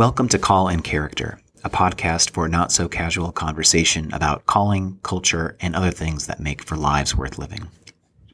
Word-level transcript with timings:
Welcome 0.00 0.28
to 0.28 0.38
Call 0.38 0.68
and 0.68 0.82
Character, 0.82 1.38
a 1.62 1.68
podcast 1.68 2.30
for 2.30 2.48
not 2.48 2.72
so 2.72 2.88
casual 2.88 3.32
conversation 3.32 4.10
about 4.14 4.46
calling, 4.46 4.98
culture, 5.02 5.58
and 5.60 5.76
other 5.76 5.90
things 5.90 6.26
that 6.26 6.40
make 6.40 6.62
for 6.62 6.74
lives 6.74 7.14
worth 7.14 7.36
living. 7.36 7.68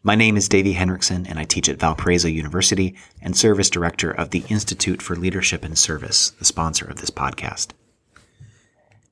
My 0.05 0.15
name 0.15 0.37
is 0.37 0.49
Davey 0.49 0.75
Henreckson, 0.75 1.29
and 1.29 1.41
I 1.41 1.43
teach 1.43 1.69
at 1.69 1.81
Valparaiso 1.81 2.29
University 2.29 2.95
and 3.21 3.37
serve 3.37 3.59
as 3.59 3.69
director 3.69 4.13
of 4.13 4.31
the 4.31 4.45
Institute 4.49 5.03
for 5.03 5.17
Leadership 5.17 5.65
and 5.65 5.77
Service, 5.77 6.31
the 6.39 6.45
sponsor 6.45 6.85
of 6.85 7.01
this 7.01 7.11
podcast. 7.11 7.73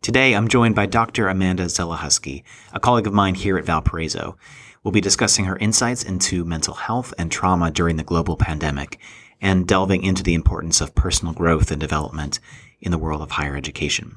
Today, 0.00 0.36
I'm 0.36 0.47
joined 0.47 0.77
by 0.77 0.86
Dr. 0.86 1.27
Amanda 1.27 1.64
Zelechoski, 1.64 2.45
a 2.73 2.78
colleague 2.78 3.09
of 3.09 3.12
mine 3.12 3.34
here 3.34 3.59
at 3.59 3.64
Valparaiso. 3.64 4.39
We'll 4.84 4.92
be 4.92 5.00
discussing 5.00 5.47
her 5.47 5.56
insights 5.56 6.05
into 6.05 6.45
mental 6.45 6.75
health 6.75 7.12
and 7.19 7.33
trauma 7.33 7.73
during 7.73 7.97
the 7.97 8.05
global 8.05 8.36
pandemic 8.36 9.00
and 9.41 9.66
delving 9.66 10.02
into 10.02 10.23
the 10.23 10.34
importance 10.34 10.80
of 10.80 10.95
personal 10.95 11.34
growth 11.34 11.70
and 11.70 11.80
development 11.80 12.41
in 12.80 12.91
the 12.91 12.98
world 12.98 13.23
of 13.23 13.33
higher 13.33 13.56
education. 13.56 14.16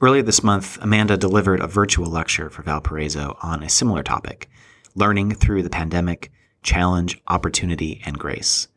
Earlier 0.00 0.22
this 0.22 0.42
month, 0.42 0.78
Amanda 0.80 1.16
delivered 1.16 1.60
a 1.60 1.66
virtual 1.66 2.06
lecture 2.06 2.48
for 2.48 2.62
Valparaiso 2.62 3.36
on 3.42 3.62
a 3.62 3.68
similar 3.68 4.02
topic 4.02 4.48
learning 4.96 5.32
through 5.32 5.62
the 5.62 5.70
pandemic, 5.70 6.32
challenge, 6.62 7.20
opportunity, 7.28 8.02
and 8.04 8.18
grace. 8.18 8.68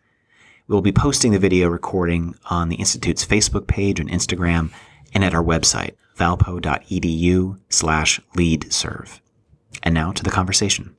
We'll 0.68 0.81
be 0.81 0.91
posting 0.91 1.31
the 1.31 1.40
video 1.40 1.68
recording 1.68 2.35
on 2.49 2.70
the 2.70 2.77
Institute's 2.77 3.26
Facebook 3.26 3.68
page 3.68 3.99
and 3.99 4.09
Instagram 4.09 4.71
and 5.13 5.23
at 5.23 5.34
our 5.34 5.43
website, 5.43 5.95
valpo.edu 6.18 7.59
slash 7.70 8.21
leadserve. 8.35 9.21
And 9.82 9.93
now 9.93 10.12
to 10.12 10.24
the 10.24 10.32
conversation. 10.32 10.96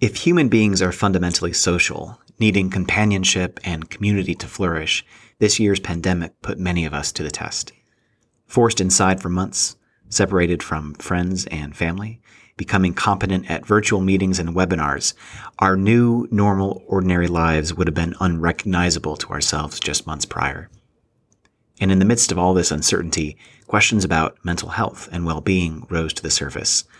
If 0.00 0.16
human 0.16 0.48
beings 0.48 0.80
are 0.80 0.92
fundamentally 0.92 1.52
social, 1.52 2.18
needing 2.38 2.70
companionship 2.70 3.60
and 3.64 3.90
community 3.90 4.34
to 4.36 4.46
flourish, 4.46 5.04
this 5.40 5.60
year's 5.60 5.78
pandemic 5.78 6.40
put 6.40 6.58
many 6.58 6.86
of 6.86 6.94
us 6.94 7.12
to 7.12 7.22
the 7.22 7.30
test. 7.30 7.72
Forced 8.46 8.80
inside 8.80 9.20
for 9.20 9.28
months, 9.28 9.76
separated 10.08 10.62
from 10.62 10.94
friends 10.94 11.44
and 11.48 11.76
family, 11.76 12.22
becoming 12.56 12.94
competent 12.94 13.50
at 13.50 13.66
virtual 13.66 14.00
meetings 14.00 14.38
and 14.38 14.54
webinars, 14.56 15.12
our 15.58 15.76
new, 15.76 16.26
normal, 16.30 16.82
ordinary 16.86 17.28
lives 17.28 17.74
would 17.74 17.86
have 17.86 17.94
been 17.94 18.14
unrecognizable 18.20 19.18
to 19.18 19.28
ourselves 19.28 19.78
just 19.78 20.06
months 20.06 20.24
prior. 20.24 20.70
And 21.78 21.92
in 21.92 21.98
the 21.98 22.06
midst 22.06 22.32
of 22.32 22.38
all 22.38 22.54
this 22.54 22.70
uncertainty, 22.70 23.36
questions 23.66 24.02
about 24.02 24.42
mental 24.46 24.70
health 24.70 25.10
and 25.12 25.26
well-being 25.26 25.86
rose 25.90 26.14
to 26.14 26.22
the 26.22 26.30
surface– 26.30 26.84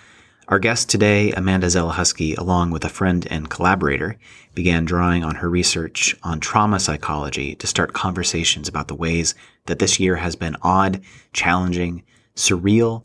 our 0.51 0.59
guest 0.59 0.91
today, 0.91 1.31
Amanda 1.31 1.69
Zelechoski, 1.69 2.37
along 2.37 2.73
with 2.73 2.85
a 2.85 2.89
friend 2.89 3.25
and 3.31 3.49
collaborator, 3.49 4.19
began 4.53 4.85
drawing 4.85 5.23
on 5.23 5.37
her 5.37 5.49
research 5.49 6.17
on 6.25 6.41
trauma 6.41 6.81
psychology 6.81 7.55
to 7.55 7.69
start 7.69 7.93
conversations 7.93 8.67
about 8.67 8.89
the 8.89 8.97
ways 8.97 9.37
that 9.67 9.79
this 9.79 10.01
year 10.01 10.17
has 10.17 10.35
been 10.35 10.57
odd, 10.63 11.01
challenging, 11.33 12.03
surreal, 12.35 13.05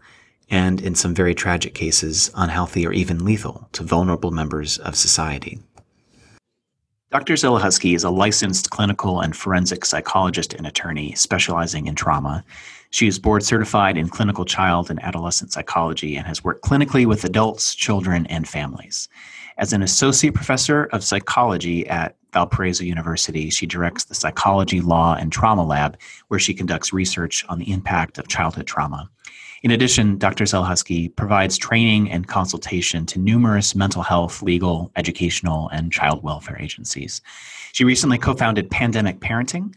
and 0.49 0.81
in 0.81 0.95
some 0.95 1.13
very 1.13 1.35
tragic 1.35 1.75
cases, 1.75 2.31
unhealthy 2.33 2.85
or 2.85 2.91
even 2.91 3.23
lethal 3.23 3.69
to 3.73 3.83
vulnerable 3.83 4.31
members 4.31 4.79
of 4.79 4.95
society. 4.95 5.59
Dr. 7.15 7.35
Zelechoski 7.35 7.95
is 7.95 8.03
a 8.03 8.09
licensed 8.09 8.71
clinical 8.71 9.21
and 9.21 9.33
forensic 9.33 9.85
psychologist 9.85 10.53
and 10.53 10.67
attorney 10.67 11.13
specializing 11.15 11.87
in 11.87 11.95
trauma 11.95 12.43
she 12.95 13.07
is 13.07 13.19
board 13.19 13.43
certified 13.43 13.97
in 13.97 14.07
clinical 14.07 14.45
child 14.45 14.89
and 14.89 15.03
adolescent 15.03 15.51
psychology 15.51 16.15
and 16.15 16.25
has 16.25 16.45
worked 16.45 16.63
clinically 16.63 17.05
with 17.05 17.25
adults, 17.25 17.75
children, 17.75 18.25
and 18.27 18.47
families. 18.47 19.09
As 19.57 19.73
an 19.73 19.81
associate 19.81 20.33
professor 20.33 20.85
of 20.93 21.03
psychology 21.03 21.85
at 21.89 22.15
Valparaiso 22.31 22.85
University, 22.85 23.49
she 23.49 23.65
directs 23.65 24.05
the 24.05 24.15
Psychology, 24.15 24.79
Law, 24.79 25.15
and 25.15 25.29
Trauma 25.29 25.65
Lab, 25.65 25.97
where 26.29 26.39
she 26.39 26.53
conducts 26.53 26.93
research 26.93 27.43
on 27.49 27.59
the 27.59 27.69
impact 27.69 28.17
of 28.17 28.29
childhood 28.29 28.65
trauma. 28.65 29.09
In 29.65 29.71
addition, 29.71 30.19
Dr. 30.19 30.43
Zelechoski 30.43 31.15
provides 31.15 31.57
training 31.57 32.11
and 32.11 32.27
consultation 32.27 33.03
to 33.07 33.17
numerous 33.17 33.73
mental 33.73 34.03
health, 34.03 34.43
legal, 34.43 34.91
educational, 34.95 35.69
and 35.69 35.91
child 35.91 36.21
welfare 36.21 36.61
agencies. 36.61 37.19
She 37.73 37.83
recently 37.83 38.19
co 38.19 38.35
founded 38.35 38.69
Pandemic 38.69 39.21
Parenting, 39.21 39.73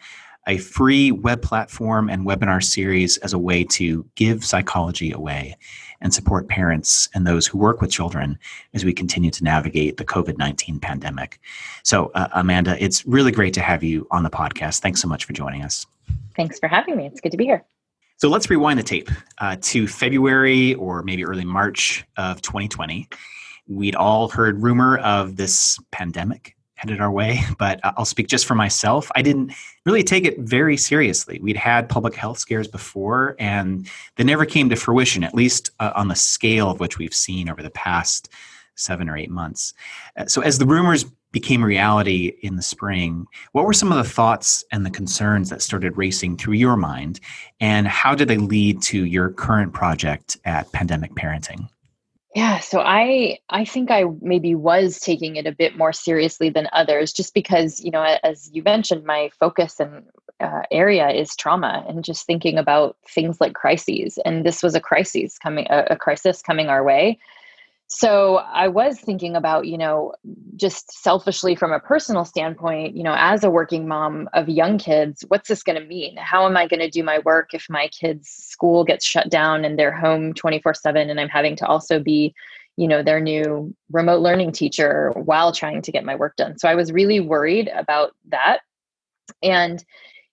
a 0.47 0.59
free 0.59 1.11
web 1.11 1.41
platform 1.41 2.11
and 2.11 2.27
webinar 2.27 2.63
series 2.63 3.17
as 3.19 3.33
a 3.33 3.39
way 3.39 3.65
to 3.65 4.05
give 4.15 4.45
psychology 4.45 5.11
away 5.11 5.57
and 6.03 6.13
support 6.13 6.49
parents 6.49 7.09
and 7.15 7.27
those 7.27 7.47
who 7.47 7.57
work 7.57 7.81
with 7.81 7.91
children 7.91 8.39
as 8.75 8.85
we 8.85 8.93
continue 8.93 9.31
to 9.31 9.43
navigate 9.43 9.97
the 9.97 10.05
COVID 10.05 10.37
19 10.37 10.81
pandemic. 10.81 11.41
So, 11.83 12.11
uh, 12.15 12.29
Amanda, 12.35 12.77
it's 12.79 13.07
really 13.07 13.33
great 13.33 13.55
to 13.55 13.63
have 13.63 13.83
you 13.83 14.07
on 14.11 14.23
the 14.23 14.29
podcast. 14.29 14.81
Thanks 14.81 15.01
so 15.01 15.09
much 15.09 15.25
for 15.25 15.33
joining 15.33 15.63
us. 15.63 15.87
Thanks 16.37 16.59
for 16.59 16.69
having 16.69 16.95
me. 16.99 17.07
It's 17.07 17.23
good 17.23 17.33
to 17.33 17.39
be 17.39 17.47
here. 17.47 17.65
So, 18.19 18.29
let's 18.29 18.51
rewind 18.51 18.81
the 18.81 18.83
tape 18.83 19.11
uh, 19.39 19.57
to 19.61 19.87
February 19.87 20.75
or 20.75 21.05
maybe 21.05 21.25
early 21.25 21.45
March 21.45 22.05
of 22.17 22.43
2020. 22.43 23.09
We'd 23.69 23.95
all 23.95 24.29
heard 24.29 24.61
rumor 24.61 24.99
of 24.99 25.37
this 25.37 25.79
pandemic 25.93 26.57
headed 26.75 27.01
our 27.01 27.13
way, 27.13 27.41
but 27.61 27.79
I'll 27.85 28.05
speak 28.05 28.27
just 28.27 28.45
for 28.45 28.57
myself. 28.57 29.09
I 29.15 29.23
didn't 29.23 29.53
really 29.87 30.03
take 30.03 30.25
it 30.25 30.37
very 30.41 30.77
seriously. 30.77 31.39
We'd 31.41 31.57
had 31.57 31.89
public 31.89 32.17
health 32.17 32.39
scares 32.39 32.67
before, 32.67 33.37
and 33.39 33.89
they 34.17 34.25
never 34.25 34.45
came 34.45 34.69
to 34.71 34.75
fruition, 34.75 35.23
at 35.23 35.33
least 35.33 35.71
uh, 35.79 35.93
on 35.95 36.09
the 36.09 36.17
scale 36.17 36.69
of 36.69 36.81
which 36.81 36.99
we've 36.99 37.15
seen 37.15 37.49
over 37.49 37.63
the 37.63 37.71
past 37.71 38.31
seven 38.75 39.09
or 39.09 39.17
eight 39.17 39.31
months. 39.31 39.75
Uh, 40.17 40.27
so, 40.27 40.43
as 40.43 40.59
the 40.59 40.67
rumors 40.67 41.05
became 41.33 41.65
reality 41.65 42.35
in 42.43 42.57
the 42.57 42.63
spring, 42.63 43.27
what 43.53 43.65
were 43.65 43.73
some 43.73 43.93
of 43.93 43.99
the 43.99 44.11
thoughts 44.11 44.65
and 44.73 44.85
the 44.85 44.91
concerns 44.91 45.51
that 45.51 45.63
started 45.63 45.97
racing 45.97 46.37
through 46.37 46.55
your 46.55 46.77
mind, 46.77 47.21
and 47.61 47.87
how 47.87 48.15
did 48.15 48.29
they 48.29 48.39
lead 48.39 48.81
to 48.83 49.05
your 49.05 49.31
current 49.31 49.73
project 49.73 50.37
at 50.45 50.71
Pandemic 50.73 51.15
Parenting? 51.15 51.69
Yeah, 52.35 52.61
so 52.61 52.81
I 52.81 53.39
I 53.49 53.65
think 53.65 53.91
I 53.91 54.05
maybe 54.21 54.55
was 54.55 55.01
taking 55.01 55.37
it 55.37 55.47
a 55.47 55.53
bit 55.53 55.77
more 55.77 55.93
seriously 55.93 56.51
than 56.51 56.69
others, 56.73 57.13
just 57.13 57.35
because 57.35 57.81
you 57.81 57.91
know, 57.91 58.03
as 58.23 58.51
you 58.53 58.63
mentioned, 58.63 59.05
my 59.05 59.31
focus 59.41 59.81
and 59.81 60.05
uh, 60.41 60.63
area 60.71 61.09
is 61.09 61.35
trauma, 61.35 61.85
and 61.89 62.05
just 62.05 62.27
thinking 62.27 62.59
about 62.59 62.97
things 63.09 63.41
like 63.41 63.55
crises, 63.55 64.19
and 64.25 64.45
this 64.45 64.63
was 64.63 64.75
a 64.75 64.81
crisis 64.81 65.39
coming, 65.39 65.67
a, 65.71 65.85
a 65.91 65.97
crisis 65.97 66.43
coming 66.43 66.69
our 66.69 66.85
way, 66.85 67.19
so 67.91 68.37
I 68.37 68.69
was 68.69 69.01
thinking 69.01 69.35
about, 69.35 69.67
you 69.67 69.79
know, 69.79 70.13
just 70.57 70.93
selfishly 71.03 71.57
from 71.57 71.73
a 71.73 71.81
personal 71.81 72.27
standpoint, 72.27 72.95
you 72.95 73.03
know, 73.03 73.15
as 73.17 73.45
a 73.45 73.51
working 73.51 73.89
mom 73.89 74.29
of 74.35 74.47
young 74.47 74.77
kids, 74.77 75.25
what's 75.29 75.49
this 75.49 75.63
going 75.63 75.81
to 75.81 75.87
mean? 75.87 76.15
How 76.19 76.45
am 76.45 76.55
I 76.55 76.67
going 76.67 76.81
to 76.81 76.91
do 76.91 77.03
my 77.03 77.21
work 77.21 77.55
if 77.55 77.65
my 77.71 77.89
kids' 77.89 78.29
school 78.29 78.85
gets 78.85 79.07
shut 79.07 79.31
down 79.31 79.65
and 79.65 79.79
they're 79.79 79.97
home 79.97 80.35
24 80.35 80.75
7 80.75 81.09
and 81.09 81.19
I'm 81.19 81.31
having 81.31 81.57
to 81.57 81.67
also 81.67 81.99
be, 81.99 82.35
you 82.77 82.87
know, 82.87 83.03
their 83.03 83.21
new 83.21 83.75
remote 83.91 84.21
learning 84.21 84.53
teacher 84.53 85.11
while 85.17 85.53
trying 85.53 85.81
to 85.81 85.93
get 85.93 86.05
my 86.05 86.15
work 86.15 86.37
done? 86.37 86.59
So 86.59 86.69
I 86.69 86.75
was 86.75 86.93
really 86.93 87.21
worried 87.21 87.71
about 87.75 88.15
that. 88.29 88.59
And, 89.43 89.83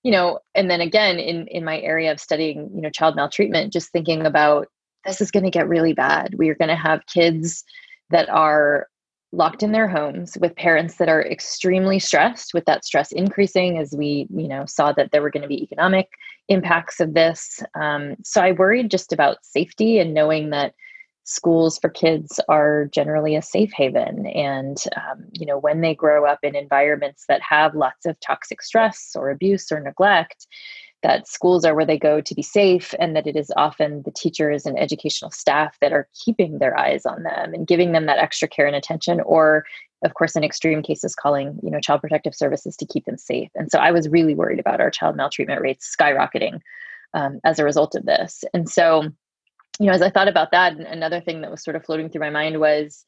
you 0.03 0.11
know, 0.11 0.39
and 0.55 0.69
then 0.69 0.81
again, 0.81 1.19
in, 1.19 1.47
in 1.47 1.63
my 1.63 1.79
area 1.79 2.11
of 2.11 2.19
studying, 2.19 2.69
you 2.75 2.81
know, 2.81 2.89
child 2.89 3.15
maltreatment, 3.15 3.71
just 3.71 3.93
thinking 3.93 4.25
about 4.25 4.67
this 5.05 5.21
is 5.21 5.31
going 5.31 5.43
to 5.45 5.51
get 5.51 5.67
really 5.67 5.93
bad. 5.93 6.35
We 6.37 6.49
are 6.49 6.55
going 6.55 6.69
to 6.69 6.75
have 6.75 7.05
kids 7.07 7.63
that 8.09 8.29
are 8.29 8.87
locked 9.31 9.63
in 9.63 9.71
their 9.71 9.87
homes 9.87 10.37
with 10.39 10.55
parents 10.55 10.95
that 10.95 11.09
are 11.09 11.25
extremely 11.25 11.99
stressed 11.99 12.53
with 12.53 12.65
that 12.65 12.85
stress 12.85 13.11
increasing 13.11 13.77
as 13.77 13.93
we 13.95 14.27
you 14.33 14.47
know 14.47 14.65
saw 14.65 14.91
that 14.93 15.11
there 15.11 15.21
were 15.21 15.29
going 15.29 15.41
to 15.41 15.47
be 15.47 15.61
economic 15.61 16.07
impacts 16.47 16.99
of 16.99 17.13
this 17.13 17.61
um, 17.79 18.15
so 18.23 18.41
i 18.41 18.51
worried 18.53 18.89
just 18.89 19.11
about 19.11 19.37
safety 19.41 19.99
and 19.99 20.13
knowing 20.13 20.51
that 20.51 20.73
schools 21.25 21.79
for 21.79 21.89
kids 21.89 22.39
are 22.47 22.87
generally 22.93 23.35
a 23.35 23.41
safe 23.41 23.73
haven 23.75 24.27
and 24.27 24.83
um, 24.95 25.25
you 25.33 25.45
know 25.45 25.57
when 25.57 25.81
they 25.81 25.95
grow 25.95 26.25
up 26.25 26.39
in 26.43 26.55
environments 26.55 27.25
that 27.27 27.41
have 27.41 27.75
lots 27.75 28.05
of 28.05 28.17
toxic 28.19 28.61
stress 28.61 29.11
or 29.15 29.29
abuse 29.29 29.71
or 29.71 29.79
neglect 29.79 30.47
that 31.05 31.27
schools 31.27 31.63
are 31.63 31.75
where 31.75 31.85
they 31.85 31.99
go 31.99 32.19
to 32.19 32.33
be 32.33 32.41
safe 32.41 32.95
and 32.97 33.15
that 33.15 33.27
it 33.27 33.35
is 33.35 33.51
often 33.55 34.01
the 34.05 34.11
teachers 34.11 34.65
and 34.65 34.79
educational 34.79 35.29
staff 35.29 35.77
that 35.79 35.93
are 35.93 36.07
keeping 36.15 36.57
their 36.57 36.75
eyes 36.75 37.05
on 37.05 37.21
them 37.21 37.53
and 37.53 37.67
giving 37.67 37.91
them 37.91 38.07
that 38.07 38.17
extra 38.17 38.47
care 38.47 38.65
and 38.65 38.75
attention 38.75 39.21
or 39.21 39.63
of 40.03 40.15
course 40.15 40.35
in 40.35 40.43
extreme 40.43 40.81
cases 40.81 41.13
calling 41.13 41.59
you 41.61 41.69
know 41.69 41.79
child 41.79 42.01
protective 42.01 42.33
services 42.33 42.75
to 42.75 42.87
keep 42.87 43.05
them 43.05 43.19
safe. 43.19 43.51
And 43.53 43.69
so 43.69 43.77
i 43.77 43.91
was 43.91 44.09
really 44.09 44.33
worried 44.33 44.59
about 44.59 44.81
our 44.81 44.89
child 44.89 45.15
maltreatment 45.15 45.61
rates 45.61 45.95
skyrocketing 45.95 46.59
um, 47.13 47.39
as 47.43 47.59
a 47.59 47.63
result 47.63 47.93
of 47.93 48.07
this. 48.07 48.43
And 48.55 48.67
so 48.67 49.03
you 49.79 49.85
know 49.85 49.93
as 49.93 50.01
i 50.01 50.09
thought 50.09 50.27
about 50.27 50.49
that 50.51 50.73
another 50.73 51.21
thing 51.21 51.41
that 51.41 51.51
was 51.51 51.63
sort 51.63 51.75
of 51.75 51.85
floating 51.85 52.09
through 52.09 52.21
my 52.21 52.31
mind 52.31 52.59
was 52.59 53.05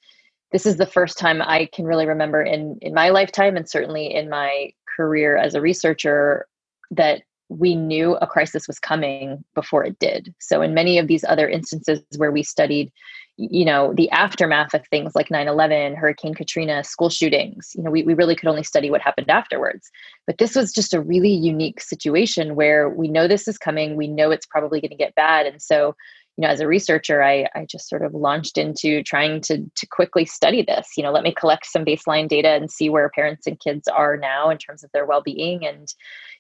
this 0.51 0.67
is 0.67 0.77
the 0.77 0.85
first 0.85 1.17
time 1.17 1.41
i 1.41 1.67
can 1.73 1.85
really 1.85 2.05
remember 2.05 2.43
in 2.43 2.77
in 2.81 2.93
my 2.93 3.09
lifetime 3.09 3.55
and 3.57 3.69
certainly 3.69 4.13
in 4.13 4.29
my 4.29 4.71
career 4.95 5.37
as 5.37 5.55
a 5.55 5.61
researcher 5.61 6.45
that 6.91 7.21
we 7.49 7.75
knew 7.75 8.15
a 8.15 8.27
crisis 8.27 8.67
was 8.67 8.79
coming 8.79 9.43
before 9.55 9.85
it 9.85 9.97
did. 9.99 10.33
So, 10.39 10.61
in 10.61 10.73
many 10.73 10.97
of 10.97 11.07
these 11.07 11.23
other 11.23 11.47
instances 11.47 12.01
where 12.17 12.31
we 12.31 12.43
studied, 12.43 12.91
you 13.37 13.63
know, 13.63 13.93
the 13.93 14.09
aftermath 14.09 14.73
of 14.73 14.85
things 14.87 15.15
like 15.15 15.31
9 15.31 15.47
11, 15.47 15.95
Hurricane 15.95 16.33
Katrina, 16.33 16.83
school 16.83 17.09
shootings, 17.09 17.71
you 17.75 17.83
know, 17.83 17.91
we, 17.91 18.03
we 18.03 18.13
really 18.13 18.35
could 18.35 18.49
only 18.49 18.63
study 18.63 18.89
what 18.89 19.01
happened 19.01 19.29
afterwards. 19.29 19.89
But 20.25 20.37
this 20.37 20.55
was 20.55 20.73
just 20.73 20.93
a 20.93 21.01
really 21.01 21.31
unique 21.31 21.79
situation 21.79 22.55
where 22.55 22.89
we 22.89 23.07
know 23.07 23.27
this 23.27 23.47
is 23.47 23.57
coming, 23.57 23.95
we 23.95 24.07
know 24.07 24.31
it's 24.31 24.45
probably 24.45 24.81
going 24.81 24.91
to 24.91 24.97
get 24.97 25.15
bad. 25.15 25.45
And 25.45 25.61
so, 25.61 25.95
you 26.37 26.43
know, 26.43 26.49
as 26.49 26.59
a 26.59 26.67
researcher, 26.67 27.23
I, 27.23 27.47
I 27.55 27.65
just 27.65 27.89
sort 27.89 28.03
of 28.03 28.13
launched 28.13 28.59
into 28.59 29.01
trying 29.01 29.41
to, 29.41 29.63
to 29.75 29.87
quickly 29.87 30.23
study 30.23 30.61
this. 30.61 30.89
You 30.95 31.01
know, 31.01 31.11
let 31.11 31.23
me 31.23 31.33
collect 31.33 31.65
some 31.65 31.83
baseline 31.83 32.27
data 32.27 32.49
and 32.49 32.69
see 32.69 32.89
where 32.89 33.09
parents 33.09 33.47
and 33.47 33.59
kids 33.59 33.87
are 33.87 34.17
now 34.17 34.51
in 34.51 34.59
terms 34.59 34.83
of 34.83 34.91
their 34.91 35.05
well 35.05 35.21
being 35.21 35.65
and, 35.65 35.87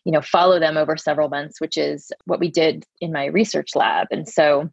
you 0.05 0.11
know, 0.11 0.21
follow 0.21 0.59
them 0.59 0.77
over 0.77 0.97
several 0.97 1.29
months, 1.29 1.59
which 1.59 1.77
is 1.77 2.11
what 2.25 2.39
we 2.39 2.49
did 2.49 2.85
in 3.01 3.11
my 3.11 3.25
research 3.25 3.75
lab. 3.75 4.07
And 4.11 4.29
so, 4.29 4.69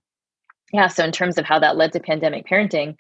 yeah, 0.75 0.89
so 0.89 1.03
in 1.05 1.13
terms 1.13 1.39
of 1.39 1.47
how 1.47 1.59
that 1.59 1.77
led 1.77 1.93
to 1.93 2.01
pandemic 2.01 2.47
parenting, 2.47 2.95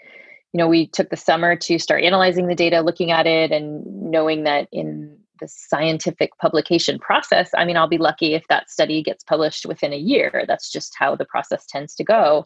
you 0.54 0.58
know, 0.58 0.68
we 0.68 0.86
took 0.86 1.10
the 1.10 1.16
summer 1.16 1.56
to 1.56 1.78
start 1.78 2.04
analyzing 2.04 2.46
the 2.46 2.54
data, 2.54 2.80
looking 2.80 3.10
at 3.10 3.26
it, 3.26 3.52
and 3.52 3.84
knowing 3.84 4.44
that 4.44 4.68
in 4.72 5.18
the 5.44 5.48
scientific 5.48 6.36
publication 6.38 6.98
process, 6.98 7.50
I 7.56 7.64
mean, 7.64 7.76
I'll 7.76 7.86
be 7.86 7.98
lucky 7.98 8.34
if 8.34 8.44
that 8.48 8.70
study 8.70 9.02
gets 9.02 9.22
published 9.24 9.66
within 9.66 9.92
a 9.92 9.98
year. 9.98 10.44
That's 10.48 10.72
just 10.72 10.94
how 10.98 11.14
the 11.14 11.26
process 11.26 11.66
tends 11.66 11.94
to 11.96 12.04
go. 12.04 12.44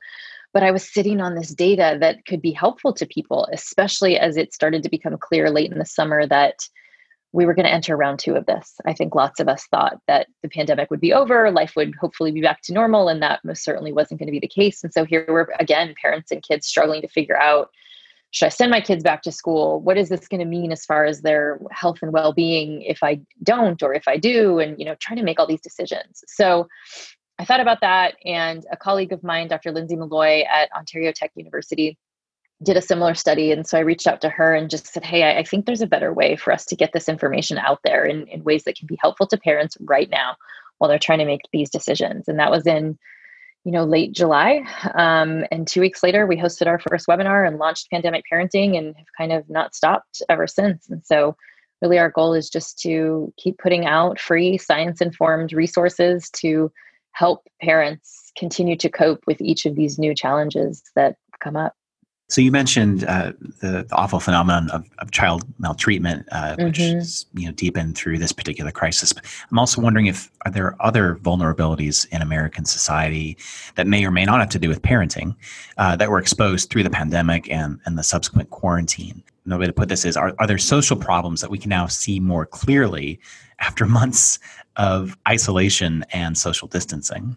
But 0.52 0.62
I 0.62 0.70
was 0.70 0.92
sitting 0.92 1.20
on 1.20 1.34
this 1.34 1.54
data 1.54 1.96
that 2.00 2.24
could 2.26 2.42
be 2.42 2.52
helpful 2.52 2.92
to 2.94 3.06
people, 3.06 3.48
especially 3.52 4.18
as 4.18 4.36
it 4.36 4.52
started 4.52 4.82
to 4.82 4.88
become 4.88 5.16
clear 5.18 5.50
late 5.50 5.70
in 5.70 5.78
the 5.78 5.84
summer 5.84 6.26
that 6.26 6.56
we 7.32 7.44
were 7.46 7.54
going 7.54 7.66
to 7.66 7.72
enter 7.72 7.96
round 7.96 8.18
two 8.18 8.34
of 8.34 8.46
this. 8.46 8.74
I 8.86 8.94
think 8.94 9.14
lots 9.14 9.38
of 9.38 9.48
us 9.48 9.66
thought 9.66 9.98
that 10.08 10.26
the 10.42 10.48
pandemic 10.48 10.90
would 10.90 11.00
be 11.00 11.12
over, 11.12 11.50
life 11.50 11.74
would 11.76 11.94
hopefully 12.00 12.32
be 12.32 12.40
back 12.40 12.62
to 12.62 12.72
normal, 12.72 13.08
and 13.08 13.22
that 13.22 13.44
most 13.44 13.62
certainly 13.62 13.92
wasn't 13.92 14.18
going 14.18 14.26
to 14.26 14.32
be 14.32 14.40
the 14.40 14.48
case. 14.48 14.82
And 14.82 14.92
so 14.92 15.04
here 15.04 15.26
we're 15.28 15.46
again 15.60 15.94
parents 16.00 16.32
and 16.32 16.42
kids 16.42 16.66
struggling 16.66 17.02
to 17.02 17.08
figure 17.08 17.38
out 17.38 17.70
should 18.30 18.46
I 18.46 18.50
send 18.50 18.70
my 18.70 18.80
kids 18.80 19.02
back 19.02 19.22
to 19.22 19.32
school? 19.32 19.80
What 19.80 19.96
is 19.96 20.10
this 20.10 20.28
going 20.28 20.40
to 20.40 20.46
mean 20.46 20.70
as 20.70 20.84
far 20.84 21.04
as 21.04 21.22
their 21.22 21.60
health 21.70 21.98
and 22.02 22.12
well-being 22.12 22.82
if 22.82 23.02
I 23.02 23.20
don't 23.42 23.82
or 23.82 23.94
if 23.94 24.06
I 24.06 24.18
do? 24.18 24.58
And 24.58 24.78
you 24.78 24.84
know, 24.84 24.96
trying 25.00 25.18
to 25.18 25.24
make 25.24 25.40
all 25.40 25.46
these 25.46 25.62
decisions. 25.62 26.22
So 26.26 26.68
I 27.38 27.44
thought 27.44 27.60
about 27.60 27.80
that, 27.82 28.16
and 28.24 28.66
a 28.72 28.76
colleague 28.76 29.12
of 29.12 29.22
mine, 29.22 29.48
Dr. 29.48 29.70
Lindsay 29.70 29.96
Malloy 29.96 30.42
at 30.52 30.70
Ontario 30.72 31.12
Tech 31.12 31.30
University, 31.36 31.96
did 32.64 32.76
a 32.76 32.82
similar 32.82 33.14
study. 33.14 33.52
And 33.52 33.66
so 33.66 33.78
I 33.78 33.82
reached 33.82 34.08
out 34.08 34.20
to 34.22 34.28
her 34.28 34.52
and 34.54 34.68
just 34.68 34.88
said, 34.88 35.04
Hey, 35.04 35.38
I, 35.38 35.44
think 35.44 35.64
there's 35.64 35.80
a 35.80 35.86
better 35.86 36.12
way 36.12 36.34
for 36.34 36.52
us 36.52 36.64
to 36.66 36.76
get 36.76 36.92
this 36.92 37.08
information 37.08 37.56
out 37.56 37.78
there 37.84 38.04
in, 38.04 38.26
in 38.26 38.42
ways 38.42 38.64
that 38.64 38.76
can 38.76 38.88
be 38.88 38.98
helpful 39.00 39.28
to 39.28 39.38
parents 39.38 39.76
right 39.80 40.10
now 40.10 40.34
while 40.78 40.88
they're 40.88 40.98
trying 40.98 41.20
to 41.20 41.24
make 41.24 41.42
these 41.52 41.70
decisions. 41.70 42.26
And 42.26 42.38
that 42.40 42.50
was 42.50 42.66
in 42.66 42.98
you 43.64 43.72
know, 43.72 43.84
late 43.84 44.12
July. 44.12 44.62
Um, 44.94 45.44
and 45.50 45.66
two 45.66 45.80
weeks 45.80 46.02
later, 46.02 46.26
we 46.26 46.36
hosted 46.36 46.66
our 46.66 46.78
first 46.78 47.06
webinar 47.06 47.46
and 47.46 47.58
launched 47.58 47.90
Pandemic 47.90 48.24
Parenting 48.32 48.78
and 48.78 48.94
have 48.96 49.06
kind 49.16 49.32
of 49.32 49.48
not 49.48 49.74
stopped 49.74 50.22
ever 50.28 50.46
since. 50.46 50.88
And 50.88 51.04
so, 51.04 51.36
really, 51.82 51.98
our 51.98 52.10
goal 52.10 52.34
is 52.34 52.48
just 52.48 52.78
to 52.80 53.32
keep 53.36 53.58
putting 53.58 53.86
out 53.86 54.18
free 54.18 54.58
science 54.58 55.00
informed 55.00 55.52
resources 55.52 56.30
to 56.30 56.72
help 57.12 57.46
parents 57.60 58.32
continue 58.36 58.76
to 58.76 58.88
cope 58.88 59.20
with 59.26 59.40
each 59.40 59.66
of 59.66 59.74
these 59.74 59.98
new 59.98 60.14
challenges 60.14 60.82
that 60.94 61.16
come 61.40 61.56
up. 61.56 61.74
So 62.30 62.42
you 62.42 62.52
mentioned 62.52 63.04
uh, 63.04 63.32
the, 63.60 63.86
the, 63.88 63.94
awful 63.94 64.20
phenomenon 64.20 64.68
of, 64.70 64.86
of 64.98 65.10
child 65.12 65.44
maltreatment, 65.58 66.28
uh, 66.30 66.56
mm-hmm. 66.56 66.64
which 66.66 66.78
is 66.78 67.24
you 67.32 67.46
know 67.46 67.52
deepened 67.52 67.96
through 67.96 68.18
this 68.18 68.32
particular 68.32 68.70
crisis. 68.70 69.14
I'm 69.50 69.58
also 69.58 69.80
wondering 69.80 70.06
if 70.06 70.30
are 70.44 70.50
there 70.50 70.76
other 70.80 71.14
vulnerabilities 71.22 72.06
in 72.10 72.20
American 72.20 72.66
society 72.66 73.38
that 73.76 73.86
may 73.86 74.04
or 74.04 74.10
may 74.10 74.26
not 74.26 74.40
have 74.40 74.50
to 74.50 74.58
do 74.58 74.68
with 74.68 74.82
parenting 74.82 75.36
uh, 75.78 75.96
that 75.96 76.10
were 76.10 76.18
exposed 76.18 76.68
through 76.68 76.82
the 76.82 76.90
pandemic 76.90 77.50
and 77.50 77.80
and 77.86 77.96
the 77.96 78.02
subsequent 78.02 78.50
quarantine. 78.50 79.22
Another 79.46 79.60
way 79.60 79.66
to 79.66 79.72
put 79.72 79.88
this 79.88 80.04
is: 80.04 80.14
are, 80.14 80.34
are 80.38 80.46
there 80.46 80.58
social 80.58 80.96
problems 80.96 81.40
that 81.40 81.50
we 81.50 81.56
can 81.56 81.70
now 81.70 81.86
see 81.86 82.20
more 82.20 82.44
clearly 82.44 83.18
after 83.58 83.86
months 84.00 84.38
of 84.76 85.16
isolation 85.26 86.04
and 86.12 86.36
social 86.36 86.68
distancing? 86.68 87.36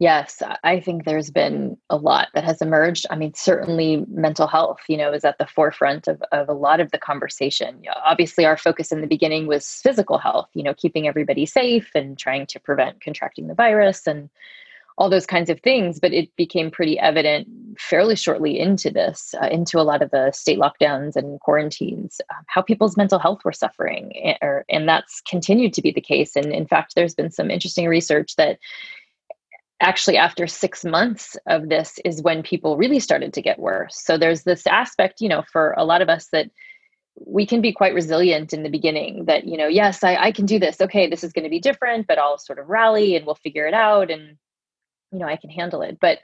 Yes, 0.00 0.40
I 0.62 0.78
think 0.78 1.04
there's 1.04 1.30
been 1.30 1.76
a 1.90 1.96
lot 1.96 2.28
that 2.32 2.44
has 2.44 2.62
emerged. 2.62 3.04
I 3.10 3.16
mean, 3.16 3.34
certainly 3.34 4.04
mental 4.08 4.46
health, 4.46 4.78
you 4.86 4.96
know, 4.96 5.12
is 5.12 5.24
at 5.24 5.38
the 5.38 5.46
forefront 5.46 6.06
of, 6.06 6.22
of 6.30 6.48
a 6.48 6.52
lot 6.52 6.78
of 6.78 6.92
the 6.92 6.98
conversation. 6.98 7.82
You 7.82 7.90
know, 7.90 7.96
obviously, 8.04 8.46
our 8.46 8.56
focus 8.56 8.92
in 8.92 9.00
the 9.00 9.08
beginning 9.08 9.48
was 9.48 9.80
physical 9.82 10.16
health, 10.16 10.50
you 10.54 10.62
know, 10.62 10.72
keeping 10.72 11.08
everybody 11.08 11.46
safe 11.46 11.90
and 11.96 12.16
trying 12.16 12.46
to 12.46 12.60
prevent 12.60 13.00
contracting 13.00 13.48
the 13.48 13.54
virus 13.54 14.06
and 14.06 14.30
all 14.98 15.10
those 15.10 15.26
kinds 15.26 15.50
of 15.50 15.60
things. 15.62 15.98
But 15.98 16.12
it 16.12 16.34
became 16.36 16.70
pretty 16.70 16.96
evident 17.00 17.48
fairly 17.76 18.14
shortly 18.14 18.56
into 18.56 18.92
this, 18.92 19.34
uh, 19.42 19.48
into 19.48 19.80
a 19.80 19.82
lot 19.82 20.00
of 20.00 20.12
the 20.12 20.30
state 20.30 20.60
lockdowns 20.60 21.16
and 21.16 21.40
quarantines, 21.40 22.20
uh, 22.30 22.34
how 22.46 22.62
people's 22.62 22.96
mental 22.96 23.18
health 23.18 23.40
were 23.44 23.52
suffering. 23.52 24.12
And, 24.24 24.38
or, 24.42 24.64
and 24.68 24.88
that's 24.88 25.20
continued 25.22 25.72
to 25.72 25.82
be 25.82 25.90
the 25.90 26.00
case. 26.00 26.36
And 26.36 26.52
in 26.52 26.68
fact, 26.68 26.94
there's 26.94 27.16
been 27.16 27.32
some 27.32 27.50
interesting 27.50 27.88
research 27.88 28.36
that 28.36 28.60
actually 29.80 30.16
after 30.16 30.46
six 30.46 30.84
months 30.84 31.36
of 31.46 31.68
this 31.68 31.98
is 32.04 32.22
when 32.22 32.42
people 32.42 32.76
really 32.76 33.00
started 33.00 33.32
to 33.32 33.42
get 33.42 33.58
worse. 33.58 33.96
So 33.96 34.18
there's 34.18 34.42
this 34.42 34.66
aspect 34.66 35.20
you 35.20 35.28
know 35.28 35.42
for 35.52 35.74
a 35.76 35.84
lot 35.84 36.02
of 36.02 36.08
us 36.08 36.28
that 36.32 36.50
we 37.26 37.46
can 37.46 37.60
be 37.60 37.72
quite 37.72 37.94
resilient 37.94 38.52
in 38.52 38.62
the 38.62 38.70
beginning 38.70 39.24
that 39.24 39.44
you 39.44 39.56
know 39.56 39.66
yes 39.66 40.04
i, 40.04 40.16
I 40.16 40.32
can 40.32 40.46
do 40.46 40.58
this. 40.58 40.80
Okay 40.80 41.08
this 41.08 41.24
is 41.24 41.32
going 41.32 41.44
to 41.44 41.50
be 41.50 41.60
different 41.60 42.06
but 42.06 42.18
i'll 42.18 42.38
sort 42.38 42.58
of 42.58 42.68
rally 42.68 43.16
and 43.16 43.26
we'll 43.26 43.34
figure 43.36 43.66
it 43.66 43.74
out 43.74 44.10
and 44.10 44.36
you 45.12 45.18
know 45.18 45.26
i 45.26 45.36
can 45.36 45.50
handle 45.50 45.82
it. 45.82 45.98
But 46.00 46.18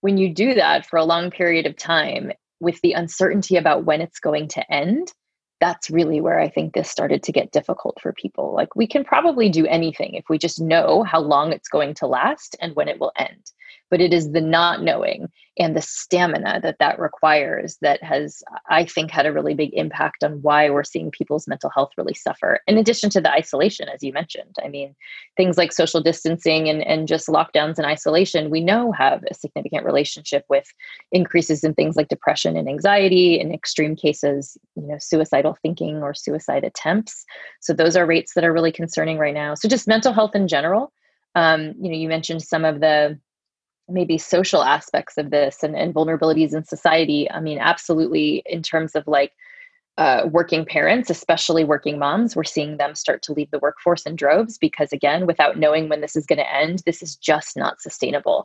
when 0.00 0.18
you 0.18 0.32
do 0.32 0.54
that 0.54 0.86
for 0.86 0.98
a 0.98 1.04
long 1.04 1.30
period 1.30 1.66
of 1.66 1.76
time 1.76 2.32
with 2.60 2.80
the 2.80 2.92
uncertainty 2.92 3.56
about 3.56 3.84
when 3.84 4.00
it's 4.00 4.20
going 4.20 4.48
to 4.48 4.72
end 4.72 5.12
that's 5.60 5.90
really 5.90 6.20
where 6.20 6.38
I 6.38 6.48
think 6.48 6.74
this 6.74 6.90
started 6.90 7.22
to 7.24 7.32
get 7.32 7.52
difficult 7.52 7.98
for 8.00 8.12
people. 8.12 8.52
Like, 8.54 8.76
we 8.76 8.86
can 8.86 9.04
probably 9.04 9.48
do 9.48 9.66
anything 9.66 10.14
if 10.14 10.24
we 10.28 10.38
just 10.38 10.60
know 10.60 11.02
how 11.02 11.20
long 11.20 11.52
it's 11.52 11.68
going 11.68 11.94
to 11.94 12.06
last 12.06 12.56
and 12.60 12.76
when 12.76 12.88
it 12.88 13.00
will 13.00 13.12
end 13.16 13.52
but 13.90 14.00
it 14.00 14.12
is 14.12 14.32
the 14.32 14.40
not 14.40 14.82
knowing 14.82 15.28
and 15.58 15.74
the 15.74 15.82
stamina 15.82 16.60
that 16.62 16.76
that 16.78 16.98
requires 16.98 17.78
that 17.80 18.02
has 18.02 18.42
i 18.68 18.84
think 18.84 19.10
had 19.10 19.26
a 19.26 19.32
really 19.32 19.54
big 19.54 19.70
impact 19.72 20.22
on 20.22 20.42
why 20.42 20.68
we're 20.68 20.84
seeing 20.84 21.10
people's 21.10 21.48
mental 21.48 21.70
health 21.70 21.90
really 21.96 22.14
suffer 22.14 22.60
in 22.66 22.78
addition 22.78 23.08
to 23.10 23.20
the 23.20 23.32
isolation 23.32 23.88
as 23.88 24.02
you 24.02 24.12
mentioned. 24.12 24.54
I 24.62 24.68
mean 24.68 24.94
things 25.36 25.56
like 25.56 25.72
social 25.72 26.00
distancing 26.00 26.68
and, 26.68 26.86
and 26.86 27.08
just 27.08 27.28
lockdowns 27.28 27.78
and 27.78 27.86
isolation 27.86 28.50
we 28.50 28.60
know 28.60 28.92
have 28.92 29.22
a 29.30 29.34
significant 29.34 29.84
relationship 29.84 30.44
with 30.48 30.66
increases 31.12 31.64
in 31.64 31.74
things 31.74 31.96
like 31.96 32.08
depression 32.08 32.56
and 32.56 32.68
anxiety 32.68 33.38
in 33.40 33.52
extreme 33.52 33.96
cases 33.96 34.56
you 34.74 34.86
know 34.86 34.96
suicidal 34.98 35.56
thinking 35.62 36.02
or 36.02 36.14
suicide 36.14 36.64
attempts. 36.64 37.24
So 37.60 37.72
those 37.72 37.96
are 37.96 38.06
rates 38.06 38.34
that 38.34 38.44
are 38.44 38.52
really 38.52 38.72
concerning 38.72 39.18
right 39.18 39.34
now. 39.34 39.54
So 39.54 39.68
just 39.68 39.88
mental 39.88 40.12
health 40.12 40.34
in 40.34 40.48
general 40.48 40.92
um, 41.36 41.74
you 41.80 41.90
know 41.90 41.96
you 41.96 42.08
mentioned 42.08 42.42
some 42.42 42.64
of 42.64 42.80
the 42.80 43.18
maybe 43.88 44.18
social 44.18 44.62
aspects 44.62 45.16
of 45.16 45.30
this 45.30 45.62
and, 45.62 45.76
and 45.76 45.94
vulnerabilities 45.94 46.54
in 46.54 46.64
society 46.64 47.30
i 47.30 47.40
mean 47.40 47.58
absolutely 47.58 48.42
in 48.46 48.62
terms 48.62 48.94
of 48.94 49.06
like 49.06 49.32
uh, 49.98 50.28
working 50.30 50.66
parents 50.66 51.08
especially 51.08 51.64
working 51.64 51.98
moms 51.98 52.36
we're 52.36 52.44
seeing 52.44 52.76
them 52.76 52.94
start 52.94 53.22
to 53.22 53.32
leave 53.32 53.50
the 53.50 53.58
workforce 53.60 54.02
in 54.02 54.14
droves 54.14 54.58
because 54.58 54.92
again 54.92 55.26
without 55.26 55.58
knowing 55.58 55.88
when 55.88 56.02
this 56.02 56.14
is 56.14 56.26
going 56.26 56.38
to 56.38 56.54
end 56.54 56.82
this 56.84 57.02
is 57.02 57.16
just 57.16 57.56
not 57.56 57.80
sustainable. 57.80 58.44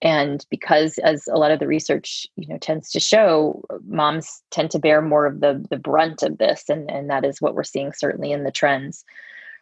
And 0.00 0.46
because 0.48 0.98
as 0.98 1.26
a 1.26 1.38
lot 1.38 1.50
of 1.50 1.58
the 1.58 1.66
research 1.66 2.24
you 2.36 2.46
know 2.46 2.58
tends 2.58 2.90
to 2.92 3.00
show 3.00 3.64
moms 3.84 4.42
tend 4.52 4.70
to 4.70 4.78
bear 4.78 5.02
more 5.02 5.26
of 5.26 5.40
the 5.40 5.64
the 5.70 5.76
brunt 5.76 6.22
of 6.22 6.38
this 6.38 6.68
and 6.68 6.88
and 6.88 7.10
that 7.10 7.24
is 7.24 7.40
what 7.40 7.56
we're 7.56 7.64
seeing 7.64 7.92
certainly 7.92 8.30
in 8.30 8.44
the 8.44 8.52
trends 8.52 9.04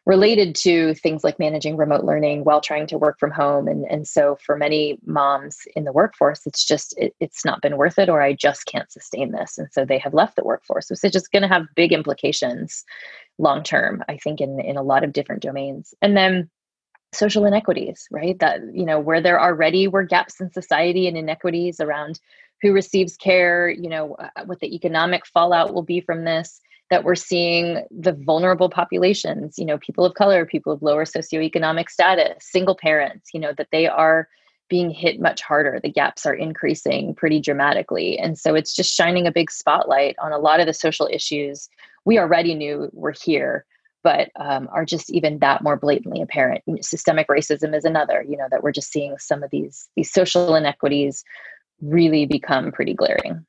related 0.07 0.55
to 0.55 0.95
things 0.95 1.23
like 1.23 1.39
managing 1.39 1.77
remote 1.77 2.05
learning 2.05 2.45
while 2.45 2.61
trying 2.61 2.87
to 2.87 2.99
work 2.99 3.19
from 3.19 3.31
home. 3.31 3.69
And, 3.69 3.85
and 3.91 4.09
so 4.09 4.39
for 4.45 4.57
many 4.57 4.99
moms 5.05 5.59
in 5.77 5.85
the 5.85 5.93
workforce 5.93 6.47
it's 6.47 6.65
just 6.65 6.95
it, 6.97 7.15
it's 7.21 7.45
not 7.45 7.61
been 7.61 7.77
worth 7.77 7.99
it 7.99 8.09
or 8.09 8.23
i 8.23 8.33
just 8.33 8.67
can't 8.67 8.91
sustain 8.91 9.33
this. 9.33 9.59
And 9.59 9.69
so 9.73 9.85
they 9.85 9.99
have 9.99 10.15
left 10.15 10.37
the 10.37 10.45
workforce. 10.45 10.89
So 10.89 10.93
it's 10.93 11.13
just 11.13 11.33
going 11.33 11.43
to 11.43 11.49
have 11.49 11.67
big 11.77 11.93
implications 11.93 12.85
long 13.39 13.63
term 13.63 14.03
i 14.09 14.17
think 14.19 14.41
in 14.41 14.61
in 14.61 14.77
a 14.77 14.83
lot 14.83 15.05
of 15.05 15.13
different 15.13 15.43
domains. 15.43 15.95
And 16.03 16.17
then 16.17 16.51
social 17.13 17.45
inequities 17.45 18.07
right? 18.11 18.39
That 18.39 18.61
you 18.73 18.87
know 18.87 18.99
where 18.99 19.21
there 19.21 19.41
already 19.41 19.87
were 19.87 20.03
gaps 20.05 20.41
in 20.41 20.51
society 20.53 21.09
and 21.09 21.17
inequities 21.17 21.81
around 21.81 22.21
who 22.63 22.73
receives 22.73 23.17
care 23.17 23.69
you 23.69 23.89
know 23.89 24.15
uh, 24.15 24.45
what 24.47 24.61
the 24.61 24.75
economic 24.75 25.27
fallout 25.27 25.75
will 25.75 25.83
be 25.83 26.01
from 26.01 26.25
this 26.25 26.61
that 26.91 27.05
we're 27.05 27.15
seeing 27.15 27.85
the 27.91 28.13
vulnerable 28.13 28.69
populations, 28.69 29.59
you 29.59 29.65
know, 29.65 29.79
people 29.79 30.05
of 30.05 30.15
color, 30.15 30.45
people 30.45 30.73
of 30.73 30.83
lower 30.83 31.05
socioeconomic 31.05 31.89
status, 31.89 32.37
single 32.41 32.75
parents, 32.75 33.31
you 33.33 33.41
know, 33.41 33.53
that 33.57 33.69
they 33.71 33.87
are 33.87 34.29
being 34.69 34.91
hit 34.91 35.21
much 35.21 35.41
harder. 35.41 35.81
The 35.83 35.91
gaps 35.91 36.27
are 36.27 36.35
increasing 36.35 37.15
pretty 37.15 37.41
dramatically. 37.41 38.19
And 38.19 38.39
so 38.39 38.55
it's 38.55 38.75
just 38.75 38.95
shining 38.95 39.27
a 39.27 39.33
big 39.33 39.51
spotlight 39.51 40.17
on 40.21 40.33
a 40.33 40.39
lot 40.39 40.61
of 40.61 40.67
the 40.67 40.75
social 40.75 41.09
issues 41.13 41.69
we 42.05 42.19
already 42.19 42.55
knew 42.55 42.89
were 42.93 43.13
here, 43.13 43.67
but 44.03 44.31
um, 44.37 44.69
are 44.73 44.85
just 44.85 45.11
even 45.11 45.41
that 45.41 45.63
more 45.63 45.77
blatantly 45.77 46.23
apparent. 46.23 46.63
Systemic 46.81 47.29
racism 47.29 47.77
is 47.77 47.85
another, 47.85 48.25
you 48.27 48.37
know, 48.37 48.47
that 48.51 48.63
we're 48.63 48.73
just 48.73 48.91
seeing 48.91 49.17
some 49.19 49.43
of 49.43 49.51
these 49.51 49.89
these 49.97 50.11
social 50.11 50.55
inequities 50.55 51.25
really 51.83 52.27
become 52.27 52.73
pretty 52.73 52.95
glaring. 52.95 53.45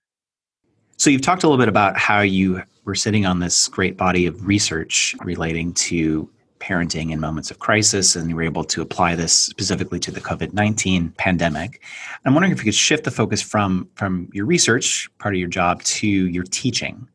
So 1.01 1.10
you've 1.10 1.24
talked 1.24 1.41
a 1.41 1.48
little 1.48 1.58
bit 1.58 1.67
about 1.67 1.98
how 1.98 2.22
you 2.22 2.62
were 2.86 2.93
sitting 2.93 3.25
on 3.25 3.39
this 3.39 3.67
great 3.70 3.98
body 3.98 4.27
of 4.27 4.46
research 4.46 5.15
relating 5.24 5.74
to 5.74 6.29
parenting 6.60 7.12
in 7.12 7.20
moments 7.20 7.50
of 7.50 7.58
crisis, 7.58 8.15
and 8.15 8.29
you 8.29 8.36
were 8.36 8.43
able 8.43 8.63
to 8.65 8.84
apply 8.84 9.15
this 9.15 9.34
specifically 9.34 10.00
to 10.00 10.12
the 10.12 10.22
COVID 10.22 10.53
19 10.53 11.10
pandemic. 11.17 11.81
I'm 12.24 12.36
wondering 12.36 12.51
if 12.51 12.60
you 12.60 12.65
could 12.65 12.75
shift 12.75 13.03
the 13.03 13.10
focus 13.10 13.41
from, 13.41 13.89
from 13.96 14.29
your 14.31 14.46
research, 14.46 15.10
part 15.17 15.34
of 15.34 15.39
your 15.39 15.50
job, 15.50 15.81
to 15.86 16.08
your 16.08 16.43
teaching. 16.43 17.08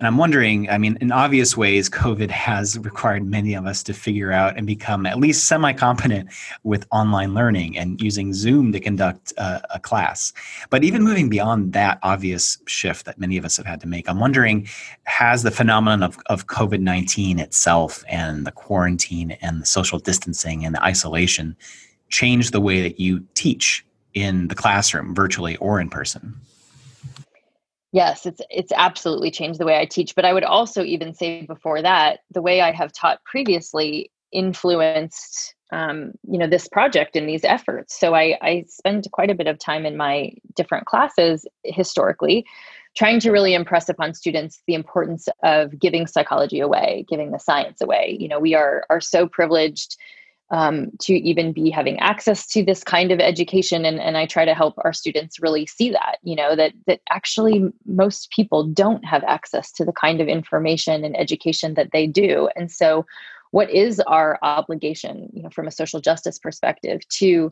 And 0.00 0.06
I'm 0.06 0.16
wondering, 0.16 0.70
I 0.70 0.78
mean, 0.78 0.96
in 1.02 1.12
obvious 1.12 1.58
ways, 1.58 1.90
COVID 1.90 2.30
has 2.30 2.78
required 2.78 3.22
many 3.26 3.52
of 3.52 3.66
us 3.66 3.82
to 3.82 3.92
figure 3.92 4.32
out 4.32 4.56
and 4.56 4.66
become 4.66 5.04
at 5.04 5.18
least 5.18 5.44
semi 5.44 5.74
competent 5.74 6.30
with 6.62 6.86
online 6.90 7.34
learning 7.34 7.76
and 7.76 8.00
using 8.00 8.32
Zoom 8.32 8.72
to 8.72 8.80
conduct 8.80 9.34
a, 9.36 9.62
a 9.74 9.78
class. 9.78 10.32
But 10.70 10.84
even 10.84 11.02
moving 11.02 11.28
beyond 11.28 11.74
that 11.74 11.98
obvious 12.02 12.56
shift 12.66 13.04
that 13.04 13.20
many 13.20 13.36
of 13.36 13.44
us 13.44 13.58
have 13.58 13.66
had 13.66 13.78
to 13.82 13.86
make, 13.86 14.08
I'm 14.08 14.18
wondering 14.18 14.66
has 15.04 15.42
the 15.42 15.50
phenomenon 15.50 16.02
of, 16.02 16.16
of 16.26 16.46
COVID 16.46 16.80
19 16.80 17.38
itself 17.38 18.02
and 18.08 18.46
the 18.46 18.52
quarantine 18.52 19.32
and 19.42 19.60
the 19.60 19.66
social 19.66 19.98
distancing 19.98 20.64
and 20.64 20.74
the 20.74 20.82
isolation 20.82 21.54
changed 22.08 22.52
the 22.52 22.60
way 22.60 22.80
that 22.80 22.98
you 23.00 23.22
teach 23.34 23.84
in 24.14 24.48
the 24.48 24.54
classroom, 24.54 25.14
virtually 25.14 25.56
or 25.58 25.78
in 25.78 25.90
person? 25.90 26.40
Yes, 27.92 28.24
it's 28.24 28.40
it's 28.50 28.72
absolutely 28.76 29.30
changed 29.30 29.58
the 29.58 29.66
way 29.66 29.78
I 29.78 29.84
teach, 29.84 30.14
but 30.14 30.24
I 30.24 30.32
would 30.32 30.44
also 30.44 30.84
even 30.84 31.12
say 31.12 31.42
before 31.46 31.82
that, 31.82 32.20
the 32.30 32.42
way 32.42 32.60
I 32.60 32.70
have 32.70 32.92
taught 32.92 33.24
previously 33.24 34.12
influenced 34.32 35.56
um, 35.72 36.12
you 36.28 36.38
know 36.38 36.46
this 36.46 36.68
project 36.68 37.16
and 37.16 37.28
these 37.28 37.44
efforts. 37.44 37.98
So 37.98 38.14
I, 38.14 38.38
I 38.42 38.64
spend 38.68 39.08
quite 39.12 39.30
a 39.30 39.34
bit 39.34 39.48
of 39.48 39.58
time 39.58 39.86
in 39.86 39.96
my 39.96 40.32
different 40.54 40.86
classes 40.86 41.46
historically 41.64 42.46
trying 42.96 43.20
to 43.20 43.30
really 43.30 43.54
impress 43.54 43.88
upon 43.88 44.14
students 44.14 44.62
the 44.66 44.74
importance 44.74 45.28
of 45.44 45.78
giving 45.78 46.06
psychology 46.08 46.58
away, 46.58 47.06
giving 47.08 47.30
the 47.30 47.38
science 47.38 47.80
away. 47.80 48.16
You 48.18 48.28
know, 48.28 48.38
we 48.40 48.54
are 48.54 48.84
are 48.90 49.00
so 49.00 49.26
privileged 49.26 49.96
um, 50.50 50.90
to 51.00 51.14
even 51.14 51.52
be 51.52 51.70
having 51.70 51.98
access 52.00 52.46
to 52.48 52.64
this 52.64 52.82
kind 52.82 53.12
of 53.12 53.20
education. 53.20 53.84
And, 53.84 54.00
and 54.00 54.16
i 54.16 54.26
try 54.26 54.44
to 54.44 54.54
help 54.54 54.74
our 54.78 54.92
students 54.92 55.40
really 55.40 55.66
see 55.66 55.90
that 55.90 56.18
you 56.22 56.34
know 56.34 56.56
that 56.56 56.72
that 56.86 57.00
actually 57.10 57.64
most 57.86 58.30
people 58.30 58.64
don't 58.64 59.04
have 59.04 59.22
access 59.24 59.70
to 59.72 59.84
the 59.84 59.92
kind 59.92 60.20
of 60.20 60.28
information 60.28 61.04
and 61.04 61.18
education 61.18 61.74
that 61.74 61.90
they 61.92 62.06
do. 62.06 62.48
And 62.56 62.70
so 62.70 63.06
what 63.52 63.70
is 63.70 64.00
our 64.00 64.38
obligation 64.42 65.28
you 65.32 65.42
know 65.42 65.50
from 65.50 65.66
a 65.66 65.72
social 65.72 66.00
justice 66.00 66.38
perspective 66.38 67.00
to 67.08 67.50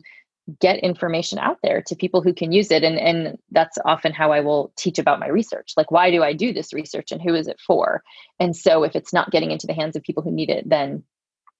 get 0.59 0.79
information 0.79 1.37
out 1.37 1.57
there 1.61 1.79
to 1.83 1.95
people 1.95 2.21
who 2.21 2.33
can 2.33 2.51
use 2.51 2.71
it? 2.71 2.83
And 2.83 2.97
and 2.99 3.37
that's 3.51 3.77
often 3.85 4.13
how 4.13 4.31
I 4.31 4.41
will 4.41 4.73
teach 4.77 4.99
about 4.99 5.19
my 5.19 5.27
research. 5.27 5.73
Like 5.77 5.91
why 5.91 6.11
do 6.11 6.23
I 6.23 6.33
do 6.33 6.51
this 6.51 6.73
research 6.73 7.11
and 7.11 7.21
who 7.21 7.33
is 7.33 7.47
it 7.47 7.59
for? 7.65 8.03
And 8.39 8.55
so 8.55 8.83
if 8.83 8.95
it's 8.95 9.13
not 9.13 9.31
getting 9.31 9.51
into 9.51 9.67
the 9.67 9.73
hands 9.73 9.95
of 9.95 10.03
people 10.03 10.23
who 10.23 10.31
need 10.31 10.49
it 10.49 10.67
then 10.67 11.03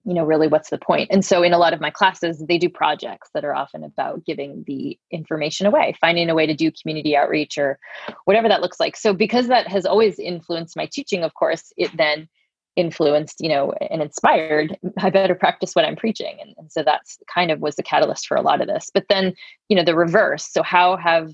you 0.06 0.14
know 0.14 0.24
really 0.26 0.48
what's 0.48 0.70
the 0.70 0.78
point. 0.78 1.08
and 1.12 1.26
so 1.26 1.44
in 1.44 1.54
a 1.54 1.58
lot 1.58 1.74
of 1.74 1.82
my 1.82 1.90
classes 1.90 2.44
they 2.48 2.58
do 2.58 2.70
projects 2.70 3.30
that 3.34 3.46
are 3.46 3.54
often 3.56 3.84
about 3.84 4.26
giving 4.26 4.64
the 4.66 4.98
information 5.12 5.66
away 5.68 5.94
finding 6.00 6.30
a 6.30 6.36
way 6.36 6.46
to 6.46 6.54
do 6.54 6.72
community 6.72 7.16
outreach 7.16 7.58
or 7.58 7.80
whatever 8.26 8.48
that 8.48 8.62
looks 8.62 8.80
like. 8.80 8.96
So 8.96 9.14
because 9.14 9.48
that 9.48 9.68
has 9.68 9.86
always 9.86 10.20
influenced 10.20 10.78
my 10.78 10.88
teaching 10.92 11.24
of 11.24 11.34
course 11.34 11.74
it 11.78 11.96
then 11.98 12.28
influenced 12.76 13.42
you 13.42 13.50
know 13.50 13.74
and 13.90 14.02
inspired 14.02 14.78
i 15.00 15.10
better 15.10 15.36
practice 15.36 15.74
what 15.74 15.86
i'm 15.86 15.96
preaching. 15.96 16.38
And, 16.42 16.56
and 16.58 16.72
so 16.72 16.84
that's 16.84 17.18
kind 17.34 17.52
of 17.52 17.60
was 17.60 17.76
the 17.76 17.84
catalyst 17.84 18.28
for 18.28 18.38
a 18.38 18.42
lot 18.42 18.62
of 18.62 18.68
this. 18.68 18.90
But 18.94 19.06
then 19.10 19.34
you 19.68 19.76
know 19.76 19.84
the 19.84 19.96
reverse. 19.96 20.48
So 20.52 20.64
how 20.64 20.96
have 20.98 21.34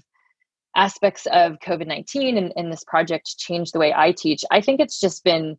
aspects 0.76 1.26
of 1.28 1.60
covid-19 1.60 2.38
and, 2.38 2.52
and 2.58 2.72
this 2.72 2.84
project 2.84 3.38
changed 3.38 3.74
the 3.74 3.80
way 3.80 3.94
i 3.96 4.12
teach? 4.12 4.44
I 4.52 4.60
think 4.60 4.80
it's 4.80 5.00
just 5.00 5.24
been 5.24 5.58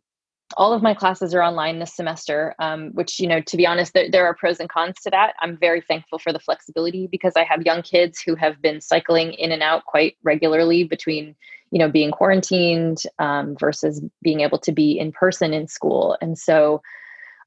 all 0.55 0.73
of 0.73 0.81
my 0.81 0.93
classes 0.93 1.33
are 1.33 1.41
online 1.41 1.79
this 1.79 1.93
semester 1.93 2.55
um, 2.59 2.91
which 2.93 3.19
you 3.19 3.27
know 3.27 3.41
to 3.41 3.57
be 3.57 3.67
honest 3.67 3.93
there, 3.93 4.09
there, 4.09 4.25
are 4.25 4.33
pros 4.35 4.59
and 4.59 4.69
cons 4.69 4.95
to 5.03 5.09
that. 5.09 5.33
I'm 5.41 5.57
very 5.57 5.81
thankful 5.81 6.19
for 6.19 6.31
the 6.31 6.39
flexibility 6.39 7.07
because 7.07 7.33
i 7.35 7.43
have 7.43 7.65
young 7.65 7.81
kids 7.81 8.21
who 8.21 8.35
have 8.35 8.61
been 8.61 8.79
cycling 8.79 9.33
in 9.33 9.51
and 9.51 9.61
out 9.61 9.85
quite 9.85 10.15
regularly 10.23 10.83
between 10.83 11.35
you 11.71 11.79
know 11.79 11.89
being 11.89 12.11
quarantined 12.11 13.03
um, 13.19 13.55
versus 13.59 14.01
being 14.21 14.41
able 14.41 14.59
to 14.59 14.71
be 14.71 14.97
in 14.97 15.11
person 15.11 15.53
in 15.53 15.67
school. 15.67 16.17
And 16.21 16.37
so 16.37 16.81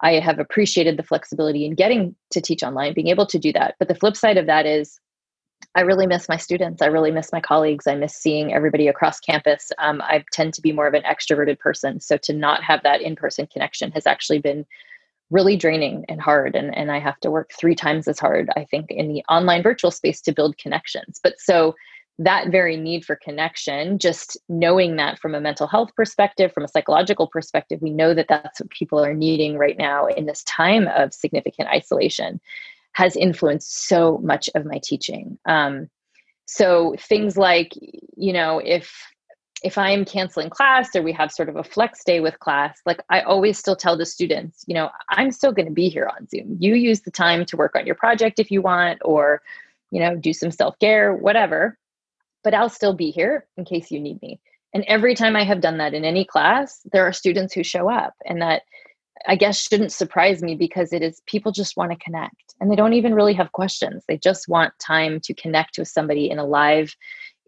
i 0.02 0.12
have 0.12 0.38
appreciated 0.38 0.96
the 0.96 1.02
flexibility 1.02 1.64
in 1.64 1.74
getting 1.74 2.14
to 2.30 2.40
teach 2.40 2.62
online 2.62 2.94
being 2.94 3.08
able 3.08 3.26
to 3.26 3.38
do 3.38 3.52
that. 3.52 3.76
But 3.78 3.88
the 3.88 3.94
flip 3.94 4.16
side 4.16 4.36
of 4.36 4.46
that 4.46 4.66
is 4.66 5.00
I 5.74 5.82
really 5.82 6.06
miss 6.06 6.28
my 6.28 6.36
students. 6.36 6.82
I 6.82 6.86
really 6.86 7.12
miss 7.12 7.32
my 7.32 7.40
colleagues. 7.40 7.86
I 7.86 7.94
miss 7.94 8.14
seeing 8.14 8.52
everybody 8.52 8.88
across 8.88 9.20
campus. 9.20 9.70
Um, 9.78 10.02
I 10.02 10.24
tend 10.32 10.54
to 10.54 10.62
be 10.62 10.72
more 10.72 10.86
of 10.86 10.94
an 10.94 11.02
extroverted 11.02 11.58
person. 11.58 12.00
So 12.00 12.16
to 12.18 12.32
not 12.32 12.64
have 12.64 12.82
that 12.82 13.00
in 13.00 13.14
person 13.14 13.46
connection 13.46 13.92
has 13.92 14.06
actually 14.06 14.40
been 14.40 14.66
really 15.30 15.56
draining 15.56 16.04
and 16.08 16.20
hard. 16.20 16.56
And, 16.56 16.76
and 16.76 16.90
I 16.90 16.98
have 16.98 17.20
to 17.20 17.30
work 17.30 17.52
three 17.56 17.76
times 17.76 18.08
as 18.08 18.18
hard, 18.18 18.50
I 18.56 18.64
think, 18.64 18.90
in 18.90 19.08
the 19.08 19.22
online 19.28 19.62
virtual 19.62 19.92
space 19.92 20.20
to 20.22 20.32
build 20.32 20.58
connections. 20.58 21.20
But 21.22 21.34
so 21.38 21.76
that 22.18 22.50
very 22.50 22.76
need 22.76 23.04
for 23.04 23.16
connection, 23.16 23.98
just 23.98 24.36
knowing 24.48 24.96
that 24.96 25.18
from 25.20 25.34
a 25.34 25.40
mental 25.40 25.68
health 25.68 25.90
perspective, 25.96 26.52
from 26.52 26.64
a 26.64 26.68
psychological 26.68 27.28
perspective, 27.28 27.80
we 27.80 27.90
know 27.90 28.12
that 28.12 28.26
that's 28.28 28.60
what 28.60 28.70
people 28.70 29.02
are 29.02 29.14
needing 29.14 29.56
right 29.56 29.78
now 29.78 30.06
in 30.06 30.26
this 30.26 30.42
time 30.44 30.88
of 30.88 31.14
significant 31.14 31.68
isolation 31.68 32.40
has 32.92 33.16
influenced 33.16 33.86
so 33.86 34.18
much 34.18 34.48
of 34.54 34.64
my 34.66 34.80
teaching. 34.82 35.38
Um, 35.46 35.88
so 36.46 36.96
things 36.98 37.36
like, 37.36 37.72
you 38.16 38.32
know, 38.32 38.60
if 38.64 38.92
if 39.62 39.76
I'm 39.76 40.04
canceling 40.04 40.48
class 40.48 40.96
or 40.96 41.02
we 41.02 41.12
have 41.12 41.30
sort 41.30 41.48
of 41.48 41.56
a 41.56 41.62
flex 41.62 42.02
day 42.02 42.20
with 42.20 42.38
class, 42.38 42.80
like 42.86 43.00
I 43.10 43.20
always 43.20 43.58
still 43.58 43.76
tell 43.76 43.96
the 43.96 44.06
students, 44.06 44.64
you 44.66 44.74
know, 44.74 44.88
I'm 45.10 45.30
still 45.30 45.52
going 45.52 45.66
to 45.66 45.72
be 45.72 45.88
here 45.88 46.08
on 46.08 46.26
Zoom. 46.28 46.56
You 46.58 46.74
use 46.74 47.02
the 47.02 47.10
time 47.10 47.44
to 47.44 47.56
work 47.56 47.76
on 47.76 47.86
your 47.86 47.94
project 47.94 48.38
if 48.38 48.50
you 48.50 48.62
want, 48.62 49.00
or, 49.04 49.42
you 49.90 50.00
know, 50.00 50.16
do 50.16 50.32
some 50.32 50.50
self 50.50 50.78
care, 50.78 51.14
whatever. 51.14 51.78
But 52.42 52.54
I'll 52.54 52.70
still 52.70 52.94
be 52.94 53.10
here 53.10 53.46
in 53.56 53.64
case 53.66 53.90
you 53.90 54.00
need 54.00 54.20
me. 54.22 54.40
And 54.72 54.84
every 54.86 55.14
time 55.14 55.36
I 55.36 55.44
have 55.44 55.60
done 55.60 55.78
that 55.78 55.94
in 55.94 56.04
any 56.04 56.24
class, 56.24 56.80
there 56.92 57.06
are 57.06 57.12
students 57.12 57.52
who 57.52 57.62
show 57.62 57.90
up, 57.90 58.14
and 58.24 58.40
that 58.40 58.62
I 59.26 59.36
guess 59.36 59.60
shouldn't 59.60 59.92
surprise 59.92 60.42
me 60.42 60.54
because 60.54 60.92
it 60.92 61.02
is 61.02 61.20
people 61.26 61.52
just 61.52 61.76
want 61.76 61.92
to 61.92 61.98
connect 61.98 62.49
and 62.60 62.70
they 62.70 62.76
don't 62.76 62.92
even 62.92 63.14
really 63.14 63.34
have 63.34 63.52
questions. 63.52 64.04
They 64.06 64.18
just 64.18 64.48
want 64.48 64.78
time 64.78 65.20
to 65.20 65.34
connect 65.34 65.78
with 65.78 65.88
somebody 65.88 66.30
in 66.30 66.38
a 66.38 66.44
live, 66.44 66.94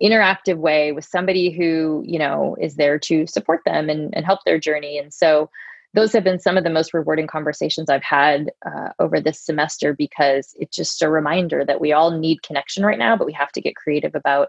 interactive 0.02 0.56
way 0.56 0.92
with 0.92 1.04
somebody 1.04 1.50
who, 1.50 2.02
you 2.06 2.18
know, 2.18 2.56
is 2.60 2.76
there 2.76 2.98
to 3.00 3.26
support 3.26 3.60
them 3.64 3.88
and, 3.88 4.14
and 4.16 4.24
help 4.24 4.40
their 4.44 4.58
journey. 4.58 4.98
And 4.98 5.12
so 5.12 5.50
those 5.94 6.12
have 6.12 6.24
been 6.24 6.38
some 6.38 6.56
of 6.56 6.64
the 6.64 6.70
most 6.70 6.94
rewarding 6.94 7.26
conversations 7.26 7.90
I've 7.90 8.02
had 8.02 8.50
uh, 8.64 8.90
over 8.98 9.20
this 9.20 9.38
semester 9.38 9.92
because 9.92 10.54
it's 10.58 10.74
just 10.74 11.02
a 11.02 11.10
reminder 11.10 11.64
that 11.66 11.80
we 11.80 11.92
all 11.92 12.10
need 12.10 12.42
connection 12.42 12.84
right 12.84 12.98
now, 12.98 13.16
but 13.16 13.26
we 13.26 13.32
have 13.34 13.52
to 13.52 13.60
get 13.60 13.76
creative 13.76 14.14
about 14.14 14.48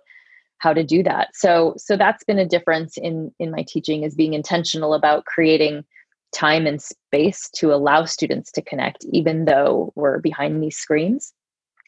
how 0.60 0.74
to 0.74 0.84
do 0.84 1.03
that. 1.03 1.36
So 1.36 1.74
so 1.77 1.98
that's 1.98 2.24
been 2.24 2.39
a 2.39 2.48
difference 2.48 2.98
in 2.98 3.34
in 3.38 3.51
my 3.51 3.65
teaching 3.67 4.03
is 4.03 4.15
being 4.15 4.34
intentional 4.34 4.93
about 4.93 5.25
creating 5.25 5.84
time 6.34 6.66
and 6.66 6.82
space 6.82 7.50
to 7.56 7.74
allow 7.74 8.06
students 8.06 8.52
to 8.52 8.62
connect, 8.62 9.06
even 9.12 9.46
though 9.46 9.94
we're 9.96 10.20
behind 10.20 10.62
these 10.62 10.78
screens, 10.78 11.34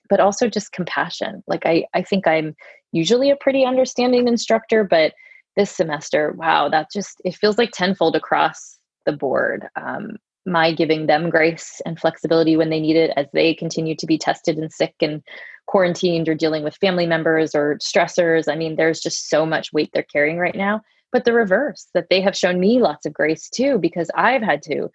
but 0.09 0.19
also 0.19 0.47
just 0.47 0.71
compassion. 0.71 1.43
Like, 1.47 1.65
I, 1.65 1.85
I 1.93 2.03
think 2.03 2.27
I'm 2.27 2.55
usually 2.91 3.29
a 3.29 3.35
pretty 3.35 3.65
understanding 3.65 4.27
instructor, 4.27 4.83
but 4.83 5.13
this 5.55 5.71
semester, 5.71 6.33
wow, 6.37 6.69
that 6.69 6.87
just, 6.93 7.21
it 7.25 7.35
feels 7.35 7.57
like 7.57 7.71
tenfold 7.71 8.15
across 8.15 8.77
the 9.05 9.13
board. 9.13 9.67
Um, 9.75 10.17
my 10.45 10.71
giving 10.71 11.07
them 11.07 11.29
grace 11.29 11.81
and 11.85 11.99
flexibility 11.99 12.55
when 12.55 12.69
they 12.69 12.79
need 12.79 12.95
it 12.95 13.11
as 13.17 13.25
they 13.33 13.53
continue 13.53 13.95
to 13.95 14.05
be 14.05 14.17
tested 14.17 14.57
and 14.57 14.71
sick 14.71 14.93
and 15.01 15.23
quarantined 15.65 16.29
or 16.29 16.35
dealing 16.35 16.63
with 16.63 16.77
family 16.77 17.07
members 17.07 17.55
or 17.55 17.79
stressors. 17.79 18.47
I 18.47 18.55
mean, 18.55 18.75
there's 18.75 18.99
just 18.99 19.27
so 19.27 19.45
much 19.45 19.73
weight 19.73 19.89
they're 19.91 20.03
carrying 20.03 20.37
right 20.37 20.55
now 20.55 20.81
but 21.15 21.23
the 21.23 21.31
reverse 21.31 21.87
that 21.93 22.09
they 22.09 22.19
have 22.19 22.35
shown 22.35 22.59
me 22.59 22.81
lots 22.81 23.05
of 23.05 23.13
grace 23.13 23.49
too 23.49 23.77
because 23.77 24.11
i've 24.15 24.41
had 24.41 24.61
to 24.61 24.89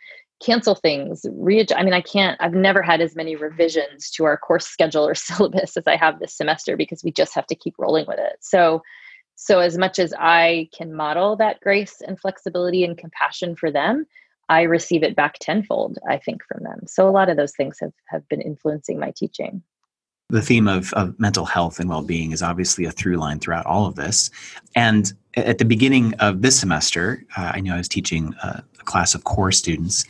cancel 0.44 0.74
things 0.74 1.24
readjust 1.32 1.80
i 1.80 1.82
mean 1.82 1.94
i 1.94 2.00
can't 2.02 2.38
i've 2.42 2.52
never 2.52 2.82
had 2.82 3.00
as 3.00 3.16
many 3.16 3.36
revisions 3.36 4.10
to 4.10 4.24
our 4.24 4.36
course 4.36 4.66
schedule 4.66 5.08
or 5.08 5.14
syllabus 5.26 5.78
as 5.78 5.86
i 5.86 5.96
have 5.96 6.20
this 6.20 6.36
semester 6.36 6.76
because 6.76 7.02
we 7.02 7.10
just 7.10 7.34
have 7.34 7.46
to 7.46 7.54
keep 7.54 7.74
rolling 7.78 8.04
with 8.06 8.18
it. 8.18 8.36
So 8.40 8.82
so 9.34 9.60
as 9.60 9.78
much 9.78 9.98
as 9.98 10.12
i 10.18 10.68
can 10.76 10.94
model 10.94 11.36
that 11.36 11.58
grace 11.60 12.02
and 12.06 12.20
flexibility 12.20 12.84
and 12.84 12.98
compassion 12.98 13.56
for 13.56 13.70
them 13.70 14.04
i 14.50 14.60
receive 14.60 15.02
it 15.02 15.16
back 15.16 15.38
tenfold 15.40 15.98
i 16.06 16.18
think 16.18 16.42
from 16.44 16.62
them. 16.64 16.80
So 16.86 17.08
a 17.08 17.16
lot 17.18 17.30
of 17.30 17.38
those 17.38 17.56
things 17.56 17.78
have 17.80 17.94
have 18.08 18.28
been 18.28 18.42
influencing 18.42 19.00
my 19.00 19.10
teaching 19.16 19.62
The 20.30 20.42
theme 20.42 20.68
of, 20.68 20.92
of 20.94 21.18
mental 21.18 21.44
health 21.44 21.80
and 21.80 21.88
well 21.88 22.02
being 22.02 22.32
is 22.32 22.42
obviously 22.42 22.84
a 22.84 22.92
through 22.92 23.16
line 23.16 23.38
throughout 23.40 23.66
all 23.66 23.86
of 23.86 23.96
this. 23.96 24.30
And 24.74 25.12
at 25.34 25.58
the 25.58 25.64
beginning 25.64 26.14
of 26.14 26.42
this 26.42 26.58
semester, 26.58 27.24
uh, 27.36 27.52
I 27.54 27.60
knew 27.60 27.72
I 27.72 27.78
was 27.78 27.88
teaching 27.88 28.34
a, 28.42 28.62
a 28.78 28.84
class 28.84 29.14
of 29.14 29.24
core 29.24 29.52
students. 29.52 30.04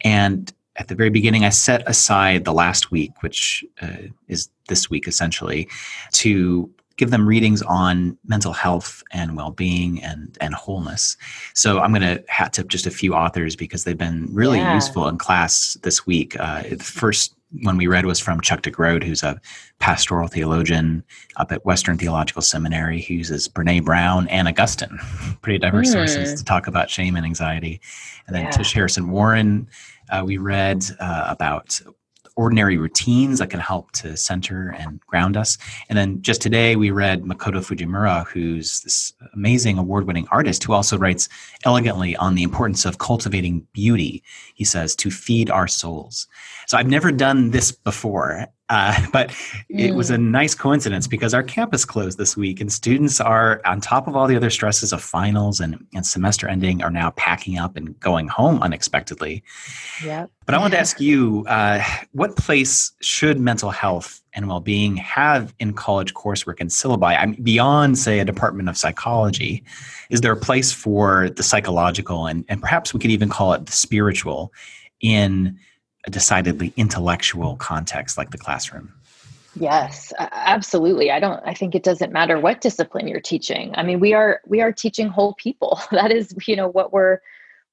And 0.00 0.52
at 0.76 0.88
the 0.88 0.94
very 0.94 1.10
beginning, 1.10 1.44
I 1.44 1.50
set 1.50 1.88
aside 1.88 2.44
the 2.44 2.52
last 2.52 2.90
week, 2.90 3.22
which 3.22 3.64
uh, 3.80 4.08
is 4.28 4.48
this 4.68 4.90
week 4.90 5.06
essentially, 5.06 5.68
to 6.12 6.70
give 6.96 7.10
them 7.10 7.26
readings 7.26 7.60
on 7.62 8.16
mental 8.24 8.52
health 8.52 9.02
and 9.10 9.36
well-being 9.36 10.02
and 10.02 10.38
and 10.40 10.54
wholeness. 10.54 11.16
So 11.54 11.80
I'm 11.80 11.92
going 11.92 12.02
to 12.02 12.22
hat 12.28 12.52
tip 12.52 12.68
just 12.68 12.86
a 12.86 12.90
few 12.90 13.14
authors 13.14 13.56
because 13.56 13.84
they've 13.84 13.98
been 13.98 14.28
really 14.32 14.58
yeah. 14.58 14.74
useful 14.74 15.08
in 15.08 15.18
class 15.18 15.76
this 15.82 16.06
week. 16.06 16.38
Uh, 16.38 16.62
the 16.62 16.76
first 16.76 17.34
one 17.62 17.76
we 17.76 17.86
read 17.86 18.06
was 18.06 18.20
from 18.20 18.40
Chuck 18.40 18.62
DeGroat, 18.62 19.02
who's 19.02 19.22
a 19.22 19.40
pastoral 19.78 20.28
theologian 20.28 21.04
up 21.36 21.52
at 21.52 21.64
Western 21.64 21.96
Theological 21.96 22.42
Seminary. 22.42 23.00
He 23.00 23.14
uses 23.14 23.48
Brene 23.48 23.84
Brown 23.84 24.28
and 24.28 24.48
Augustine, 24.48 24.98
pretty 25.42 25.58
diverse 25.58 25.90
mm. 25.90 25.92
sources 25.92 26.34
to 26.38 26.44
talk 26.44 26.66
about 26.66 26.90
shame 26.90 27.16
and 27.16 27.24
anxiety. 27.24 27.80
And 28.26 28.34
then 28.34 28.44
yeah. 28.44 28.50
Tish 28.50 28.72
Harrison 28.72 29.10
Warren, 29.10 29.68
uh, 30.10 30.22
we 30.24 30.38
read 30.38 30.84
uh, 31.00 31.26
about 31.28 31.80
ordinary 32.36 32.76
routines 32.76 33.38
that 33.38 33.50
can 33.50 33.60
help 33.60 33.92
to 33.92 34.16
center 34.16 34.74
and 34.78 35.00
ground 35.06 35.36
us. 35.36 35.56
And 35.88 35.96
then 35.96 36.20
just 36.20 36.42
today, 36.42 36.76
we 36.76 36.90
read 36.90 37.22
Makoto 37.22 37.60
Fujimura, 37.60 38.26
who's 38.26 38.80
this 38.80 39.12
amazing 39.34 39.78
award 39.78 40.06
winning 40.06 40.26
artist 40.30 40.64
who 40.64 40.72
also 40.72 40.98
writes 40.98 41.28
elegantly 41.64 42.16
on 42.16 42.34
the 42.34 42.42
importance 42.42 42.84
of 42.84 42.98
cultivating 42.98 43.66
beauty. 43.72 44.22
He 44.54 44.64
says, 44.64 44.96
to 44.96 45.10
feed 45.10 45.50
our 45.50 45.68
souls. 45.68 46.26
So 46.66 46.76
I've 46.76 46.88
never 46.88 47.12
done 47.12 47.50
this 47.50 47.70
before. 47.70 48.48
Uh, 48.68 49.06
but 49.12 49.34
it 49.68 49.94
was 49.94 50.10
a 50.10 50.16
mm. 50.16 50.30
nice 50.30 50.54
coincidence 50.54 51.06
because 51.06 51.34
our 51.34 51.42
campus 51.42 51.84
closed 51.84 52.18
this 52.18 52.36
week 52.36 52.60
and 52.60 52.72
students 52.72 53.20
are 53.20 53.60
on 53.64 53.80
top 53.80 54.06
of 54.08 54.16
all 54.16 54.26
the 54.26 54.36
other 54.36 54.50
stresses 54.50 54.92
of 54.92 55.02
finals 55.02 55.60
and, 55.60 55.84
and 55.94 56.06
semester 56.06 56.48
ending 56.48 56.82
are 56.82 56.90
now 56.90 57.10
packing 57.10 57.58
up 57.58 57.76
and 57.76 57.98
going 58.00 58.28
home 58.28 58.62
unexpectedly. 58.62 59.42
Yeah 60.02 60.26
but 60.46 60.54
i 60.54 60.58
want 60.58 60.72
to 60.72 60.78
ask 60.78 61.00
you 61.00 61.44
uh, 61.48 61.82
what 62.12 62.36
place 62.36 62.92
should 63.00 63.40
mental 63.40 63.70
health 63.70 64.22
and 64.34 64.48
well-being 64.48 64.96
have 64.96 65.54
in 65.58 65.72
college 65.72 66.12
coursework 66.14 66.60
and 66.60 66.70
syllabi? 66.70 67.16
I 67.18 67.26
mean, 67.26 67.42
beyond 67.42 67.98
say 67.98 68.18
a 68.18 68.24
department 68.24 68.68
of 68.68 68.76
psychology. 68.76 69.62
Is 70.10 70.22
there 70.22 70.32
a 70.32 70.36
place 70.36 70.72
for 70.72 71.30
the 71.30 71.42
psychological 71.42 72.26
and, 72.26 72.44
and 72.48 72.60
perhaps 72.60 72.92
we 72.92 73.00
could 73.00 73.12
even 73.12 73.28
call 73.28 73.52
it 73.52 73.66
the 73.66 73.72
spiritual 73.72 74.52
in 75.00 75.58
a 76.06 76.10
decidedly 76.10 76.72
intellectual 76.76 77.56
context 77.56 78.18
like 78.18 78.30
the 78.30 78.38
classroom. 78.38 78.92
Yes, 79.56 80.12
absolutely. 80.18 81.10
I 81.10 81.20
don't 81.20 81.40
I 81.44 81.54
think 81.54 81.74
it 81.74 81.84
doesn't 81.84 82.12
matter 82.12 82.40
what 82.40 82.60
discipline 82.60 83.06
you're 83.06 83.20
teaching. 83.20 83.72
I 83.76 83.82
mean, 83.82 84.00
we 84.00 84.12
are 84.12 84.40
we 84.46 84.60
are 84.60 84.72
teaching 84.72 85.08
whole 85.08 85.34
people. 85.34 85.80
That 85.92 86.10
is, 86.10 86.34
you 86.46 86.56
know, 86.56 86.68
what 86.68 86.92
we're 86.92 87.20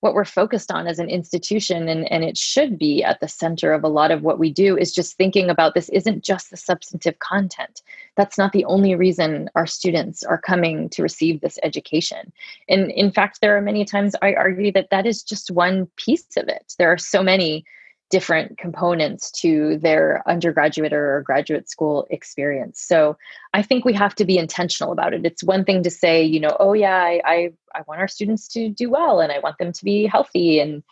what 0.02 0.14
we're 0.14 0.26
focused 0.26 0.72
on 0.72 0.88
as 0.88 1.00
an 1.00 1.10
institution 1.10 1.88
and 1.88 2.12
and 2.12 2.24
it 2.24 2.38
should 2.38 2.78
be 2.78 3.04
at 3.04 3.20
the 3.20 3.28
center 3.28 3.74
of 3.74 3.84
a 3.84 3.88
lot 3.88 4.12
of 4.12 4.22
what 4.22 4.38
we 4.38 4.52
do 4.52 4.78
is 4.78 4.94
just 4.94 5.18
thinking 5.18 5.50
about 5.50 5.74
this 5.74 5.90
isn't 5.90 6.24
just 6.24 6.52
the 6.52 6.58
substantive 6.58 7.18
content. 7.18 7.82
That's 8.16 8.38
not 8.38 8.52
the 8.52 8.66
only 8.66 8.94
reason 8.94 9.50
our 9.56 9.68
students 9.68 10.24
are 10.24 10.40
coming 10.40 10.88
to 10.90 11.02
receive 11.02 11.42
this 11.42 11.58
education. 11.64 12.32
And 12.70 12.92
in 12.92 13.12
fact, 13.12 13.42
there 13.42 13.58
are 13.58 13.62
many 13.62 13.86
times 13.86 14.16
I 14.22 14.34
argue 14.36 14.72
that 14.74 14.92
that 14.92 15.08
is 15.08 15.24
just 15.24 15.50
one 15.50 15.88
piece 15.96 16.38
of 16.38 16.48
it. 16.48 16.76
There 16.78 16.92
are 16.92 17.00
so 17.00 17.24
many 17.24 17.66
different 18.12 18.58
components 18.58 19.32
to 19.32 19.78
their 19.78 20.22
undergraduate 20.28 20.94
or 20.94 21.24
graduate 21.26 21.70
school 21.70 22.06
experience. 22.10 22.82
So 22.82 23.18
I 23.54 23.64
think 23.64 23.86
we 23.86 23.94
have 23.94 24.14
to 24.16 24.26
be 24.26 24.38
intentional 24.38 24.92
about 24.92 25.14
it. 25.14 25.26
It's 25.26 25.44
one 25.44 25.66
thing 25.66 25.82
to 25.84 25.90
say, 25.90 26.24
you 26.24 26.40
know, 26.40 26.56
oh 26.60 26.74
yeah, 26.74 26.98
I, 26.98 27.22
I, 27.26 27.50
I 27.74 27.82
want 27.88 28.02
our 28.02 28.08
students 28.08 28.48
to 28.50 28.70
do 28.70 28.90
well 28.90 29.22
and 29.22 29.32
I 29.32 29.40
want 29.40 29.58
them 29.58 29.72
to 29.72 29.84
be 29.84 30.06
healthy 30.06 30.60
and 30.60 30.84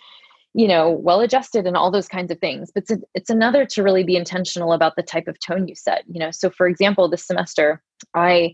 you 0.55 0.67
know 0.67 0.89
well 0.89 1.21
adjusted 1.21 1.67
and 1.67 1.77
all 1.77 1.91
those 1.91 2.07
kinds 2.07 2.31
of 2.31 2.39
things 2.39 2.71
but 2.73 2.83
it's, 2.89 3.03
it's 3.13 3.29
another 3.29 3.67
to 3.67 3.83
really 3.83 4.03
be 4.03 4.15
intentional 4.15 4.73
about 4.73 4.95
the 4.95 5.03
type 5.03 5.27
of 5.27 5.37
tone 5.39 5.67
you 5.67 5.75
set 5.75 6.03
you 6.07 6.19
know 6.19 6.31
so 6.31 6.49
for 6.49 6.67
example 6.67 7.07
this 7.07 7.23
semester 7.23 7.83
i 8.15 8.51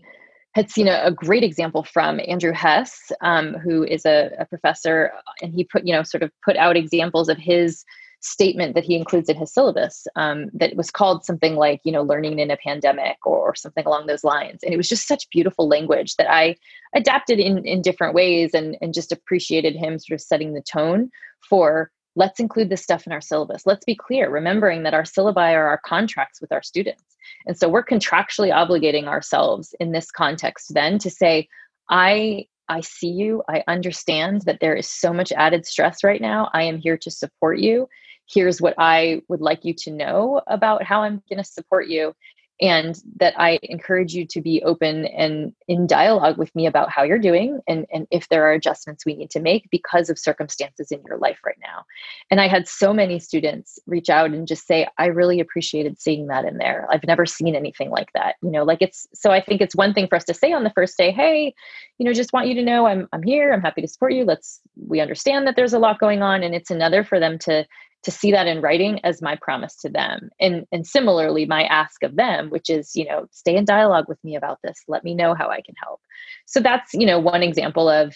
had 0.56 0.70
seen 0.70 0.88
a, 0.88 1.02
a, 1.04 1.10
great 1.10 1.44
example 1.44 1.84
from 1.84 2.18
Andrew 2.26 2.50
Hess, 2.50 3.12
um, 3.20 3.52
who 3.52 3.84
is 3.84 4.06
a, 4.06 4.30
a, 4.38 4.46
professor, 4.46 5.12
and 5.42 5.52
he 5.52 5.64
put, 5.64 5.86
you 5.86 5.92
know, 5.92 6.02
sort 6.02 6.22
of 6.22 6.30
put 6.42 6.56
out 6.56 6.78
examples 6.78 7.28
of 7.28 7.36
his 7.36 7.84
statement 8.26 8.74
that 8.74 8.84
he 8.84 8.96
includes 8.96 9.28
in 9.28 9.36
his 9.36 9.52
syllabus 9.52 10.06
um, 10.16 10.50
that 10.52 10.76
was 10.76 10.90
called 10.90 11.24
something 11.24 11.54
like 11.56 11.80
you 11.84 11.92
know 11.92 12.02
learning 12.02 12.38
in 12.38 12.50
a 12.50 12.56
pandemic 12.56 13.16
or, 13.24 13.38
or, 13.38 13.54
something 13.54 13.86
along 13.86 14.06
those 14.06 14.24
lines 14.24 14.62
and 14.62 14.74
it 14.74 14.76
was 14.76 14.88
just 14.88 15.06
such 15.06 15.30
beautiful 15.30 15.68
language 15.68 16.16
that 16.16 16.30
i 16.30 16.54
adapted 16.94 17.38
in 17.38 17.64
in 17.64 17.80
different 17.80 18.14
ways 18.14 18.52
and 18.52 18.76
and 18.80 18.92
just 18.92 19.12
appreciated 19.12 19.74
him 19.74 19.98
sort 19.98 20.18
of 20.18 20.20
setting 20.20 20.52
the 20.52 20.62
tone 20.62 21.10
for 21.48 21.90
let's 22.16 22.40
include 22.40 22.68
this 22.68 22.82
stuff 22.82 23.06
in 23.06 23.12
our 23.12 23.20
syllabus 23.20 23.66
let's 23.66 23.84
be 23.84 23.94
clear 23.94 24.28
remembering 24.30 24.82
that 24.82 24.94
our 24.94 25.04
syllabi 25.04 25.52
are 25.54 25.68
our 25.68 25.80
contracts 25.84 26.40
with 26.40 26.52
our 26.52 26.62
students 26.62 27.04
and 27.46 27.56
so 27.58 27.68
we're 27.68 27.84
contractually 27.84 28.52
obligating 28.52 29.06
ourselves 29.06 29.74
in 29.80 29.92
this 29.92 30.10
context 30.10 30.74
then 30.74 30.98
to 30.98 31.10
say 31.10 31.48
i 31.88 32.44
I 32.68 32.80
see 32.80 33.10
you. 33.10 33.44
I 33.48 33.62
understand 33.68 34.42
that 34.42 34.58
there 34.60 34.74
is 34.74 34.90
so 34.90 35.12
much 35.12 35.30
added 35.30 35.64
stress 35.66 36.02
right 36.02 36.20
now. 36.20 36.50
I 36.52 36.64
am 36.64 36.78
here 36.78 36.98
to 36.98 37.12
support 37.12 37.60
you 37.60 37.88
here's 38.28 38.60
what 38.60 38.74
I 38.78 39.22
would 39.28 39.40
like 39.40 39.64
you 39.64 39.74
to 39.74 39.90
know 39.90 40.42
about 40.46 40.82
how 40.82 41.02
I'm 41.02 41.22
going 41.28 41.42
to 41.42 41.44
support 41.44 41.86
you 41.88 42.14
and 42.60 42.98
that 43.16 43.34
I 43.38 43.58
encourage 43.62 44.14
you 44.14 44.26
to 44.28 44.40
be 44.40 44.62
open 44.64 45.04
and 45.06 45.52
in 45.68 45.86
dialogue 45.86 46.38
with 46.38 46.54
me 46.54 46.66
about 46.66 46.90
how 46.90 47.02
you're 47.02 47.18
doing 47.18 47.60
and, 47.68 47.86
and 47.92 48.06
if 48.10 48.28
there 48.28 48.44
are 48.44 48.52
adjustments 48.52 49.04
we 49.04 49.14
need 49.14 49.30
to 49.30 49.40
make 49.40 49.68
because 49.70 50.08
of 50.08 50.18
circumstances 50.18 50.90
in 50.90 51.02
your 51.06 51.18
life 51.18 51.38
right 51.44 51.58
now. 51.60 51.84
And 52.30 52.40
I 52.40 52.48
had 52.48 52.66
so 52.66 52.94
many 52.94 53.18
students 53.18 53.78
reach 53.86 54.08
out 54.08 54.30
and 54.30 54.48
just 54.48 54.66
say, 54.66 54.86
I 54.96 55.06
really 55.06 55.38
appreciated 55.38 56.00
seeing 56.00 56.28
that 56.28 56.46
in 56.46 56.56
there. 56.56 56.88
I've 56.90 57.04
never 57.04 57.26
seen 57.26 57.54
anything 57.54 57.90
like 57.90 58.12
that. 58.14 58.36
You 58.42 58.50
know, 58.50 58.64
like 58.64 58.80
it's 58.80 59.06
so 59.12 59.30
I 59.30 59.42
think 59.42 59.60
it's 59.60 59.76
one 59.76 59.92
thing 59.92 60.08
for 60.08 60.16
us 60.16 60.24
to 60.24 60.34
say 60.34 60.52
on 60.52 60.64
the 60.64 60.70
first 60.70 60.96
day, 60.96 61.10
hey, 61.10 61.54
you 61.98 62.06
know, 62.06 62.14
just 62.14 62.32
want 62.32 62.48
you 62.48 62.54
to 62.54 62.62
know 62.62 62.86
I'm 62.86 63.06
I'm 63.12 63.22
here, 63.22 63.52
I'm 63.52 63.60
happy 63.60 63.82
to 63.82 63.88
support 63.88 64.14
you. 64.14 64.24
Let's 64.24 64.60
we 64.88 65.00
understand 65.00 65.46
that 65.46 65.56
there's 65.56 65.74
a 65.74 65.78
lot 65.78 65.98
going 65.98 66.22
on. 66.22 66.42
And 66.42 66.54
it's 66.54 66.70
another 66.70 67.04
for 67.04 67.20
them 67.20 67.38
to 67.40 67.66
to 68.06 68.12
see 68.12 68.30
that 68.30 68.46
in 68.46 68.62
writing 68.62 69.00
as 69.02 69.20
my 69.20 69.34
promise 69.34 69.74
to 69.74 69.88
them. 69.88 70.30
And 70.38 70.64
and 70.70 70.86
similarly 70.86 71.44
my 71.44 71.64
ask 71.64 72.04
of 72.04 72.14
them 72.14 72.50
which 72.50 72.70
is 72.70 72.94
you 72.94 73.04
know 73.04 73.26
stay 73.32 73.56
in 73.56 73.64
dialogue 73.64 74.08
with 74.08 74.22
me 74.22 74.36
about 74.36 74.60
this. 74.62 74.78
Let 74.86 75.02
me 75.02 75.12
know 75.12 75.34
how 75.34 75.48
i 75.48 75.60
can 75.60 75.74
help. 75.82 76.00
So 76.46 76.60
that's 76.60 76.94
you 76.94 77.04
know 77.04 77.18
one 77.18 77.42
example 77.42 77.88
of 77.88 78.14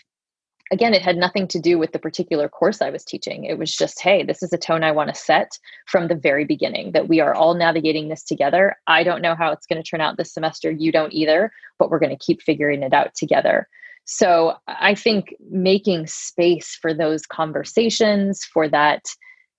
again 0.71 0.95
it 0.95 1.03
had 1.03 1.17
nothing 1.17 1.49
to 1.49 1.59
do 1.59 1.77
with 1.77 1.91
the 1.91 1.99
particular 1.99 2.49
course 2.49 2.81
i 2.81 2.89
was 2.89 3.05
teaching. 3.05 3.45
It 3.45 3.59
was 3.59 3.75
just 3.75 4.01
hey 4.01 4.23
this 4.23 4.45
is 4.45 4.53
a 4.53 4.59
tone 4.59 4.85
i 4.85 4.93
want 4.93 5.13
to 5.13 5.21
set 5.21 5.51
from 5.87 6.07
the 6.07 6.15
very 6.15 6.45
beginning 6.45 6.93
that 6.93 7.09
we 7.09 7.19
are 7.19 7.35
all 7.35 7.55
navigating 7.55 8.09
this 8.09 8.23
together. 8.23 8.77
I 8.87 9.03
don't 9.03 9.23
know 9.23 9.35
how 9.35 9.51
it's 9.51 9.67
going 9.67 9.83
to 9.83 9.91
turn 9.91 10.01
out 10.01 10.17
this 10.17 10.33
semester. 10.33 10.71
You 10.71 10.93
don't 10.93 11.13
either 11.13 11.51
but 11.81 11.91
we're 11.91 11.99
going 11.99 12.17
to 12.17 12.25
keep 12.25 12.43
figuring 12.43 12.85
it 12.85 12.95
out 12.95 13.13
together. 13.17 13.69
So 14.05 14.55
i 14.69 14.95
think 14.95 15.35
making 15.51 16.07
space 16.07 16.79
for 16.81 16.95
those 16.95 17.27
conversations 17.27 18.45
for 18.45 18.69
that 18.69 19.03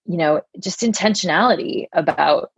you 0.05 0.17
know, 0.17 0.41
just 0.59 0.81
intentionality 0.81 1.87
about 1.93 2.51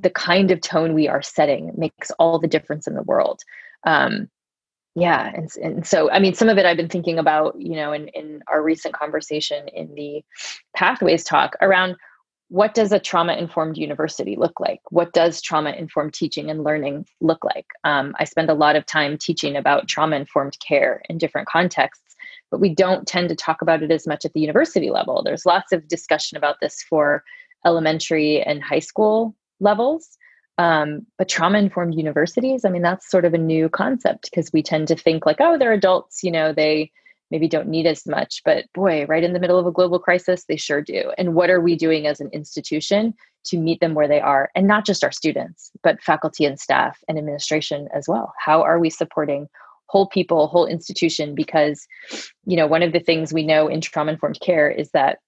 the 0.00 0.10
kind 0.10 0.50
of 0.50 0.60
tone 0.60 0.94
we 0.94 1.08
are 1.08 1.22
setting 1.22 1.72
makes 1.76 2.10
all 2.18 2.38
the 2.38 2.48
difference 2.48 2.86
in 2.86 2.94
the 2.94 3.02
world. 3.02 3.42
Um, 3.84 4.28
yeah, 4.94 5.32
and, 5.34 5.50
and 5.62 5.86
so 5.86 6.10
I 6.10 6.20
mean, 6.20 6.34
some 6.34 6.48
of 6.48 6.56
it 6.56 6.66
I've 6.66 6.76
been 6.76 6.88
thinking 6.88 7.18
about, 7.18 7.60
you 7.60 7.74
know, 7.74 7.92
in 7.92 8.08
in 8.08 8.42
our 8.46 8.62
recent 8.62 8.94
conversation 8.94 9.66
in 9.68 9.94
the 9.94 10.24
pathways 10.74 11.24
talk 11.24 11.56
around 11.60 11.96
what 12.48 12.74
does 12.74 12.92
a 12.92 13.00
trauma 13.00 13.32
informed 13.34 13.76
university 13.76 14.36
look 14.36 14.60
like? 14.60 14.80
What 14.90 15.12
does 15.12 15.40
trauma 15.40 15.70
informed 15.70 16.14
teaching 16.14 16.50
and 16.50 16.62
learning 16.62 17.06
look 17.20 17.44
like? 17.44 17.66
Um, 17.82 18.14
I 18.20 18.24
spend 18.24 18.50
a 18.50 18.54
lot 18.54 18.76
of 18.76 18.86
time 18.86 19.18
teaching 19.18 19.56
about 19.56 19.88
trauma 19.88 20.16
informed 20.16 20.56
care 20.64 21.02
in 21.08 21.18
different 21.18 21.48
contexts 21.48 22.13
but 22.54 22.60
we 22.60 22.72
don't 22.72 23.08
tend 23.08 23.28
to 23.28 23.34
talk 23.34 23.62
about 23.62 23.82
it 23.82 23.90
as 23.90 24.06
much 24.06 24.24
at 24.24 24.32
the 24.32 24.38
university 24.38 24.88
level. 24.88 25.24
There's 25.24 25.44
lots 25.44 25.72
of 25.72 25.88
discussion 25.88 26.38
about 26.38 26.60
this 26.60 26.84
for 26.88 27.24
elementary 27.66 28.40
and 28.42 28.62
high 28.62 28.78
school 28.78 29.34
levels. 29.58 30.16
Um, 30.56 31.04
but 31.18 31.28
trauma 31.28 31.58
informed 31.58 31.96
universities, 31.96 32.64
I 32.64 32.70
mean, 32.70 32.82
that's 32.82 33.10
sort 33.10 33.24
of 33.24 33.34
a 33.34 33.38
new 33.38 33.68
concept 33.68 34.30
because 34.30 34.52
we 34.52 34.62
tend 34.62 34.86
to 34.86 34.94
think 34.94 35.26
like, 35.26 35.38
oh, 35.40 35.58
they're 35.58 35.72
adults, 35.72 36.22
you 36.22 36.30
know, 36.30 36.52
they 36.52 36.92
maybe 37.32 37.48
don't 37.48 37.66
need 37.66 37.86
as 37.86 38.06
much. 38.06 38.40
But 38.44 38.66
boy, 38.72 39.04
right 39.06 39.24
in 39.24 39.32
the 39.32 39.40
middle 39.40 39.58
of 39.58 39.66
a 39.66 39.72
global 39.72 39.98
crisis, 39.98 40.44
they 40.44 40.56
sure 40.56 40.80
do. 40.80 41.10
And 41.18 41.34
what 41.34 41.50
are 41.50 41.60
we 41.60 41.74
doing 41.74 42.06
as 42.06 42.20
an 42.20 42.30
institution 42.32 43.14
to 43.46 43.58
meet 43.58 43.80
them 43.80 43.94
where 43.94 44.06
they 44.06 44.20
are? 44.20 44.48
And 44.54 44.68
not 44.68 44.86
just 44.86 45.02
our 45.02 45.10
students, 45.10 45.72
but 45.82 46.00
faculty 46.00 46.44
and 46.44 46.60
staff 46.60 47.02
and 47.08 47.18
administration 47.18 47.88
as 47.92 48.06
well. 48.06 48.32
How 48.38 48.62
are 48.62 48.78
we 48.78 48.90
supporting 48.90 49.48
whole 49.94 50.08
people, 50.08 50.48
whole 50.48 50.66
institution, 50.66 51.36
because, 51.36 51.86
you 52.44 52.56
know, 52.56 52.66
one 52.66 52.82
of 52.82 52.92
the 52.92 52.98
things 52.98 53.32
we 53.32 53.46
know 53.46 53.68
in 53.68 53.80
trauma 53.80 54.10
informed 54.10 54.40
care 54.40 54.68
is 54.68 54.90
that 54.90 55.18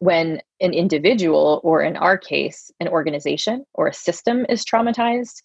when 0.00 0.40
an 0.60 0.74
individual, 0.74 1.60
or 1.62 1.82
in 1.82 1.96
our 1.96 2.18
case, 2.18 2.72
an 2.80 2.88
organization 2.88 3.64
or 3.74 3.86
a 3.86 3.94
system 3.94 4.44
is 4.48 4.64
traumatized, 4.64 5.42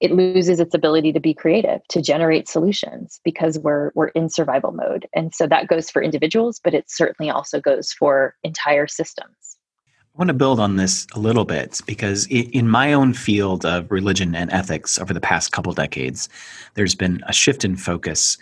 it 0.00 0.12
loses 0.12 0.60
its 0.60 0.74
ability 0.74 1.12
to 1.12 1.20
be 1.20 1.34
creative 1.34 1.80
to 1.90 2.00
generate 2.00 2.48
solutions 2.48 3.20
because 3.22 3.58
we're 3.58 3.90
we're 3.94 4.08
in 4.08 4.30
survival 4.30 4.72
mode. 4.72 5.06
And 5.14 5.34
so 5.34 5.46
that 5.48 5.68
goes 5.68 5.90
for 5.90 6.02
individuals 6.02 6.58
but 6.64 6.72
it 6.72 6.86
certainly 6.88 7.28
also 7.30 7.60
goes 7.60 7.92
for 7.92 8.34
entire 8.42 8.86
systems 8.86 9.49
want 10.20 10.28
to 10.28 10.34
build 10.34 10.60
on 10.60 10.76
this 10.76 11.06
a 11.14 11.18
little 11.18 11.46
bit 11.46 11.80
because 11.86 12.26
in 12.26 12.68
my 12.68 12.92
own 12.92 13.14
field 13.14 13.64
of 13.64 13.90
religion 13.90 14.34
and 14.34 14.52
ethics 14.52 14.98
over 14.98 15.14
the 15.14 15.20
past 15.20 15.50
couple 15.50 15.72
decades, 15.72 16.28
there's 16.74 16.94
been 16.94 17.24
a 17.26 17.32
shift 17.32 17.64
in 17.64 17.74
focus 17.74 18.36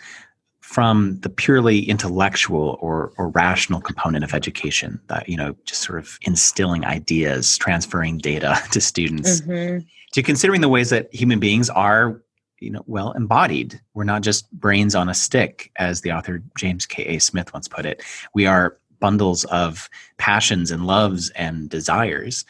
from 0.59 1.17
the 1.21 1.29
purely 1.29 1.79
intellectual 1.89 2.77
or, 2.81 3.13
or 3.17 3.29
rational 3.29 3.79
component 3.79 4.25
of 4.25 4.33
education 4.33 4.99
that 5.07 5.27
you 5.29 5.37
know 5.37 5.55
just 5.63 5.81
sort 5.81 5.97
of 5.97 6.19
instilling 6.23 6.85
ideas 6.85 7.57
transferring 7.57 8.17
data 8.17 8.55
to 8.71 8.81
students 8.81 9.41
mm-hmm. 9.41 9.79
to 10.11 10.21
considering 10.21 10.59
the 10.61 10.69
ways 10.69 10.89
that 10.89 11.11
human 11.15 11.39
beings 11.39 11.69
are 11.71 12.21
you 12.59 12.69
know 12.69 12.83
well 12.85 13.13
embodied 13.13 13.81
we're 13.95 14.03
not 14.03 14.21
just 14.21 14.51
brains 14.51 14.93
on 14.93 15.09
a 15.09 15.13
stick 15.13 15.71
as 15.77 16.01
the 16.01 16.11
author 16.11 16.43
james 16.55 16.85
k 16.85 17.03
a 17.03 17.19
smith 17.19 17.51
once 17.51 17.67
put 17.67 17.83
it 17.83 18.03
we 18.35 18.45
are 18.45 18.77
bundles 18.99 19.45
of 19.45 19.89
passions 20.17 20.71
and 20.71 20.85
loves 20.85 21.29
and 21.31 21.69
desires 21.69 22.45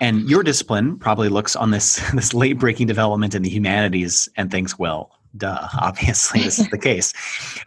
and 0.00 0.28
your 0.30 0.44
discipline 0.44 0.96
probably 0.96 1.28
looks 1.28 1.56
on 1.56 1.70
this 1.70 1.96
this 2.14 2.34
late 2.34 2.58
breaking 2.58 2.86
development 2.86 3.34
in 3.34 3.42
the 3.42 3.50
humanities 3.50 4.28
and 4.36 4.50
thinks 4.50 4.78
well 4.78 5.18
duh, 5.36 5.68
obviously 5.80 6.40
this 6.40 6.58
is 6.58 6.68
the 6.70 6.78
case. 6.78 7.12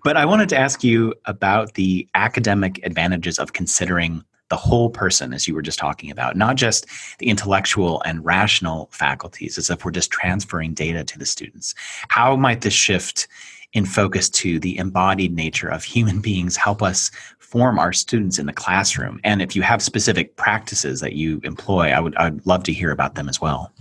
But 0.04 0.18
I 0.18 0.26
wanted 0.26 0.50
to 0.50 0.58
ask 0.58 0.84
you 0.84 1.14
about 1.26 1.74
the 1.76 2.08
academic 2.16 2.80
advantages 2.84 3.40
of 3.40 3.54
considering 3.54 4.24
the 4.50 4.58
whole 4.58 4.90
person, 4.90 5.34
as 5.34 5.48
you 5.48 5.56
were 5.56 5.62
just 5.62 5.80
talking 5.80 6.12
about, 6.12 6.36
not 6.36 6.58
just 6.58 6.86
the 7.20 7.28
intellectual 7.28 8.02
and 8.02 8.24
rational 8.26 8.90
faculties, 8.92 9.58
as 9.58 9.70
if 9.70 9.86
we're 9.86 9.92
just 9.92 10.12
transferring 10.12 10.74
data 10.74 11.06
to 11.06 11.18
the 11.18 11.26
students. 11.26 11.74
How 12.10 12.36
might 12.36 12.60
this 12.60 12.74
shift 12.74 13.30
in 13.74 13.86
focus 13.86 14.30
to 14.30 14.60
the 14.60 14.78
embodied 14.78 15.34
nature 15.34 15.70
of 15.70 15.84
human 15.84 16.20
beings 16.20 16.56
help 16.58 16.82
us 16.82 17.12
form 17.40 17.80
our 17.80 17.94
students 17.94 18.40
in 18.40 18.46
the 18.46 18.54
classroom? 18.54 19.20
And 19.24 19.42
if 19.42 19.56
you 19.56 19.62
have 19.62 19.82
specific 19.82 20.36
practices 20.36 21.00
that 21.02 21.14
you 21.14 21.40
employ, 21.44 21.90
I 21.90 22.00
would 22.00 22.16
I'd 22.16 22.46
love 22.46 22.64
to 22.64 22.74
hear 22.74 22.92
about 22.92 23.16
them 23.16 23.30
as 23.30 23.40
well. 23.42 23.72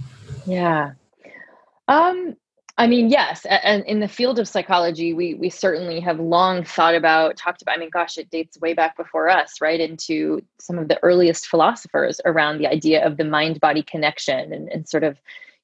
Yeah. 0.46 0.92
Um, 1.88 2.36
I 2.78 2.86
mean, 2.86 3.10
yes, 3.10 3.44
and 3.44 3.84
in 3.84 4.00
the 4.00 4.08
field 4.08 4.38
of 4.38 4.48
psychology, 4.48 5.12
we 5.12 5.34
we 5.34 5.50
certainly 5.50 6.00
have 6.00 6.18
long 6.18 6.64
thought 6.64 6.94
about, 6.94 7.36
talked 7.36 7.60
about. 7.60 7.76
I 7.76 7.78
mean, 7.78 7.90
gosh, 7.90 8.16
it 8.16 8.30
dates 8.30 8.58
way 8.58 8.72
back 8.72 8.96
before 8.96 9.28
us, 9.28 9.60
right? 9.60 9.78
Into 9.78 10.40
some 10.58 10.78
of 10.78 10.88
the 10.88 10.98
earliest 11.02 11.46
philosophers 11.46 12.22
around 12.24 12.56
the 12.56 12.68
idea 12.68 13.04
of 13.04 13.18
the 13.18 13.24
mind-body 13.24 13.82
connection 13.82 14.54
and, 14.54 14.70
and 14.70 14.88
sort 14.88 15.04
of, 15.04 15.18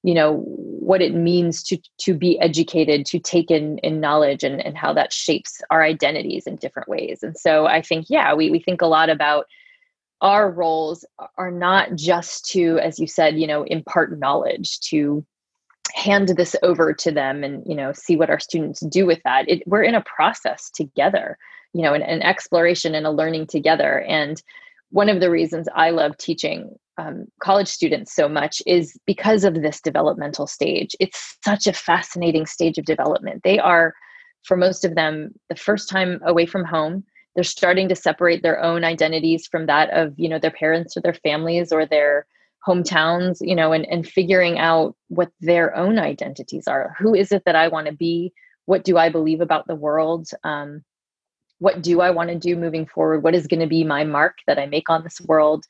you 0.07 0.15
know, 0.15 0.37
what 0.47 1.03
it 1.03 1.15
means 1.15 1.65
to 1.65 1.77
to 1.99 2.15
be 2.15 2.39
educated, 2.39 3.05
to 3.07 3.19
take 3.19 3.51
in 3.51 3.79
in 3.79 3.99
knowledge, 3.99 4.45
and 4.45 4.65
and 4.65 4.79
how 4.79 4.93
that 4.93 5.13
shapes 5.13 5.61
our 5.71 5.83
identities 5.83 6.47
in 6.47 6.55
different 6.55 6.89
ways. 6.89 7.25
And 7.25 7.37
so, 7.37 7.67
I 7.67 7.83
think, 7.83 8.07
yeah, 8.09 8.33
we 8.33 8.49
we 8.49 8.61
think 8.61 8.81
a 8.81 8.87
lot 8.87 9.11
about 9.11 9.47
our 10.21 10.49
roles 10.49 11.05
are 11.37 11.51
not 11.51 11.97
just 11.97 12.47
to, 12.53 12.79
as 12.79 13.01
you 13.01 13.09
said, 13.09 13.37
you 13.37 13.49
know, 13.49 13.65
impart 13.65 14.17
knowledge 14.17 14.79
to 14.91 15.27
hand 15.95 16.29
this 16.29 16.55
over 16.63 16.93
to 16.93 17.11
them 17.11 17.43
and 17.43 17.65
you 17.67 17.75
know 17.75 17.93
see 17.93 18.17
what 18.17 18.31
our 18.31 18.41
students 18.41 18.81
do 18.81 19.07
with 19.07 19.21
that 19.25 19.49
it, 19.49 19.63
we're 19.67 19.83
in 19.83 19.95
a 19.95 20.05
process 20.05 20.69
together 20.71 21.39
you 21.73 21.83
know 21.83 21.95
an, 21.95 22.03
an, 22.03 22.23
exploration 22.23 22.95
and 22.95 23.07
a 23.07 23.11
learning 23.11 23.47
together 23.47 24.01
and 24.03 24.43
one 24.91 25.09
of 25.09 25.21
the 25.21 25.31
reasons 25.31 25.69
i 25.75 25.91
love 25.91 26.17
teaching 26.19 26.77
um, 26.99 27.27
college 27.41 27.69
students 27.69 28.15
so 28.15 28.29
much 28.29 28.63
is 28.67 28.99
because 29.07 29.45
of 29.45 29.55
this 29.55 29.81
developmental 29.81 30.47
stage. 30.47 30.97
It's 30.99 31.37
such 31.45 31.67
a 31.67 31.73
fascinating 31.73 32.47
stage 32.47 32.79
of 32.79 32.85
development. 32.85 33.43
They 33.45 33.59
are 33.59 33.95
for 34.45 34.57
most 34.57 34.85
of 34.85 34.95
them 34.95 35.33
the 35.49 35.57
first 35.57 35.89
time 35.89 36.21
away 36.25 36.47
from 36.47 36.65
home. 36.65 37.05
They're 37.35 37.45
starting 37.45 37.89
to 37.89 37.95
separate 37.95 38.43
their 38.43 38.63
own 38.63 38.85
identities 38.85 39.47
from 39.47 39.67
that 39.67 39.91
of 39.91 40.15
you 40.17 40.29
know 40.29 40.39
their 40.39 40.51
parents 40.51 40.97
or 40.97 41.01
their 41.01 41.15
families 41.15 41.73
or 41.73 41.85
their 41.85 42.27
hometowns 42.67 43.37
you 43.41 43.55
know 43.55 43.73
and, 43.73 43.87
and 43.87 44.09
figuring 44.09 44.59
out 44.59 44.97
what 45.09 45.31
their 45.41 45.77
own 45.77 45.99
identities 45.99 46.67
are. 46.67 46.95
Who 46.99 47.15
is 47.15 47.33
it 47.33 47.43
that 47.45 47.57
i 47.57 47.69
want 47.69 47.89
to 47.89 47.93
be? 47.93 48.33
What 48.65 48.85
do 48.85 48.97
i 48.97 49.11
believe 49.11 49.41
about 49.41 49.67
the 49.67 49.75
world? 49.75 50.29
Um, 50.45 50.83
what 51.59 51.83
do 51.83 52.01
i 52.01 52.11
want 52.11 52.31
to 52.31 52.39
do 52.39 52.57
moving 52.57 52.87
forward? 52.87 53.23
What 53.23 53.35
is 53.35 53.47
going 53.47 53.61
to 53.61 53.67
be 53.67 53.85
my 53.85 54.05
mark 54.05 54.39
that 54.47 54.59
i 54.59 54.65
make 54.65 54.89
on 54.89 55.05
this 55.05 55.21
world 55.21 55.67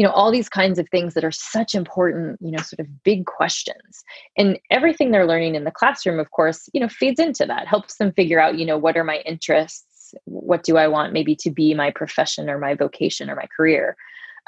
you 0.00 0.06
know 0.06 0.12
all 0.12 0.32
these 0.32 0.48
kinds 0.48 0.78
of 0.78 0.88
things 0.88 1.12
that 1.12 1.26
are 1.26 1.30
such 1.30 1.74
important 1.74 2.38
you 2.40 2.50
know 2.50 2.62
sort 2.62 2.80
of 2.80 3.02
big 3.04 3.26
questions. 3.26 4.02
And 4.34 4.58
everything 4.70 5.10
they're 5.10 5.26
learning 5.26 5.56
in 5.56 5.64
the 5.64 5.70
classroom 5.70 6.18
of 6.18 6.30
course 6.30 6.70
you 6.72 6.80
know 6.80 6.88
feeds 6.88 7.20
into 7.20 7.44
that 7.44 7.68
helps 7.68 7.96
them 7.98 8.10
figure 8.14 8.40
out 8.40 8.58
you 8.58 8.64
know 8.64 8.78
what 8.78 8.96
are 8.96 9.04
my 9.04 9.18
interests 9.26 10.14
what 10.24 10.62
do 10.62 10.78
i 10.78 10.88
want 10.88 11.12
maybe 11.12 11.36
to 11.36 11.50
be 11.50 11.74
my 11.74 11.90
profession 11.90 12.48
or 12.48 12.58
my 12.58 12.74
vocation 12.74 13.28
or 13.28 13.36
my 13.36 13.46
career. 13.54 13.94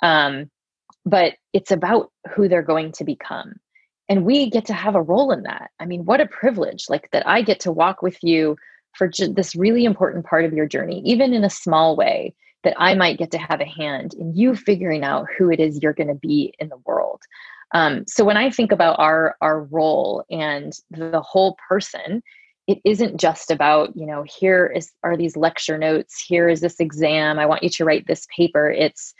Um, 0.02 0.50
but 1.04 1.34
it's 1.52 1.70
about 1.70 2.10
who 2.32 2.48
they're 2.48 2.62
going 2.62 2.92
to 2.92 3.04
become. 3.04 3.56
And 4.08 4.24
we 4.24 4.48
get 4.48 4.64
to 4.66 4.72
have 4.72 4.94
a 4.94 5.02
role 5.02 5.32
in 5.32 5.42
that. 5.42 5.70
I 5.78 5.84
mean 5.84 6.06
what 6.06 6.22
a 6.22 6.26
privilege 6.26 6.86
like 6.88 7.10
that 7.10 7.28
i 7.28 7.42
get 7.42 7.60
to 7.60 7.70
walk 7.70 8.00
with 8.00 8.16
you 8.22 8.56
for 8.96 9.10
this 9.36 9.54
really 9.54 9.84
important 9.84 10.24
part 10.24 10.46
of 10.46 10.54
your 10.54 10.66
journey 10.66 11.02
even 11.04 11.34
in 11.34 11.44
a 11.44 11.50
small 11.50 11.94
way 11.94 12.34
that 12.64 12.74
i 12.78 12.94
might 12.94 13.18
get 13.18 13.30
to 13.30 13.38
have 13.38 13.60
a 13.60 13.66
hand 13.66 14.14
in 14.14 14.34
you 14.34 14.54
figuring 14.54 15.04
out 15.04 15.26
who 15.36 15.50
it 15.50 15.60
is 15.60 15.80
you're 15.82 15.92
going 15.92 16.08
to 16.08 16.14
be 16.14 16.54
in 16.58 16.68
the 16.68 16.82
world 16.84 17.22
um, 17.74 18.04
so 18.06 18.24
when 18.24 18.36
i 18.36 18.50
think 18.50 18.72
about 18.72 18.98
our 18.98 19.36
our 19.40 19.62
role 19.64 20.24
and 20.30 20.72
the 20.90 21.20
whole 21.20 21.56
person 21.68 22.22
it 22.68 22.78
isn't 22.84 23.18
just 23.18 23.50
about 23.50 23.96
you 23.96 24.06
know 24.06 24.24
here 24.24 24.66
is 24.66 24.92
are 25.02 25.16
these 25.16 25.36
lecture 25.36 25.78
notes 25.78 26.24
here 26.26 26.48
is 26.48 26.60
this 26.60 26.80
exam 26.80 27.38
i 27.38 27.46
want 27.46 27.62
you 27.62 27.68
to 27.68 27.84
write 27.84 28.06
this 28.06 28.26
paper 28.36 28.70
it's 28.70 29.14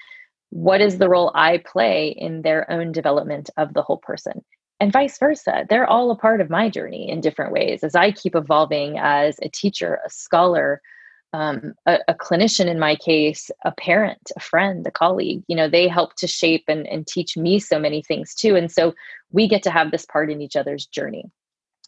what 0.52 0.82
is 0.82 0.98
the 0.98 1.08
role 1.08 1.32
I 1.34 1.62
play 1.64 2.08
in 2.08 2.42
their 2.42 2.70
own 2.70 2.92
development 2.92 3.48
of 3.56 3.72
the 3.72 3.80
whole 3.80 3.96
person? 3.96 4.44
And 4.80 4.92
vice 4.92 5.16
versa. 5.18 5.64
They're 5.66 5.86
all 5.86 6.10
a 6.10 6.16
part 6.16 6.42
of 6.42 6.50
my 6.50 6.68
journey 6.68 7.08
in 7.08 7.22
different 7.22 7.52
ways 7.52 7.82
as 7.82 7.94
I 7.94 8.12
keep 8.12 8.34
evolving 8.34 8.98
as 8.98 9.38
a 9.40 9.48
teacher, 9.48 9.98
a 10.04 10.10
scholar, 10.10 10.82
um, 11.32 11.74
a, 11.86 11.98
a, 12.08 12.14
clinician 12.14 12.66
in 12.66 12.78
my 12.78 12.94
case, 12.96 13.50
a 13.64 13.72
parent, 13.72 14.30
a 14.36 14.40
friend, 14.40 14.86
a 14.86 14.90
colleague. 14.90 15.42
You 15.48 15.56
know, 15.56 15.68
they 15.68 15.88
help 15.88 16.14
to 16.16 16.26
shape 16.26 16.64
and, 16.68 16.86
and 16.86 17.06
teach 17.06 17.36
me 17.36 17.58
so 17.58 17.78
many 17.78 18.02
things 18.02 18.34
too. 18.34 18.54
And 18.54 18.70
so 18.70 18.94
we 19.30 19.48
get 19.48 19.62
to 19.62 19.70
have 19.70 19.90
this 19.90 20.04
part 20.04 20.30
in 20.30 20.42
each 20.42 20.56
other's 20.56 20.86
journey 20.86 21.24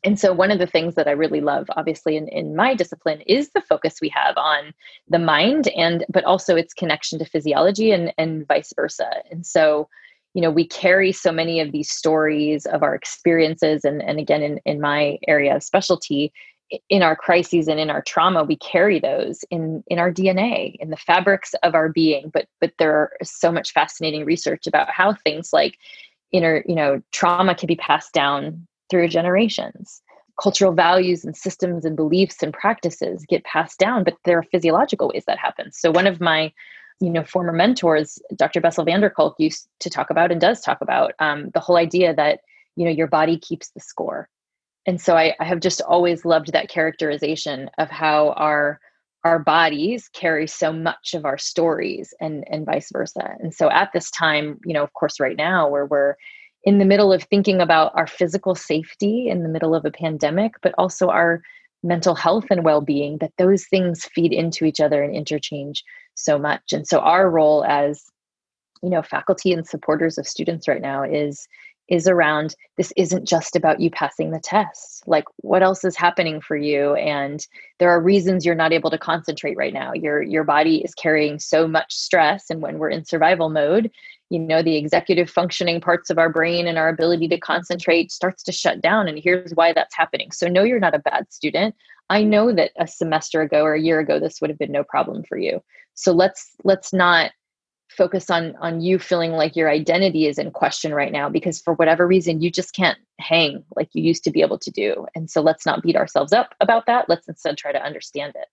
and 0.04 0.20
so 0.20 0.33
one 0.33 0.50
of 0.50 0.59
the 0.59 0.66
things 0.66 0.94
that 0.94 1.09
i 1.09 1.12
really 1.12 1.40
love 1.40 1.66
obviously 1.76 2.16
in, 2.16 2.28
in 2.28 2.54
my 2.54 2.74
discipline 2.74 3.20
is 3.22 3.50
the 3.50 3.61
focus 3.62 3.96
we 4.00 4.09
have 4.09 4.37
on 4.37 4.72
the 5.09 5.18
mind 5.18 5.68
and 5.68 6.04
but 6.09 6.24
also 6.24 6.54
its 6.54 6.74
connection 6.74 7.18
to 7.18 7.24
physiology 7.24 7.90
and 7.90 8.12
and 8.18 8.46
vice 8.46 8.72
versa 8.76 9.09
and 9.30 9.46
so 9.46 9.88
you 10.35 10.42
know 10.42 10.50
we 10.50 10.66
carry 10.66 11.11
so 11.11 11.33
many 11.33 11.61
of 11.61 11.72
these 11.72 11.90
stories 11.90 12.66
of 12.66 12.83
our 12.83 12.94
experiences 12.94 13.85
and 13.85 14.02
and 14.02 14.18
again 14.18 14.42
in, 14.42 14.61
in 14.64 14.80
my 14.80 15.18
area 15.26 15.57
of 15.57 15.62
specialty 15.62 16.33
in 16.88 17.03
our 17.03 17.14
crises 17.14 17.68
and 17.68 17.79
in 17.79 17.90
our 17.90 18.03
trauma 18.03 18.42
we 18.42 18.57
carry 18.57 18.98
those 18.98 19.44
in 19.50 19.85
in 19.88 19.98
our 19.98 20.11
dna 20.11 20.74
in 20.81 20.90
the 20.90 20.96
fabrics 20.96 21.55
of 21.62 21.74
our 21.74 21.88
being 21.88 22.31
but 22.33 22.46
but 22.61 22.72
there 22.79 23.12
is 23.20 23.31
so 23.31 23.53
much 23.53 23.72
fascinating 23.72 24.24
research 24.24 24.66
about 24.66 24.88
how 24.88 25.12
things 25.12 25.53
like 25.53 25.79
inner 26.33 26.64
you 26.66 26.74
know 26.74 27.03
trauma 27.12 27.55
can 27.55 27.66
be 27.66 27.77
passed 27.77 28.12
down 28.12 28.66
through 28.90 29.09
generations. 29.09 30.03
Cultural 30.40 30.72
values 30.72 31.24
and 31.24 31.37
systems 31.37 31.85
and 31.85 31.96
beliefs 31.96 32.42
and 32.42 32.53
practices 32.53 33.24
get 33.29 33.44
passed 33.44 33.79
down, 33.79 34.05
but 34.05 34.16
there 34.24 34.38
are 34.38 34.42
physiological 34.42 35.11
ways 35.12 35.24
that 35.27 35.38
happens. 35.38 35.79
So 35.79 35.90
one 35.90 36.07
of 36.07 36.20
my 36.20 36.53
you 37.00 37.11
know 37.11 37.24
former 37.24 37.53
mentors 37.53 38.20
dr 38.37 38.61
bessel 38.61 38.85
van 38.85 39.00
der 39.00 39.11
kolk 39.11 39.35
used 39.38 39.66
to 39.81 39.90
talk 39.90 40.11
about 40.11 40.31
and 40.31 40.40
does 40.40 40.61
talk 40.61 40.81
about 40.81 41.12
um, 41.18 41.50
the 41.53 41.59
whole 41.59 41.77
idea 41.77 42.14
that 42.14 42.38
you 42.77 42.85
know 42.85 42.90
your 42.90 43.09
body 43.09 43.37
keeps 43.37 43.70
the 43.70 43.81
score 43.81 44.29
and 44.87 45.01
so 45.01 45.16
I, 45.16 45.35
I 45.40 45.44
have 45.44 45.61
just 45.61 45.81
always 45.83 46.25
loved 46.25 46.53
that 46.53 46.68
characterization 46.68 47.70
of 47.79 47.90
how 47.90 48.31
our 48.33 48.81
our 49.25 49.38
bodies 49.38 50.11
carry 50.12 50.47
so 50.47 50.70
much 50.70 51.14
of 51.14 51.25
our 51.25 51.38
stories 51.38 52.12
and 52.20 52.44
and 52.51 52.66
vice 52.66 52.90
versa. 52.92 53.37
And 53.40 53.55
so 53.55 53.70
at 53.70 53.90
this 53.92 54.11
time 54.11 54.61
you 54.64 54.75
know 54.75 54.83
of 54.83 54.92
course 54.92 55.20
right 55.20 55.37
now 55.37 55.68
where 55.68 55.87
we're 55.87 56.16
in 56.64 56.79
the 56.79 56.85
middle 56.85 57.12
of 57.12 57.23
thinking 57.25 57.61
about 57.61 57.92
our 57.94 58.07
physical 58.07 58.55
safety 58.55 59.29
in 59.29 59.42
the 59.42 59.49
middle 59.51 59.75
of 59.75 59.85
a 59.85 59.90
pandemic, 59.90 60.55
but 60.62 60.75
also 60.79 61.09
our 61.09 61.42
mental 61.83 62.14
health 62.14 62.47
and 62.51 62.64
well-being 62.64 63.18
that 63.18 63.33
those 63.37 63.66
things 63.66 64.07
feed 64.07 64.33
into 64.33 64.64
each 64.64 64.81
other 64.81 65.03
and 65.03 65.14
interchange 65.14 65.85
so 66.14 66.38
much. 66.38 66.73
And 66.73 66.88
so 66.88 67.01
our 67.01 67.31
role 67.31 67.64
as 67.64 68.11
you 68.83 68.90
know 68.90 69.03
faculty 69.03 69.53
and 69.53 69.66
supporters 69.66 70.18
of 70.18 70.27
students 70.27 70.68
right 70.68 70.83
now 70.83 71.03
is 71.03 71.47
is 71.88 72.09
around 72.09 72.55
this 72.77 72.92
isn't 72.97 73.29
just 73.29 73.57
about 73.57 73.81
you 73.81 73.90
passing 73.90 74.31
the 74.31 74.40
test. 74.40 75.07
Like 75.07 75.25
what 75.38 75.62
else 75.62 75.85
is 75.85 75.97
happening 75.97 76.40
for 76.40 76.57
you 76.57 76.94
and 76.94 77.47
there 77.79 77.90
are 77.90 78.01
reasons 78.01 78.44
you're 78.44 78.55
not 78.55 78.73
able 78.73 78.90
to 78.90 78.99
concentrate 78.99 79.57
right 79.57 79.73
now. 79.73 79.92
Your 79.92 80.23
your 80.23 80.44
body 80.44 80.83
is 80.83 80.94
carrying 80.94 81.38
so 81.38 81.68
much 81.68 81.92
stress 81.92 82.49
and 82.49 82.62
when 82.62 82.79
we're 82.79 82.90
in 82.90 83.05
survival 83.05 83.51
mode, 83.51 83.90
you 84.31 84.38
know, 84.38 84.62
the 84.62 84.77
executive 84.77 85.29
functioning 85.29 85.81
parts 85.81 86.09
of 86.09 86.18
our 86.18 86.31
brain 86.31 86.66
and 86.66 86.79
our 86.79 86.88
ability 86.88 87.29
to 87.29 87.38
concentrate 87.38 88.11
starts 88.11 88.42
to 88.44 88.53
shut 88.53 88.81
down 88.81 89.07
and 89.07 89.18
here's 89.23 89.53
why 89.53 89.73
that's 89.73 89.94
happening. 89.94 90.31
So 90.33 90.49
no 90.49 90.62
you're 90.62 90.81
not 90.81 90.94
a 90.94 91.01
bad 91.01 91.33
student. 91.33 91.75
I 92.09 92.23
know 92.23 92.53
that 92.53 92.73
a 92.79 92.87
semester 92.87 93.42
ago 93.42 93.62
or 93.62 93.75
a 93.75 93.81
year 93.81 94.01
ago 94.01 94.18
this 94.18 94.40
would 94.40 94.51
have 94.51 94.59
been 94.59 94.73
no 94.73 94.85
problem 94.85 95.23
for 95.25 95.37
you. 95.37 95.62
So 95.94 96.12
let's 96.12 96.53
let's 96.64 96.92
not 96.92 97.33
focus 97.88 98.31
on 98.31 98.55
on 98.57 98.81
you 98.81 98.99
feeling 98.99 99.33
like 99.33 99.57
your 99.57 99.70
identity 99.70 100.27
is 100.27 100.38
in 100.38 100.51
question 100.51 100.92
right 100.94 101.12
now 101.12 101.29
because 101.29 101.61
for 101.61 101.75
whatever 101.75 102.07
reason 102.07 102.40
you 102.40 102.51
just 102.51 102.75
can't 102.75 102.99
hang 103.20 103.64
like 103.77 103.88
you 103.92 104.03
used 104.03 104.25
to 104.25 104.31
be 104.31 104.40
able 104.40 104.59
to 104.59 104.70
do. 104.70 105.07
And 105.14 105.31
so 105.31 105.40
let's 105.40 105.64
not 105.64 105.83
beat 105.83 105.97
ourselves 105.97 106.33
up 106.33 106.55
about 106.61 106.87
that. 106.87 107.09
Let's 107.09 107.29
instead 107.29 107.57
try 107.57 107.73
to 107.73 107.83
understand 107.83 108.35
it. 108.37 108.49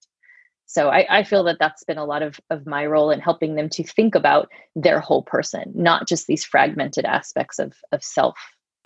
So 0.66 0.90
I, 0.90 1.06
I 1.10 1.24
feel 1.24 1.44
that 1.46 1.58
that's 1.60 1.84
been 1.84 1.98
a 1.98 2.06
lot 2.06 2.22
of, 2.22 2.40
of 2.50 2.66
my 2.66 2.86
role 2.86 3.12
in 3.12 3.20
helping 3.20 3.56
them 3.56 3.68
to 3.70 3.84
think 3.84 4.16
about 4.16 4.50
their 4.76 5.02
whole 5.02 5.24
person 5.24 5.72
not 5.76 6.08
just 6.08 6.28
these 6.28 6.46
fragmented 6.46 7.06
aspects 7.06 7.60
of, 7.60 7.74
of 7.92 8.04
self. 8.04 8.38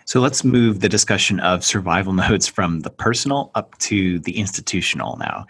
So 0.05 0.19
let's 0.19 0.43
move 0.43 0.79
the 0.79 0.89
discussion 0.89 1.39
of 1.39 1.65
survival 1.65 2.13
modes 2.13 2.47
from 2.47 2.81
the 2.81 2.89
personal 2.89 3.51
up 3.55 3.77
to 3.79 4.19
the 4.19 4.37
institutional 4.37 5.17
now. 5.17 5.45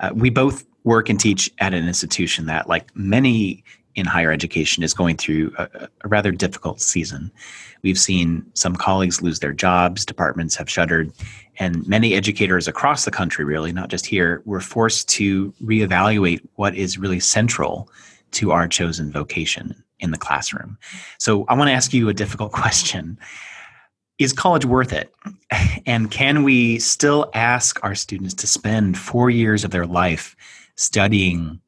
Uh, 0.00 0.10
we 0.14 0.30
both 0.30 0.64
work 0.84 1.08
and 1.08 1.20
teach 1.20 1.50
at 1.58 1.74
an 1.74 1.86
institution 1.86 2.46
that, 2.46 2.68
like 2.68 2.94
many 2.96 3.64
in 3.98 4.06
higher 4.06 4.30
education 4.30 4.84
is 4.84 4.94
going 4.94 5.16
through 5.16 5.52
a, 5.58 5.88
a, 6.02 6.08
rather 6.08 6.30
difficult 6.30 6.80
season. 6.80 7.32
We've 7.82 7.98
seen 7.98 8.46
some 8.54 8.76
colleagues 8.76 9.20
lose 9.20 9.40
their 9.40 9.52
jobs, 9.52 10.06
departments 10.06 10.54
have 10.54 10.70
shuttered, 10.70 11.12
and 11.58 11.86
many 11.88 12.14
educators 12.14 12.68
across 12.68 13.04
the 13.04 13.10
country, 13.10 13.44
really, 13.44 13.72
not 13.72 13.88
just 13.88 14.06
here, 14.06 14.40
were 14.44 14.60
forced 14.60 15.08
to 15.10 15.52
reevaluate 15.62 16.46
what 16.54 16.76
is 16.76 16.96
really 16.96 17.18
central 17.18 17.90
to 18.30 18.52
our 18.52 18.68
chosen 18.68 19.10
vocation 19.10 19.74
in 19.98 20.12
the 20.12 20.18
classroom. 20.18 20.78
So 21.18 21.44
I 21.48 21.54
want 21.54 21.68
to 21.68 21.74
ask 21.74 21.92
you 21.92 22.08
a 22.08 22.14
difficult 22.14 22.52
question. 22.62 23.18
Is 24.18 24.32
college 24.32 24.64
worth 24.64 24.92
it? 24.92 25.12
And 25.86 26.10
can 26.10 26.42
we 26.42 26.78
still 26.80 27.30
ask 27.32 27.82
our 27.82 27.94
students 27.94 28.34
to 28.34 28.46
spend 28.46 28.98
four 28.98 29.30
years 29.30 29.64
of 29.64 29.70
their 29.70 29.86
life 29.86 30.36
studying 30.76 31.60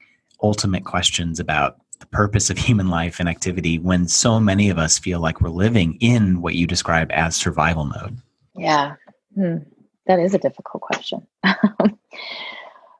ultimate 0.43 0.85
questions 0.85 1.41
about 1.41 1.79
the 2.01 2.07
purpose 2.07 2.51
of 2.51 2.59
human 2.59 2.89
life 2.89 3.21
and 3.21 3.29
activity 3.29 3.79
when 3.79 4.09
so 4.09 4.41
many 4.41 4.71
of 4.71 4.79
us 4.79 4.99
feel 4.99 5.21
like 5.21 5.41
we're 5.41 5.51
living 5.51 5.97
in 6.01 6.41
what 6.43 6.55
you 6.55 6.67
describe 6.67 7.11
as 7.13 7.37
survival 7.37 7.85
mode? 7.85 8.17
Yeah, 8.57 8.97
hmm. 9.35 9.59
that 10.07 10.19
is 10.19 10.35
a 10.35 10.39
difficult 10.39 10.83
question. 10.83 11.27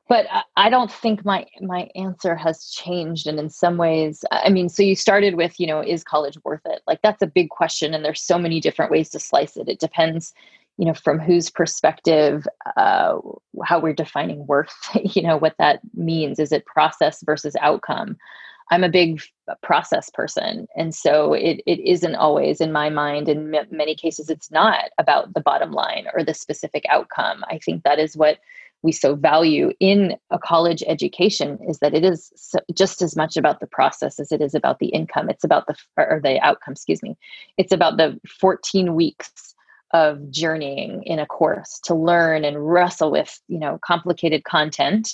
but 0.07 0.27
I 0.55 0.69
don't 0.69 0.91
think 0.91 1.25
my 1.25 1.45
my 1.61 1.89
answer 1.95 2.35
has 2.35 2.69
changed. 2.69 3.27
And 3.27 3.39
in 3.39 3.49
some 3.49 3.77
ways, 3.77 4.23
I 4.31 4.49
mean, 4.49 4.69
so 4.69 4.83
you 4.83 4.95
started 4.95 5.35
with, 5.35 5.59
you 5.59 5.67
know, 5.67 5.81
is 5.81 6.03
college 6.03 6.37
worth 6.43 6.65
it? 6.65 6.81
Like 6.87 7.01
that's 7.01 7.21
a 7.21 7.27
big 7.27 7.49
question, 7.49 7.93
and 7.93 8.05
there's 8.05 8.21
so 8.21 8.37
many 8.37 8.59
different 8.59 8.91
ways 8.91 9.09
to 9.09 9.19
slice 9.19 9.57
it. 9.57 9.67
It 9.67 9.79
depends 9.79 10.33
you 10.77 10.85
know 10.85 10.93
from 10.93 11.19
whose 11.19 11.49
perspective 11.49 12.47
uh, 12.77 13.17
how 13.63 13.79
we're 13.79 13.93
defining 13.93 14.47
worth 14.47 14.73
you 15.15 15.21
know 15.21 15.37
what 15.37 15.55
that 15.59 15.79
means 15.93 16.39
is 16.39 16.51
it 16.51 16.65
process 16.65 17.21
versus 17.23 17.55
outcome 17.61 18.17
I'm 18.71 18.85
a 18.85 18.89
big 18.89 19.21
uh, 19.49 19.55
process 19.61 20.09
person. 20.09 20.65
And 20.75 20.95
so 20.95 21.33
it, 21.33 21.61
it 21.67 21.79
isn't 21.79 22.15
always 22.15 22.61
in 22.61 22.71
my 22.71 22.89
mind. 22.89 23.27
In 23.27 23.53
m- 23.53 23.67
many 23.69 23.95
cases, 23.95 24.29
it's 24.29 24.49
not 24.49 24.85
about 24.97 25.33
the 25.33 25.41
bottom 25.41 25.71
line 25.73 26.07
or 26.13 26.23
the 26.23 26.33
specific 26.33 26.85
outcome. 26.89 27.43
I 27.49 27.59
think 27.59 27.83
that 27.83 27.99
is 27.99 28.15
what 28.15 28.39
we 28.81 28.91
so 28.91 29.13
value 29.13 29.73
in 29.79 30.15
a 30.31 30.39
college 30.39 30.83
education 30.87 31.59
is 31.67 31.79
that 31.79 31.93
it 31.93 32.03
is 32.03 32.31
so, 32.35 32.59
just 32.73 33.01
as 33.01 33.15
much 33.15 33.37
about 33.37 33.59
the 33.59 33.67
process 33.67 34.19
as 34.19 34.31
it 34.31 34.41
is 34.41 34.55
about 34.55 34.79
the 34.79 34.87
income. 34.87 35.29
It's 35.29 35.43
about 35.43 35.67
the, 35.67 35.75
or 35.97 36.21
the 36.23 36.39
outcome, 36.39 36.71
excuse 36.71 37.03
me. 37.03 37.17
It's 37.57 37.73
about 37.73 37.97
the 37.97 38.19
14 38.39 38.95
weeks 38.95 39.53
of 39.93 40.31
journeying 40.31 41.03
in 41.03 41.19
a 41.19 41.25
course 41.25 41.79
to 41.83 41.93
learn 41.93 42.45
and 42.45 42.71
wrestle 42.71 43.11
with, 43.11 43.37
you 43.49 43.59
know, 43.59 43.77
complicated 43.83 44.45
content 44.45 45.13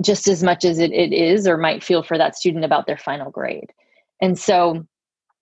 just 0.00 0.28
as 0.28 0.42
much 0.42 0.64
as 0.64 0.78
it, 0.78 0.92
it 0.92 1.12
is 1.12 1.46
or 1.46 1.56
might 1.56 1.82
feel 1.82 2.02
for 2.02 2.18
that 2.18 2.36
student 2.36 2.64
about 2.64 2.86
their 2.86 2.96
final 2.96 3.30
grade. 3.30 3.72
And 4.20 4.38
so, 4.38 4.86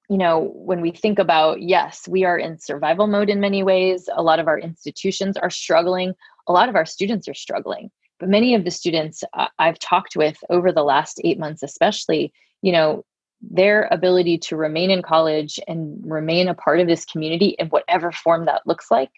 you 0.08 0.18
know, 0.18 0.50
when 0.54 0.80
we 0.80 0.90
think 0.90 1.18
about, 1.18 1.60
yes, 1.60 2.06
we 2.08 2.24
are 2.24 2.38
in 2.38 2.58
survival 2.58 3.06
mode 3.06 3.28
in 3.28 3.40
many 3.40 3.62
ways, 3.62 4.08
a 4.14 4.22
lot 4.22 4.38
of 4.38 4.46
our 4.46 4.58
institutions 4.58 5.36
are 5.36 5.50
struggling, 5.50 6.14
a 6.46 6.52
lot 6.52 6.68
of 6.68 6.76
our 6.76 6.86
students 6.86 7.28
are 7.28 7.34
struggling. 7.34 7.90
But 8.18 8.28
many 8.30 8.54
of 8.54 8.64
the 8.64 8.70
students 8.70 9.22
uh, 9.34 9.48
I've 9.58 9.78
talked 9.78 10.16
with 10.16 10.38
over 10.48 10.72
the 10.72 10.84
last 10.84 11.20
eight 11.24 11.38
months, 11.38 11.62
especially, 11.62 12.32
you 12.62 12.72
know, 12.72 13.04
their 13.42 13.88
ability 13.90 14.38
to 14.38 14.56
remain 14.56 14.90
in 14.90 15.02
college 15.02 15.60
and 15.68 16.00
remain 16.02 16.48
a 16.48 16.54
part 16.54 16.80
of 16.80 16.86
this 16.86 17.04
community 17.04 17.54
in 17.58 17.68
whatever 17.68 18.10
form 18.10 18.46
that 18.46 18.66
looks 18.66 18.90
like 18.90 19.10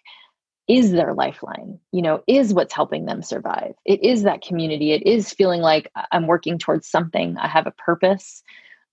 is 0.69 0.91
their 0.91 1.13
lifeline 1.13 1.79
you 1.91 2.01
know 2.01 2.23
is 2.27 2.53
what's 2.53 2.73
helping 2.73 3.05
them 3.05 3.21
survive. 3.21 3.73
It 3.85 4.01
is 4.03 4.23
that 4.23 4.41
community. 4.41 4.91
It 4.93 5.05
is 5.05 5.33
feeling 5.33 5.61
like 5.61 5.91
i'm 6.11 6.27
working 6.27 6.57
towards 6.57 6.87
something. 6.87 7.35
I 7.37 7.47
have 7.47 7.67
a 7.67 7.71
purpose. 7.71 8.43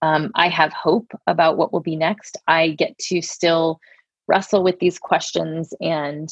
Um, 0.02 0.32
i 0.34 0.48
have 0.48 0.72
hope 0.72 1.12
about 1.26 1.56
what 1.56 1.72
will 1.72 1.80
be 1.80 1.96
next. 1.96 2.36
I 2.48 2.70
get 2.70 2.98
to 3.08 3.22
still 3.22 3.78
wrestle 4.26 4.64
with 4.64 4.78
these 4.80 4.98
questions 4.98 5.72
and 5.80 6.28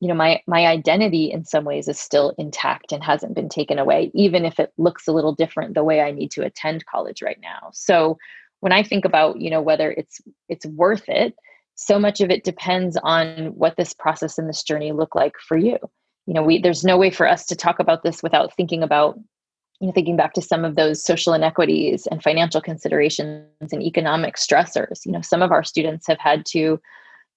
you 0.00 0.08
know 0.08 0.14
my 0.14 0.40
my 0.46 0.66
identity 0.66 1.30
in 1.30 1.44
some 1.44 1.64
ways 1.64 1.88
is 1.88 1.98
still 2.00 2.34
intact 2.38 2.92
and 2.92 3.04
hasn't 3.04 3.34
been 3.34 3.48
taken 3.48 3.78
away 3.78 4.10
even 4.14 4.44
if 4.44 4.58
it 4.58 4.72
looks 4.76 5.06
a 5.06 5.12
little 5.12 5.34
different 5.34 5.74
the 5.74 5.84
way 5.84 6.00
i 6.00 6.10
need 6.10 6.30
to 6.30 6.44
attend 6.44 6.84
college 6.86 7.22
right 7.22 7.38
now. 7.40 7.70
So 7.72 8.18
when 8.60 8.72
i 8.72 8.82
think 8.82 9.04
about 9.04 9.40
you 9.40 9.50
know 9.50 9.62
whether 9.62 9.90
it's 9.92 10.20
it's 10.48 10.66
worth 10.66 11.08
it 11.08 11.34
so 11.76 11.98
much 11.98 12.20
of 12.20 12.30
it 12.30 12.42
depends 12.42 12.96
on 13.02 13.52
what 13.54 13.76
this 13.76 13.92
process 13.92 14.38
and 14.38 14.48
this 14.48 14.62
journey 14.62 14.92
look 14.92 15.14
like 15.14 15.34
for 15.46 15.56
you. 15.56 15.76
You 16.26 16.34
know 16.34 16.42
we 16.42 16.60
there's 16.60 16.84
no 16.84 16.96
way 16.98 17.10
for 17.10 17.28
us 17.28 17.46
to 17.46 17.56
talk 17.56 17.78
about 17.78 18.02
this 18.02 18.22
without 18.22 18.54
thinking 18.56 18.82
about 18.82 19.16
you 19.80 19.86
know 19.86 19.92
thinking 19.92 20.16
back 20.16 20.32
to 20.34 20.42
some 20.42 20.64
of 20.64 20.74
those 20.74 21.04
social 21.04 21.34
inequities 21.34 22.08
and 22.08 22.22
financial 22.22 22.60
considerations 22.60 23.72
and 23.72 23.82
economic 23.82 24.36
stressors. 24.36 25.04
You 25.04 25.12
know 25.12 25.20
some 25.20 25.42
of 25.42 25.52
our 25.52 25.62
students 25.62 26.06
have 26.08 26.18
had 26.18 26.44
to 26.46 26.80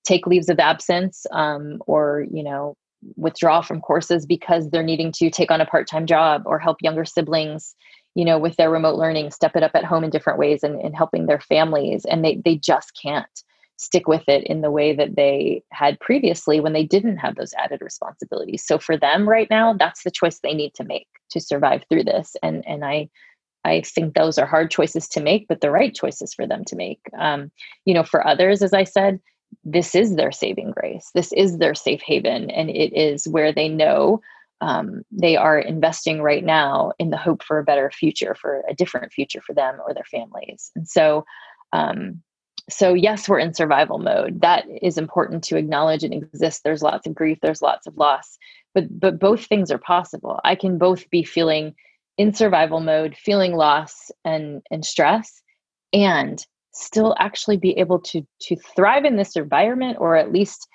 take 0.05 0.25
leaves 0.25 0.49
of 0.49 0.59
absence 0.59 1.25
um, 1.31 1.81
or 1.85 2.25
you 2.31 2.41
know 2.41 2.75
withdraw 3.15 3.61
from 3.61 3.81
courses 3.81 4.25
because 4.25 4.69
they're 4.69 4.83
needing 4.83 5.11
to 5.11 5.29
take 5.29 5.51
on 5.51 5.61
a 5.61 5.65
part-time 5.65 6.05
job 6.05 6.43
or 6.45 6.59
help 6.59 6.77
younger 6.81 7.05
siblings 7.05 7.75
you 8.15 8.25
know 8.25 8.39
with 8.39 8.55
their 8.57 8.69
remote 8.69 8.95
learning 8.95 9.31
step 9.31 9.55
it 9.55 9.63
up 9.63 9.71
at 9.73 9.85
home 9.85 10.03
in 10.03 10.09
different 10.09 10.39
ways 10.39 10.63
and, 10.63 10.81
and 10.81 10.95
helping 10.95 11.25
their 11.25 11.39
families 11.39 12.05
and 12.05 12.25
they 12.25 12.41
they 12.43 12.55
just 12.55 12.97
can't 13.01 13.43
stick 13.79 14.09
with 14.09 14.27
it 14.27 14.43
in 14.43 14.59
the 14.59 14.69
way 14.69 14.93
that 14.93 15.15
they 15.15 15.63
had 15.71 15.99
previously 16.01 16.59
when 16.59 16.73
they 16.73 16.83
didn't 16.83 17.17
have 17.17 17.35
those 17.35 17.53
added 17.53 17.81
responsibilities. 17.81 18.61
So 18.65 18.77
for 18.77 18.97
them 18.97 19.27
right 19.27 19.49
now, 19.49 19.73
that's 19.73 20.03
the 20.03 20.11
choice 20.11 20.39
they 20.39 20.53
need 20.53 20.73
to 20.75 20.83
make 20.83 21.07
to 21.31 21.39
survive 21.39 21.83
through 21.89 22.03
this. 22.03 22.35
And 22.43 22.63
and 22.67 22.83
I 22.83 23.09
I 23.63 23.81
think 23.81 24.13
those 24.13 24.37
are 24.37 24.45
hard 24.45 24.69
choices 24.69 25.07
to 25.09 25.21
make, 25.21 25.47
but 25.47 25.61
the 25.61 25.71
right 25.71 25.93
choices 25.93 26.33
for 26.33 26.45
them 26.45 26.63
to 26.65 26.75
make. 26.75 26.99
Um, 27.17 27.51
you 27.85 27.93
know, 27.93 28.03
for 28.03 28.25
others, 28.25 28.61
as 28.61 28.73
I 28.73 28.83
said, 28.83 29.19
this 29.63 29.95
is 29.95 30.15
their 30.15 30.31
saving 30.31 30.71
grace. 30.71 31.09
This 31.13 31.31
is 31.33 31.57
their 31.57 31.75
safe 31.75 32.01
haven, 32.01 32.49
and 32.49 32.69
it 32.69 32.93
is 32.93 33.27
where 33.27 33.51
they 33.51 33.69
know 33.69 34.21
um, 34.61 35.03
they 35.09 35.37
are 35.37 35.57
investing 35.57 36.21
right 36.21 36.43
now 36.43 36.91
in 36.99 37.11
the 37.11 37.17
hope 37.17 37.43
for 37.43 37.59
a 37.59 37.63
better 37.63 37.89
future, 37.91 38.35
for 38.35 38.63
a 38.69 38.73
different 38.73 39.13
future 39.13 39.41
for 39.41 39.53
them 39.53 39.77
or 39.85 39.93
their 39.93 40.03
families. 40.03 40.71
And 40.75 40.87
so, 40.87 41.25
um, 41.71 42.21
so 42.69 42.93
yes 42.93 43.27
we're 43.27 43.39
in 43.39 43.53
survival 43.53 43.99
mode. 43.99 44.41
That 44.41 44.65
is 44.81 44.97
important 44.97 45.43
to 45.45 45.57
acknowledge 45.57 46.03
and 46.03 46.13
exist. 46.13 46.63
There's 46.63 46.83
lots 46.83 47.07
of 47.07 47.15
grief. 47.15 47.39
There's 47.41 47.61
lots 47.61 47.87
of 47.87 47.97
loss. 47.97 48.37
But 48.73 48.99
but 48.99 49.19
both 49.19 49.45
things 49.45 49.71
are 49.71 49.77
possible. 49.77 50.39
I 50.43 50.55
can 50.55 50.77
both 50.77 51.09
be 51.09 51.23
feeling 51.23 51.75
in 52.17 52.33
survival 52.33 52.81
mode 52.81 53.15
feeling 53.15 53.55
loss 53.55 54.11
and 54.25 54.61
and 54.69 54.85
stress 54.85 55.41
and 55.93 56.45
still 56.73 57.15
actually 57.17 57.57
be 57.57 57.77
able 57.79 57.99
to 57.99 58.21
to 58.41 58.55
thrive 58.75 59.05
in 59.05 59.15
this 59.15 59.35
environment 59.35 59.97
or 59.99 60.15
at 60.15 60.31
least 60.31 60.67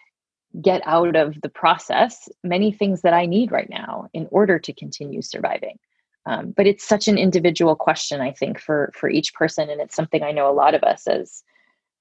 get 0.63 0.83
out 0.87 1.17
of 1.17 1.41
the 1.43 1.49
process 1.49 2.29
many 2.43 2.73
things 2.73 3.03
that 3.03 3.13
i 3.13 3.27
need 3.27 3.53
right 3.53 3.71
now 3.71 4.09
in 4.15 4.27
order 4.31 4.59
to 4.59 4.73
continue 4.73 5.21
surviving. 5.21 5.79
Um, 6.27 6.53
but 6.57 6.67
it's 6.67 6.87
such 6.89 7.07
an 7.09 7.19
individual 7.19 7.77
question 7.77 8.21
i 8.21 8.33
think 8.33 8.59
for 8.59 8.91
for 8.95 9.11
each 9.11 9.35
person 9.35 9.69
and 9.69 9.81
it's 9.81 9.95
something 9.95 10.23
i 10.23 10.33
know 10.33 10.51
a 10.51 10.61
lot 10.63 10.75
of 10.75 10.83
us 10.83 11.07
as 11.07 11.43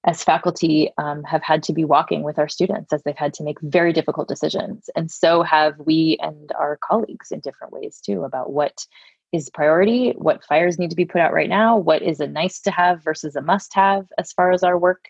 as 0.05 0.23
faculty 0.23 0.91
um, 0.97 1.23
have 1.23 1.41
had 1.41 1.63
to 1.63 1.73
be 1.73 1.85
walking 1.85 2.23
with 2.23 2.37
our 2.37 2.49
students 2.49 2.91
as 2.91 3.01
they've 3.03 3.15
had 3.15 3.33
to 3.33 3.43
make 3.43 3.57
very 3.61 3.93
difficult 3.93 4.27
decisions. 4.27 4.89
And 4.95 5.09
so 5.09 5.43
have 5.43 5.75
we 5.79 6.17
and 6.21 6.51
our 6.59 6.77
colleagues 6.83 7.31
in 7.31 7.39
different 7.39 7.71
ways 7.71 8.01
too 8.05 8.23
about 8.23 8.51
what 8.51 8.85
is 9.33 9.49
priority 9.49 10.11
what 10.11 10.45
fires 10.45 10.77
need 10.77 10.91
to 10.91 10.95
be 10.95 11.05
put 11.05 11.19
out 11.19 11.33
right 11.33 11.49
now 11.49 11.75
what 11.75 12.03
is 12.03 12.19
a 12.19 12.27
nice 12.27 12.61
to 12.61 12.69
have 12.69 13.03
versus 13.03 13.35
a 13.35 13.41
must 13.41 13.73
have 13.73 14.05
as 14.19 14.31
far 14.31 14.51
as 14.51 14.63
our 14.63 14.77
work 14.77 15.05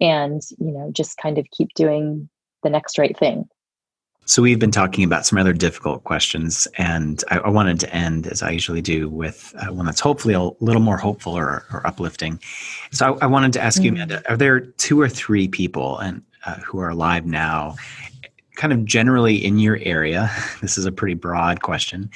and 0.00 0.42
you 0.58 0.70
know 0.70 0.90
just 0.92 1.18
kind 1.18 1.38
of 1.38 1.50
keep 1.50 1.74
doing 1.74 2.28
the 2.62 2.70
next 2.70 2.98
right 2.98 3.18
thing 3.18 3.48
so 4.26 4.40
we've 4.42 4.58
been 4.58 4.70
talking 4.70 5.04
about 5.04 5.26
some 5.26 5.38
other 5.38 5.52
difficult 5.52 6.04
questions, 6.04 6.66
and 6.78 7.22
I, 7.30 7.38
I 7.38 7.48
wanted 7.50 7.78
to 7.80 7.94
end, 7.94 8.26
as 8.26 8.42
I 8.42 8.50
usually 8.50 8.80
do, 8.80 9.08
with 9.08 9.54
uh, 9.58 9.72
one 9.72 9.86
that's 9.86 10.00
hopefully 10.00 10.34
a 10.34 10.40
little 10.60 10.80
more 10.80 10.96
hopeful 10.96 11.34
or, 11.34 11.64
or 11.72 11.86
uplifting. 11.86 12.40
So 12.90 13.14
I, 13.14 13.24
I, 13.24 13.26
wanted 13.26 13.52
to 13.54 13.60
ask 13.60 13.78
mm-hmm. 13.80 13.96
you, 13.96 14.02
Amanda, 14.02 14.22
are 14.30 14.36
there 14.36 14.60
two 14.60 15.00
or 15.00 15.08
three 15.08 15.46
people 15.48 15.98
and 15.98 16.22
uh, 16.46 16.56
who 16.56 16.78
are 16.78 16.88
alive 16.88 17.26
now, 17.26 17.76
kind 18.56 18.72
of 18.72 18.84
generally 18.84 19.36
in 19.36 19.58
your 19.58 19.78
area? 19.82 20.30
This 20.62 20.78
is 20.78 20.86
a 20.86 20.92
pretty 20.92 21.14
broad 21.14 21.60
question 21.60 22.10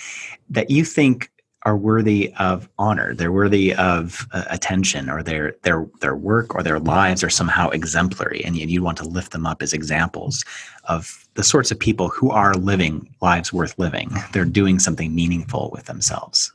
that 0.49 0.71
you 0.71 0.85
think 0.85 1.31
are 1.65 1.77
worthy 1.77 2.33
of 2.39 2.69
honor. 2.79 3.15
They're 3.15 3.33
worthy 3.33 3.75
of 3.75 4.27
uh, 4.33 4.45
attention, 4.49 5.11
or 5.11 5.23
their 5.23 5.55
their 5.63 5.87
their 6.01 6.17
work 6.17 6.55
or 6.55 6.63
their 6.63 6.79
lives 6.79 7.23
are 7.23 7.29
somehow 7.29 7.69
exemplary, 7.71 8.43
and 8.45 8.57
you, 8.57 8.67
you 8.67 8.83
want 8.83 8.97
to 8.99 9.09
lift 9.09 9.33
them 9.33 9.45
up 9.45 9.63
as 9.63 9.75
examples 9.75 10.45
of 10.85 11.28
the 11.39 11.45
sorts 11.45 11.71
of 11.71 11.79
people 11.79 12.09
who 12.09 12.33
are 12.33 12.53
living 12.55 13.09
lives 13.21 13.53
worth 13.53 13.79
living. 13.79 14.11
They're 14.33 14.45
doing 14.45 14.81
something 14.81 15.15
meaningful 15.15 15.71
with 15.73 15.85
themselves. 15.85 16.53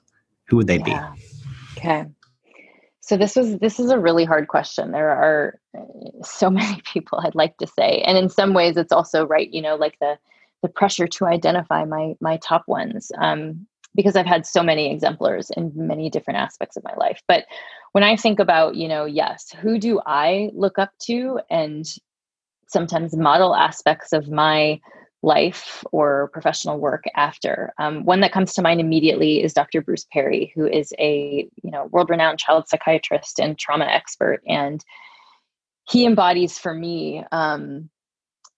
Who 0.48 0.58
would 0.58 0.68
they 0.68 0.80
yeah. 0.80 1.14
be? 1.16 1.24
Okay. 1.78 2.06
So 3.00 3.16
this 3.16 3.38
was 3.38 3.60
this 3.60 3.80
is 3.80 3.92
a 3.92 3.98
really 3.98 4.26
hard 4.26 4.50
question. 4.50 4.92
There 4.92 5.10
are 5.10 5.58
uh, 5.78 6.22
so 6.22 6.50
many 6.60 6.82
people 6.84 7.22
I'd 7.24 7.34
like 7.34 7.56
to 7.60 7.68
say, 7.68 8.02
and 8.06 8.18
in 8.18 8.28
some 8.28 8.54
ways, 8.54 8.76
it's 8.76 8.92
also 8.92 9.26
right. 9.26 9.50
You 9.54 9.62
know, 9.62 9.76
like 9.76 9.98
the 10.02 10.18
the 10.62 10.68
pressure 10.68 11.08
to 11.08 11.28
identify 11.28 11.86
my 11.86 12.16
my 12.20 12.36
top 12.36 12.68
ones. 12.68 13.10
Um, 13.18 13.66
because 13.96 14.18
I've 14.18 14.26
had 14.26 14.46
so 14.46 14.64
many 14.64 14.92
exemplars 14.92 15.50
in 15.56 15.72
many 15.76 16.10
different 16.10 16.40
aspects 16.40 16.76
of 16.76 16.84
my 16.84 16.96
life. 16.96 17.22
But 17.28 17.46
when 17.92 18.04
I 18.04 18.18
think 18.18 18.40
about, 18.40 18.74
you 18.74 18.88
know, 18.88 19.06
yes, 19.06 19.52
who 19.62 19.78
do 19.78 20.02
I 20.04 20.50
look 20.56 20.80
up 20.80 20.90
to 21.04 21.40
and 21.52 21.86
sometimes 22.68 23.16
model 23.16 23.56
aspects 23.56 24.14
of 24.14 24.30
my 24.30 24.80
life 25.22 25.84
or 25.92 26.30
professional 26.34 26.78
work 26.78 27.04
after. 27.16 27.74
Um, 27.78 28.04
one 28.04 28.20
that 28.20 28.34
comes 28.34 28.54
to 28.54 28.62
mind 28.62 28.82
immediately 28.82 29.42
is 29.42 29.54
Dr. 29.54 29.82
Bruce 29.82 30.06
Perry, 30.12 30.52
who 30.56 30.68
is 30.68 30.94
a 31.00 31.48
you 31.64 31.72
know 31.72 31.86
world-renowned 31.92 32.40
child 32.40 32.68
psychiatrist 32.68 33.40
and 33.40 33.58
trauma 33.58 33.86
expert, 33.86 34.42
and 34.48 34.84
he 35.90 36.06
embodies 36.06 36.58
for 36.58 36.74
me 36.74 37.24
um, 37.32 37.90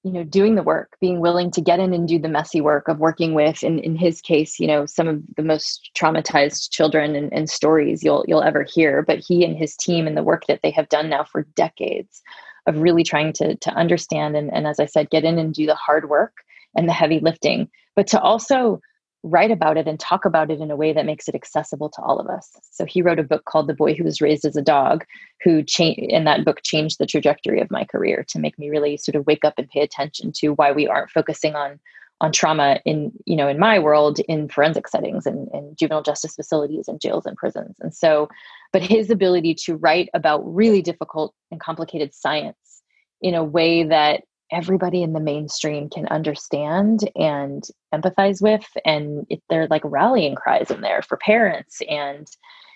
you 0.05 0.11
know 0.11 0.23
doing 0.23 0.55
the 0.55 0.63
work 0.63 0.95
being 1.01 1.19
willing 1.19 1.49
to 1.51 1.61
get 1.61 1.79
in 1.79 1.91
and 1.91 2.07
do 2.07 2.19
the 2.19 2.29
messy 2.29 2.61
work 2.61 2.87
of 2.87 2.99
working 2.99 3.33
with 3.33 3.63
in, 3.63 3.79
in 3.79 3.95
his 3.95 4.21
case 4.21 4.59
you 4.59 4.67
know 4.67 4.85
some 4.85 5.07
of 5.07 5.21
the 5.35 5.43
most 5.43 5.89
traumatized 5.97 6.69
children 6.69 7.15
and, 7.15 7.33
and 7.33 7.49
stories 7.49 8.03
you'll 8.03 8.23
you'll 8.27 8.43
ever 8.43 8.63
hear 8.63 9.01
but 9.01 9.19
he 9.19 9.43
and 9.43 9.57
his 9.57 9.75
team 9.75 10.05
and 10.05 10.15
the 10.15 10.23
work 10.23 10.45
that 10.47 10.59
they 10.61 10.69
have 10.69 10.87
done 10.89 11.09
now 11.09 11.23
for 11.23 11.41
decades 11.55 12.21
of 12.67 12.79
really 12.79 13.03
trying 13.03 13.33
to 13.33 13.55
to 13.55 13.71
understand 13.71 14.35
and, 14.35 14.51
and 14.53 14.67
as 14.67 14.79
i 14.79 14.85
said 14.85 15.09
get 15.09 15.23
in 15.23 15.37
and 15.37 15.53
do 15.53 15.65
the 15.65 15.75
hard 15.75 16.09
work 16.09 16.33
and 16.75 16.87
the 16.87 16.93
heavy 16.93 17.19
lifting 17.19 17.69
but 17.95 18.07
to 18.07 18.19
also 18.19 18.79
write 19.25 19.49
about 19.49 19.75
it 19.75 19.87
and 19.87 19.99
talk 19.99 20.23
about 20.23 20.51
it 20.51 20.61
in 20.61 20.69
a 20.69 20.75
way 20.75 20.93
that 20.93 21.05
makes 21.05 21.27
it 21.27 21.33
accessible 21.33 21.89
to 21.89 22.01
all 22.03 22.19
of 22.19 22.27
us. 22.27 22.51
So 22.69 22.85
he 22.85 23.01
wrote 23.01 23.17
a 23.17 23.23
book 23.23 23.43
called 23.45 23.67
The 23.67 23.73
Boy 23.73 23.95
Who 23.95 24.03
Was 24.03 24.21
Raised 24.21 24.45
as 24.45 24.55
a 24.55 24.61
Dog, 24.61 25.03
who 25.43 25.63
changed 25.63 25.99
in 25.99 26.25
that 26.25 26.45
book 26.45 26.61
changed 26.63 26.99
the 26.99 27.07
trajectory 27.07 27.59
of 27.59 27.71
my 27.71 27.85
career 27.85 28.23
to 28.29 28.39
make 28.39 28.59
me 28.59 28.69
really 28.69 28.97
sort 28.97 29.15
of 29.15 29.25
wake 29.25 29.43
up 29.43 29.55
and 29.57 29.67
pay 29.67 29.81
attention 29.81 30.31
to 30.33 30.49
why 30.49 30.71
we 30.71 30.87
aren't 30.87 31.09
focusing 31.09 31.55
on 31.55 31.79
on 32.21 32.31
trauma 32.31 32.79
in 32.85 33.11
you 33.25 33.35
know 33.35 33.47
in 33.47 33.59
my 33.59 33.77
world 33.77 34.19
in 34.27 34.47
forensic 34.47 34.87
settings 34.87 35.25
and 35.25 35.49
in 35.53 35.75
juvenile 35.77 36.01
justice 36.01 36.35
facilities 36.35 36.87
and 36.87 37.01
jails 37.01 37.25
and 37.25 37.37
prisons. 37.37 37.75
And 37.79 37.93
so 37.93 38.29
but 38.71 38.81
his 38.81 39.09
ability 39.09 39.55
to 39.65 39.75
write 39.75 40.09
about 40.13 40.41
really 40.45 40.81
difficult 40.81 41.33
and 41.51 41.59
complicated 41.59 42.13
science 42.13 42.81
in 43.21 43.35
a 43.35 43.43
way 43.43 43.83
that 43.83 44.23
everybody 44.51 45.01
in 45.01 45.13
the 45.13 45.19
mainstream 45.19 45.89
can 45.89 46.07
understand 46.07 47.09
and 47.15 47.63
empathize 47.93 48.41
with 48.41 48.65
and 48.85 49.25
it, 49.29 49.41
they're 49.49 49.67
like 49.67 49.81
rallying 49.83 50.35
cries 50.35 50.69
in 50.69 50.81
there 50.81 51.01
for 51.01 51.17
parents 51.17 51.81
and 51.89 52.27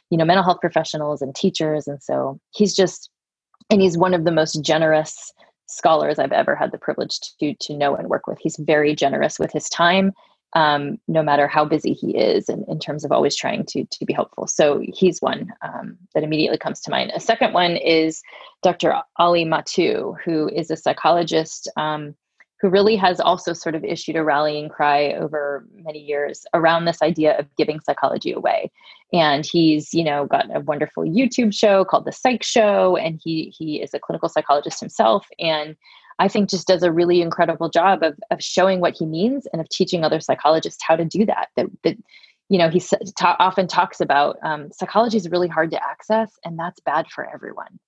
you 0.10 0.18
know 0.18 0.26
mental 0.26 0.44
health 0.44 0.60
professionals 0.62 1.22
and 1.22 1.36
teachers. 1.36 1.88
And 1.88 2.02
so 2.02 2.40
he's 2.52 2.76
just 2.76 3.10
and 3.70 3.82
he's 3.82 3.98
one 3.98 4.14
of 4.14 4.26
the 4.26 4.32
most 4.32 4.64
generous 4.64 5.32
scholars 5.70 6.20
i've 6.20 6.32
ever 6.32 6.56
had 6.56 6.72
the 6.72 6.78
privilege 6.78 7.20
to 7.20 7.54
to 7.56 7.76
know 7.76 7.96
and 7.96 8.08
work 8.10 8.28
with 8.28 8.40
he's 8.40 8.58
very 8.58 8.96
generous 8.96 9.40
with 9.40 9.52
his 9.52 9.70
time 9.70 10.14
um, 10.54 10.98
no 11.08 11.22
matter 11.22 11.48
how 11.48 11.64
busy 11.66 11.94
he 11.94 12.18
is 12.18 12.50
and 12.50 12.66
in 12.68 12.80
terms 12.80 13.06
of 13.06 13.12
always 13.12 13.36
trying 13.36 13.66
to, 13.66 13.86
to 13.86 14.06
be 14.06 14.14
helpful. 14.14 14.48
So 14.48 14.82
he's 14.94 15.22
one 15.22 15.54
um, 15.62 15.98
that 16.14 16.24
immediately 16.24 16.58
comes 16.58 16.82
to 16.82 16.92
mind. 16.92 17.12
A 17.14 17.20
second 17.20 17.54
one 17.54 17.76
is 17.76 18.22
Dr. 18.64 18.96
Ali 19.18 19.46
Mattu, 19.46 20.16
who 20.24 20.50
is 20.50 20.72
a 20.72 20.78
psychologist 20.78 21.70
um, 21.78 22.16
who 22.62 22.70
really 22.70 22.96
has 22.96 23.20
also 23.20 23.54
sort 23.54 23.76
of 23.76 23.84
issued 23.84 24.16
a 24.16 24.24
rallying 24.24 24.68
cry 24.68 25.14
over 25.14 25.66
many 25.76 26.00
years 26.00 26.46
around 26.54 26.86
this 26.86 27.02
idea 27.02 27.38
of 27.38 27.46
giving 27.56 27.80
psychology 27.80 28.32
away. 28.34 28.70
And 29.14 29.46
he's, 29.46 29.94
you 29.94 30.04
know, 30.04 30.26
got 30.26 30.54
a 30.56 30.60
wonderful 30.60 31.04
YouTube 31.04 31.54
show 31.54 31.86
called 31.86 32.06
The 32.06 32.12
Psych 32.12 32.44
Show, 32.44 32.98
and 32.98 33.20
he 33.24 33.54
he 33.58 33.82
is 33.82 33.94
a 33.94 34.00
clinical 34.00 34.30
psychologist 34.30 34.80
himself. 34.80 35.26
And 35.40 35.76
I 36.20 36.28
think 36.28 36.50
just 36.50 36.68
does 36.68 36.84
a 36.84 36.92
really 36.92 37.22
incredible 37.22 37.70
job 37.70 38.04
of, 38.04 38.20
of 38.30 38.44
showing 38.44 38.82
what 38.82 38.96
he 38.98 39.06
means 39.06 39.48
and 39.52 39.62
of 39.62 39.70
teaching 39.70 40.04
other 40.04 40.20
psychologists 40.20 40.84
how 40.86 40.98
to 40.98 41.06
do 41.06 41.26
that. 41.26 41.48
That, 41.56 41.68
that 41.84 41.98
you 42.50 42.58
know, 42.58 42.70
he 42.70 42.82
ta- 43.18 43.38
often 43.40 43.68
talks 43.68 44.02
about 44.02 44.38
um, 44.44 44.70
psychology 44.74 45.18
is 45.18 45.30
really 45.30 45.48
hard 45.48 45.72
to 45.72 45.84
access, 45.84 46.32
and 46.44 46.60
that's 46.60 46.80
bad 46.82 47.08
for 47.08 47.28
everyone. 47.34 47.80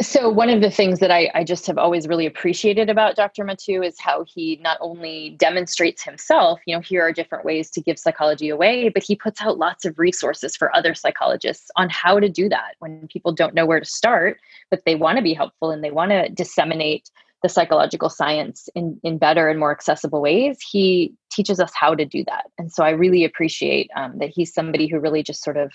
So 0.00 0.28
one 0.30 0.48
of 0.48 0.60
the 0.60 0.70
things 0.70 1.00
that 1.00 1.10
I, 1.10 1.30
I, 1.34 1.44
just 1.44 1.66
have 1.66 1.76
always 1.76 2.08
really 2.08 2.24
appreciated 2.24 2.88
about 2.88 3.16
Dr. 3.16 3.44
Mattu 3.44 3.84
is 3.84 4.00
how 4.00 4.24
he 4.24 4.58
not 4.62 4.78
only 4.80 5.30
demonstrates 5.38 6.02
himself, 6.02 6.60
you 6.66 6.74
know, 6.74 6.80
here 6.80 7.02
are 7.02 7.12
different 7.12 7.44
ways 7.44 7.70
to 7.72 7.80
give 7.80 7.98
psychology 7.98 8.48
away, 8.48 8.88
but 8.88 9.02
he 9.02 9.14
puts 9.14 9.42
out 9.42 9.58
lots 9.58 9.84
of 9.84 9.98
resources 9.98 10.56
for 10.56 10.74
other 10.74 10.94
psychologists 10.94 11.70
on 11.76 11.90
how 11.90 12.18
to 12.18 12.28
do 12.28 12.48
that 12.48 12.74
when 12.78 13.06
people 13.08 13.32
don't 13.32 13.54
know 13.54 13.66
where 13.66 13.80
to 13.80 13.86
start, 13.86 14.38
but 14.70 14.82
they 14.86 14.94
want 14.94 15.16
to 15.16 15.22
be 15.22 15.34
helpful 15.34 15.70
and 15.70 15.84
they 15.84 15.90
want 15.90 16.10
to 16.10 16.28
disseminate 16.30 17.10
the 17.42 17.48
psychological 17.48 18.08
science 18.08 18.68
in, 18.74 18.98
in 19.02 19.18
better 19.18 19.48
and 19.48 19.60
more 19.60 19.70
accessible 19.70 20.20
ways, 20.20 20.58
he 20.70 21.14
teaches 21.30 21.60
us 21.60 21.72
how 21.74 21.94
to 21.94 22.04
do 22.04 22.24
that. 22.24 22.46
And 22.58 22.72
so 22.72 22.82
I 22.82 22.90
really 22.90 23.24
appreciate 23.24 23.90
um, 23.94 24.18
that 24.18 24.30
he's 24.30 24.52
somebody 24.52 24.86
who 24.86 24.98
really 24.98 25.22
just 25.22 25.44
sort 25.44 25.56
of, 25.56 25.72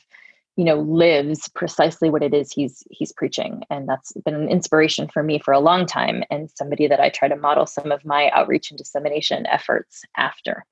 you 0.58 0.66
know, 0.66 0.80
lives 0.80 1.50
precisely 1.56 2.10
what 2.10 2.24
it 2.24 2.34
is 2.34 2.52
he's 2.52 2.84
he's 2.92 3.14
preaching. 3.14 3.64
And 3.70 3.88
that's 3.88 4.12
been 4.26 4.36
an 4.36 4.50
inspiration 4.50 5.08
for 5.08 5.24
me 5.24 5.40
for 5.40 5.54
a 5.54 5.60
long 5.60 5.86
time 5.86 6.24
and 6.30 6.50
somebody 6.56 6.88
that 6.88 7.00
I 7.00 7.10
try 7.10 7.28
to 7.28 7.36
model 7.36 7.66
some 7.66 7.92
of 7.92 8.06
my 8.06 8.30
outreach 8.32 8.70
and 8.70 8.78
dissemination 8.78 9.46
efforts 9.48 10.02
after. 10.18 10.66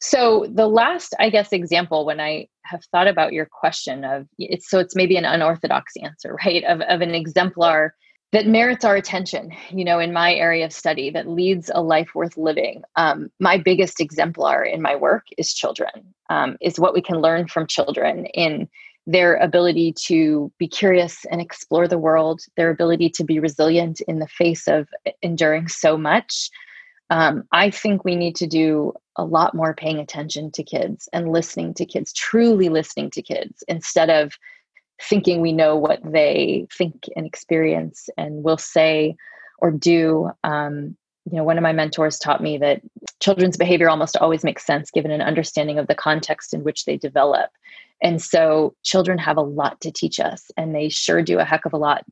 So 0.00 0.46
the 0.52 0.66
last, 0.66 1.14
I 1.18 1.30
guess, 1.30 1.52
example 1.52 2.04
when 2.04 2.20
I 2.20 2.48
have 2.64 2.84
thought 2.92 3.06
about 3.06 3.32
your 3.32 3.46
question 3.46 4.04
of 4.04 4.26
it's 4.38 4.68
so 4.68 4.78
it's 4.78 4.96
maybe 4.96 5.16
an 5.16 5.24
unorthodox 5.24 5.94
answer, 6.02 6.36
right? 6.44 6.64
Of, 6.64 6.80
of 6.82 7.00
an 7.00 7.14
exemplar 7.14 7.94
that 8.34 8.48
merits 8.48 8.84
our 8.84 8.96
attention 8.96 9.52
you 9.70 9.84
know 9.84 10.00
in 10.00 10.12
my 10.12 10.34
area 10.34 10.64
of 10.64 10.72
study 10.72 11.08
that 11.08 11.28
leads 11.28 11.70
a 11.72 11.80
life 11.80 12.14
worth 12.14 12.36
living. 12.36 12.82
Um, 12.96 13.30
my 13.38 13.56
biggest 13.56 14.00
exemplar 14.00 14.64
in 14.64 14.82
my 14.82 14.96
work 14.96 15.26
is 15.38 15.54
children 15.54 16.14
um, 16.30 16.56
is 16.60 16.80
what 16.80 16.94
we 16.94 17.00
can 17.00 17.20
learn 17.20 17.46
from 17.46 17.68
children 17.68 18.26
in 18.26 18.68
their 19.06 19.36
ability 19.36 19.92
to 20.06 20.50
be 20.58 20.66
curious 20.66 21.24
and 21.30 21.40
explore 21.40 21.86
the 21.86 21.98
world 21.98 22.40
their 22.56 22.70
ability 22.70 23.08
to 23.10 23.22
be 23.22 23.38
resilient 23.38 24.00
in 24.08 24.18
the 24.18 24.26
face 24.26 24.66
of 24.66 24.88
enduring 25.22 25.68
so 25.68 25.96
much. 25.96 26.50
Um, 27.10 27.44
i 27.52 27.70
think 27.70 28.04
we 28.04 28.16
need 28.16 28.34
to 28.36 28.46
do 28.46 28.94
a 29.16 29.24
lot 29.24 29.54
more 29.54 29.74
paying 29.74 29.98
attention 29.98 30.50
to 30.52 30.64
kids 30.64 31.08
and 31.12 31.30
listening 31.30 31.74
to 31.74 31.84
kids 31.84 32.12
truly 32.12 32.68
listening 32.68 33.10
to 33.10 33.22
kids 33.22 33.62
instead 33.68 34.10
of 34.10 34.32
thinking 35.08 35.40
we 35.40 35.52
know 35.52 35.76
what 35.76 36.00
they 36.04 36.66
think 36.76 37.04
and 37.16 37.26
experience 37.26 38.08
and 38.16 38.42
will 38.42 38.58
say 38.58 39.16
or 39.58 39.70
do. 39.70 40.30
Um, 40.42 40.96
you 41.30 41.38
know, 41.38 41.44
one 41.44 41.56
of 41.56 41.62
my 41.62 41.72
mentors 41.72 42.18
taught 42.18 42.42
me 42.42 42.58
that 42.58 42.82
children's 43.20 43.56
behavior 43.56 43.88
almost 43.88 44.16
always 44.18 44.44
makes 44.44 44.66
sense 44.66 44.90
given 44.90 45.10
an 45.10 45.22
understanding 45.22 45.78
of 45.78 45.86
the 45.86 45.94
context 45.94 46.52
in 46.52 46.64
which 46.64 46.84
they 46.84 46.96
develop. 46.96 47.50
And 48.02 48.20
so 48.20 48.74
children 48.82 49.16
have 49.18 49.38
a 49.38 49.42
lot 49.42 49.80
to 49.80 49.90
teach 49.90 50.20
us, 50.20 50.50
and 50.58 50.74
they 50.74 50.90
sure 50.90 51.22
do 51.22 51.38
a 51.38 51.44
heck 51.44 51.64
of 51.64 51.72
a 51.72 51.78
lot 51.78 52.04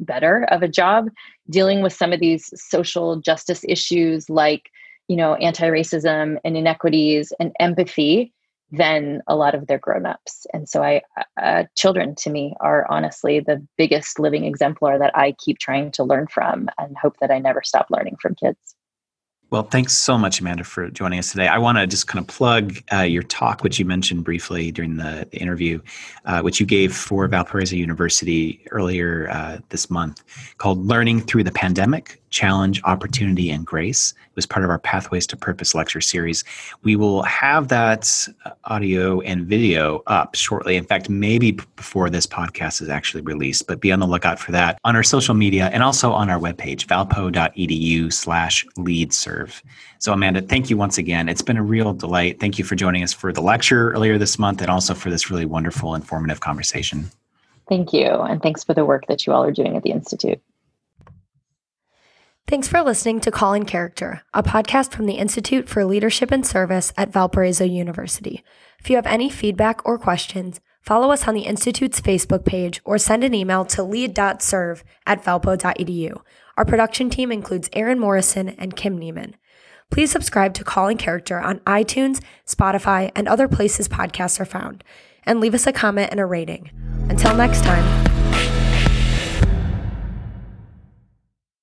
better 0.00 0.44
of 0.50 0.62
a 0.62 0.68
job 0.68 1.08
dealing 1.50 1.82
with 1.82 1.92
some 1.92 2.12
of 2.12 2.20
these 2.20 2.50
social 2.54 3.16
justice 3.16 3.64
issues 3.68 4.30
like, 4.30 4.70
you 5.08 5.16
know, 5.16 5.34
anti 5.34 5.68
racism 5.68 6.38
and 6.44 6.56
inequities 6.56 7.32
and 7.38 7.52
empathy 7.60 8.32
than 8.70 9.22
a 9.26 9.36
lot 9.36 9.54
of 9.54 9.66
their 9.66 9.78
grown-ups. 9.78 10.46
And 10.52 10.68
so 10.68 10.82
i 10.82 11.02
uh, 11.40 11.64
children 11.74 12.14
to 12.16 12.30
me 12.30 12.54
are 12.60 12.86
honestly 12.90 13.40
the 13.40 13.64
biggest 13.76 14.18
living 14.18 14.44
exemplar 14.44 14.98
that 14.98 15.16
i 15.16 15.32
keep 15.32 15.58
trying 15.58 15.90
to 15.92 16.04
learn 16.04 16.26
from 16.26 16.68
and 16.78 16.96
hope 16.96 17.16
that 17.20 17.30
i 17.30 17.38
never 17.38 17.62
stop 17.62 17.86
learning 17.90 18.16
from 18.20 18.34
kids 18.34 18.75
Well, 19.50 19.62
thanks 19.62 19.92
so 19.92 20.18
much, 20.18 20.40
Amanda, 20.40 20.64
for 20.64 20.90
joining 20.90 21.20
us 21.20 21.30
today. 21.30 21.46
I 21.46 21.58
want 21.58 21.78
to 21.78 21.86
just 21.86 22.08
kind 22.08 22.20
of 22.20 22.26
plug 22.26 22.78
uh, 22.92 23.02
your 23.02 23.22
talk, 23.22 23.62
which 23.62 23.78
you 23.78 23.84
mentioned 23.84 24.24
briefly 24.24 24.72
during 24.72 24.96
the, 24.96 25.28
interview, 25.30 25.80
uh, 26.24 26.40
which 26.40 26.58
you 26.58 26.66
gave 26.66 26.92
for 26.92 27.28
Valparaiso 27.28 27.76
University 27.76 28.64
earlier 28.72 29.28
uh, 29.30 29.58
this 29.68 29.88
month, 29.88 30.24
called 30.58 30.84
Learning 30.84 31.20
Through 31.20 31.44
the 31.44 31.52
Pandemic 31.52 32.20
Challenge, 32.30 32.82
Opportunity, 32.84 33.50
and 33.50 33.64
Grace. 33.64 34.12
It 34.12 34.36
was 34.36 34.46
part 34.46 34.64
of 34.64 34.70
our 34.70 34.78
Pathways 34.78 35.26
to 35.28 35.36
Purpose 35.36 35.74
lecture 35.74 36.00
series. 36.00 36.42
We 36.82 36.96
will 36.96 37.22
have 37.22 37.68
that 37.68 38.28
uh, 38.44 38.50
audio 38.64 39.20
and 39.20 39.46
video 39.46 40.02
up 40.06 40.34
shortly. 40.34 40.76
In 40.76 40.84
fact, 40.84 41.08
maybe 41.08 41.52
before 41.76 42.10
this 42.10 42.26
podcast 42.26 42.82
is 42.82 42.88
actually 42.88 43.22
released, 43.22 43.66
but 43.66 43.80
be 43.80 43.92
on 43.92 44.00
the 44.00 44.06
lookout 44.06 44.38
for 44.38 44.52
that 44.52 44.78
on 44.84 44.96
our 44.96 45.04
social 45.04 45.34
media 45.34 45.70
and 45.72 45.82
also 45.82 46.12
on 46.12 46.28
our 46.28 46.38
webpage, 46.38 46.86
valpo.edu 46.86 48.12
slash 48.12 48.66
lead 48.76 49.12
serve. 49.36 49.62
So, 49.98 50.12
Amanda, 50.12 50.42
thank 50.42 50.70
you 50.70 50.76
once 50.76 50.98
again. 50.98 51.28
It's 51.28 51.42
been 51.42 51.56
a 51.56 51.62
real 51.62 51.92
delight. 51.92 52.40
Thank 52.40 52.58
you 52.58 52.64
for 52.64 52.74
joining 52.74 53.02
us 53.02 53.12
for 53.12 53.32
the 53.32 53.40
lecture 53.40 53.92
earlier 53.92 54.18
this 54.18 54.38
month 54.38 54.60
and 54.60 54.70
also 54.70 54.94
for 54.94 55.10
this 55.10 55.30
really 55.30 55.46
wonderful, 55.46 55.94
informative 55.94 56.40
conversation. 56.40 57.10
Thank 57.68 57.92
you. 57.92 58.06
And 58.06 58.42
thanks 58.42 58.64
for 58.64 58.74
the 58.74 58.84
work 58.84 59.06
that 59.08 59.26
you 59.26 59.32
all 59.32 59.44
are 59.44 59.52
doing 59.52 59.76
at 59.76 59.82
the 59.82 59.90
Institute. 59.90 60.40
Thanks 62.46 62.68
for 62.68 62.80
listening 62.80 63.18
to 63.20 63.32
Calling 63.32 63.64
Character, 63.64 64.22
a 64.32 64.40
podcast 64.40 64.92
from 64.92 65.06
the 65.06 65.14
Institute 65.14 65.68
for 65.68 65.84
Leadership 65.84 66.30
and 66.30 66.46
Service 66.46 66.92
at 66.96 67.12
Valparaiso 67.12 67.64
University. 67.64 68.44
If 68.78 68.88
you 68.88 68.94
have 68.94 69.06
any 69.06 69.28
feedback 69.28 69.84
or 69.84 69.98
questions, 69.98 70.60
follow 70.80 71.10
us 71.10 71.26
on 71.26 71.34
the 71.34 71.40
Institute's 71.40 72.00
Facebook 72.00 72.44
page 72.44 72.80
or 72.84 72.98
send 72.98 73.24
an 73.24 73.34
email 73.34 73.64
to 73.64 73.82
lead.serve 73.82 74.84
at 75.08 75.24
valpo.edu. 75.24 76.20
Our 76.56 76.64
production 76.64 77.10
team 77.10 77.30
includes 77.30 77.68
Aaron 77.74 77.98
Morrison 77.98 78.48
and 78.50 78.74
Kim 78.74 78.98
Neiman. 78.98 79.34
Please 79.90 80.10
subscribe 80.10 80.54
to 80.54 80.64
Calling 80.64 80.96
Character 80.96 81.38
on 81.38 81.60
iTunes, 81.60 82.22
Spotify, 82.46 83.12
and 83.14 83.28
other 83.28 83.46
places 83.46 83.88
podcasts 83.88 84.40
are 84.40 84.46
found, 84.46 84.82
and 85.24 85.38
leave 85.38 85.54
us 85.54 85.66
a 85.66 85.72
comment 85.72 86.10
and 86.10 86.18
a 86.18 86.26
rating. 86.26 86.70
Until 87.08 87.36
next 87.36 87.62
time. 87.62 88.15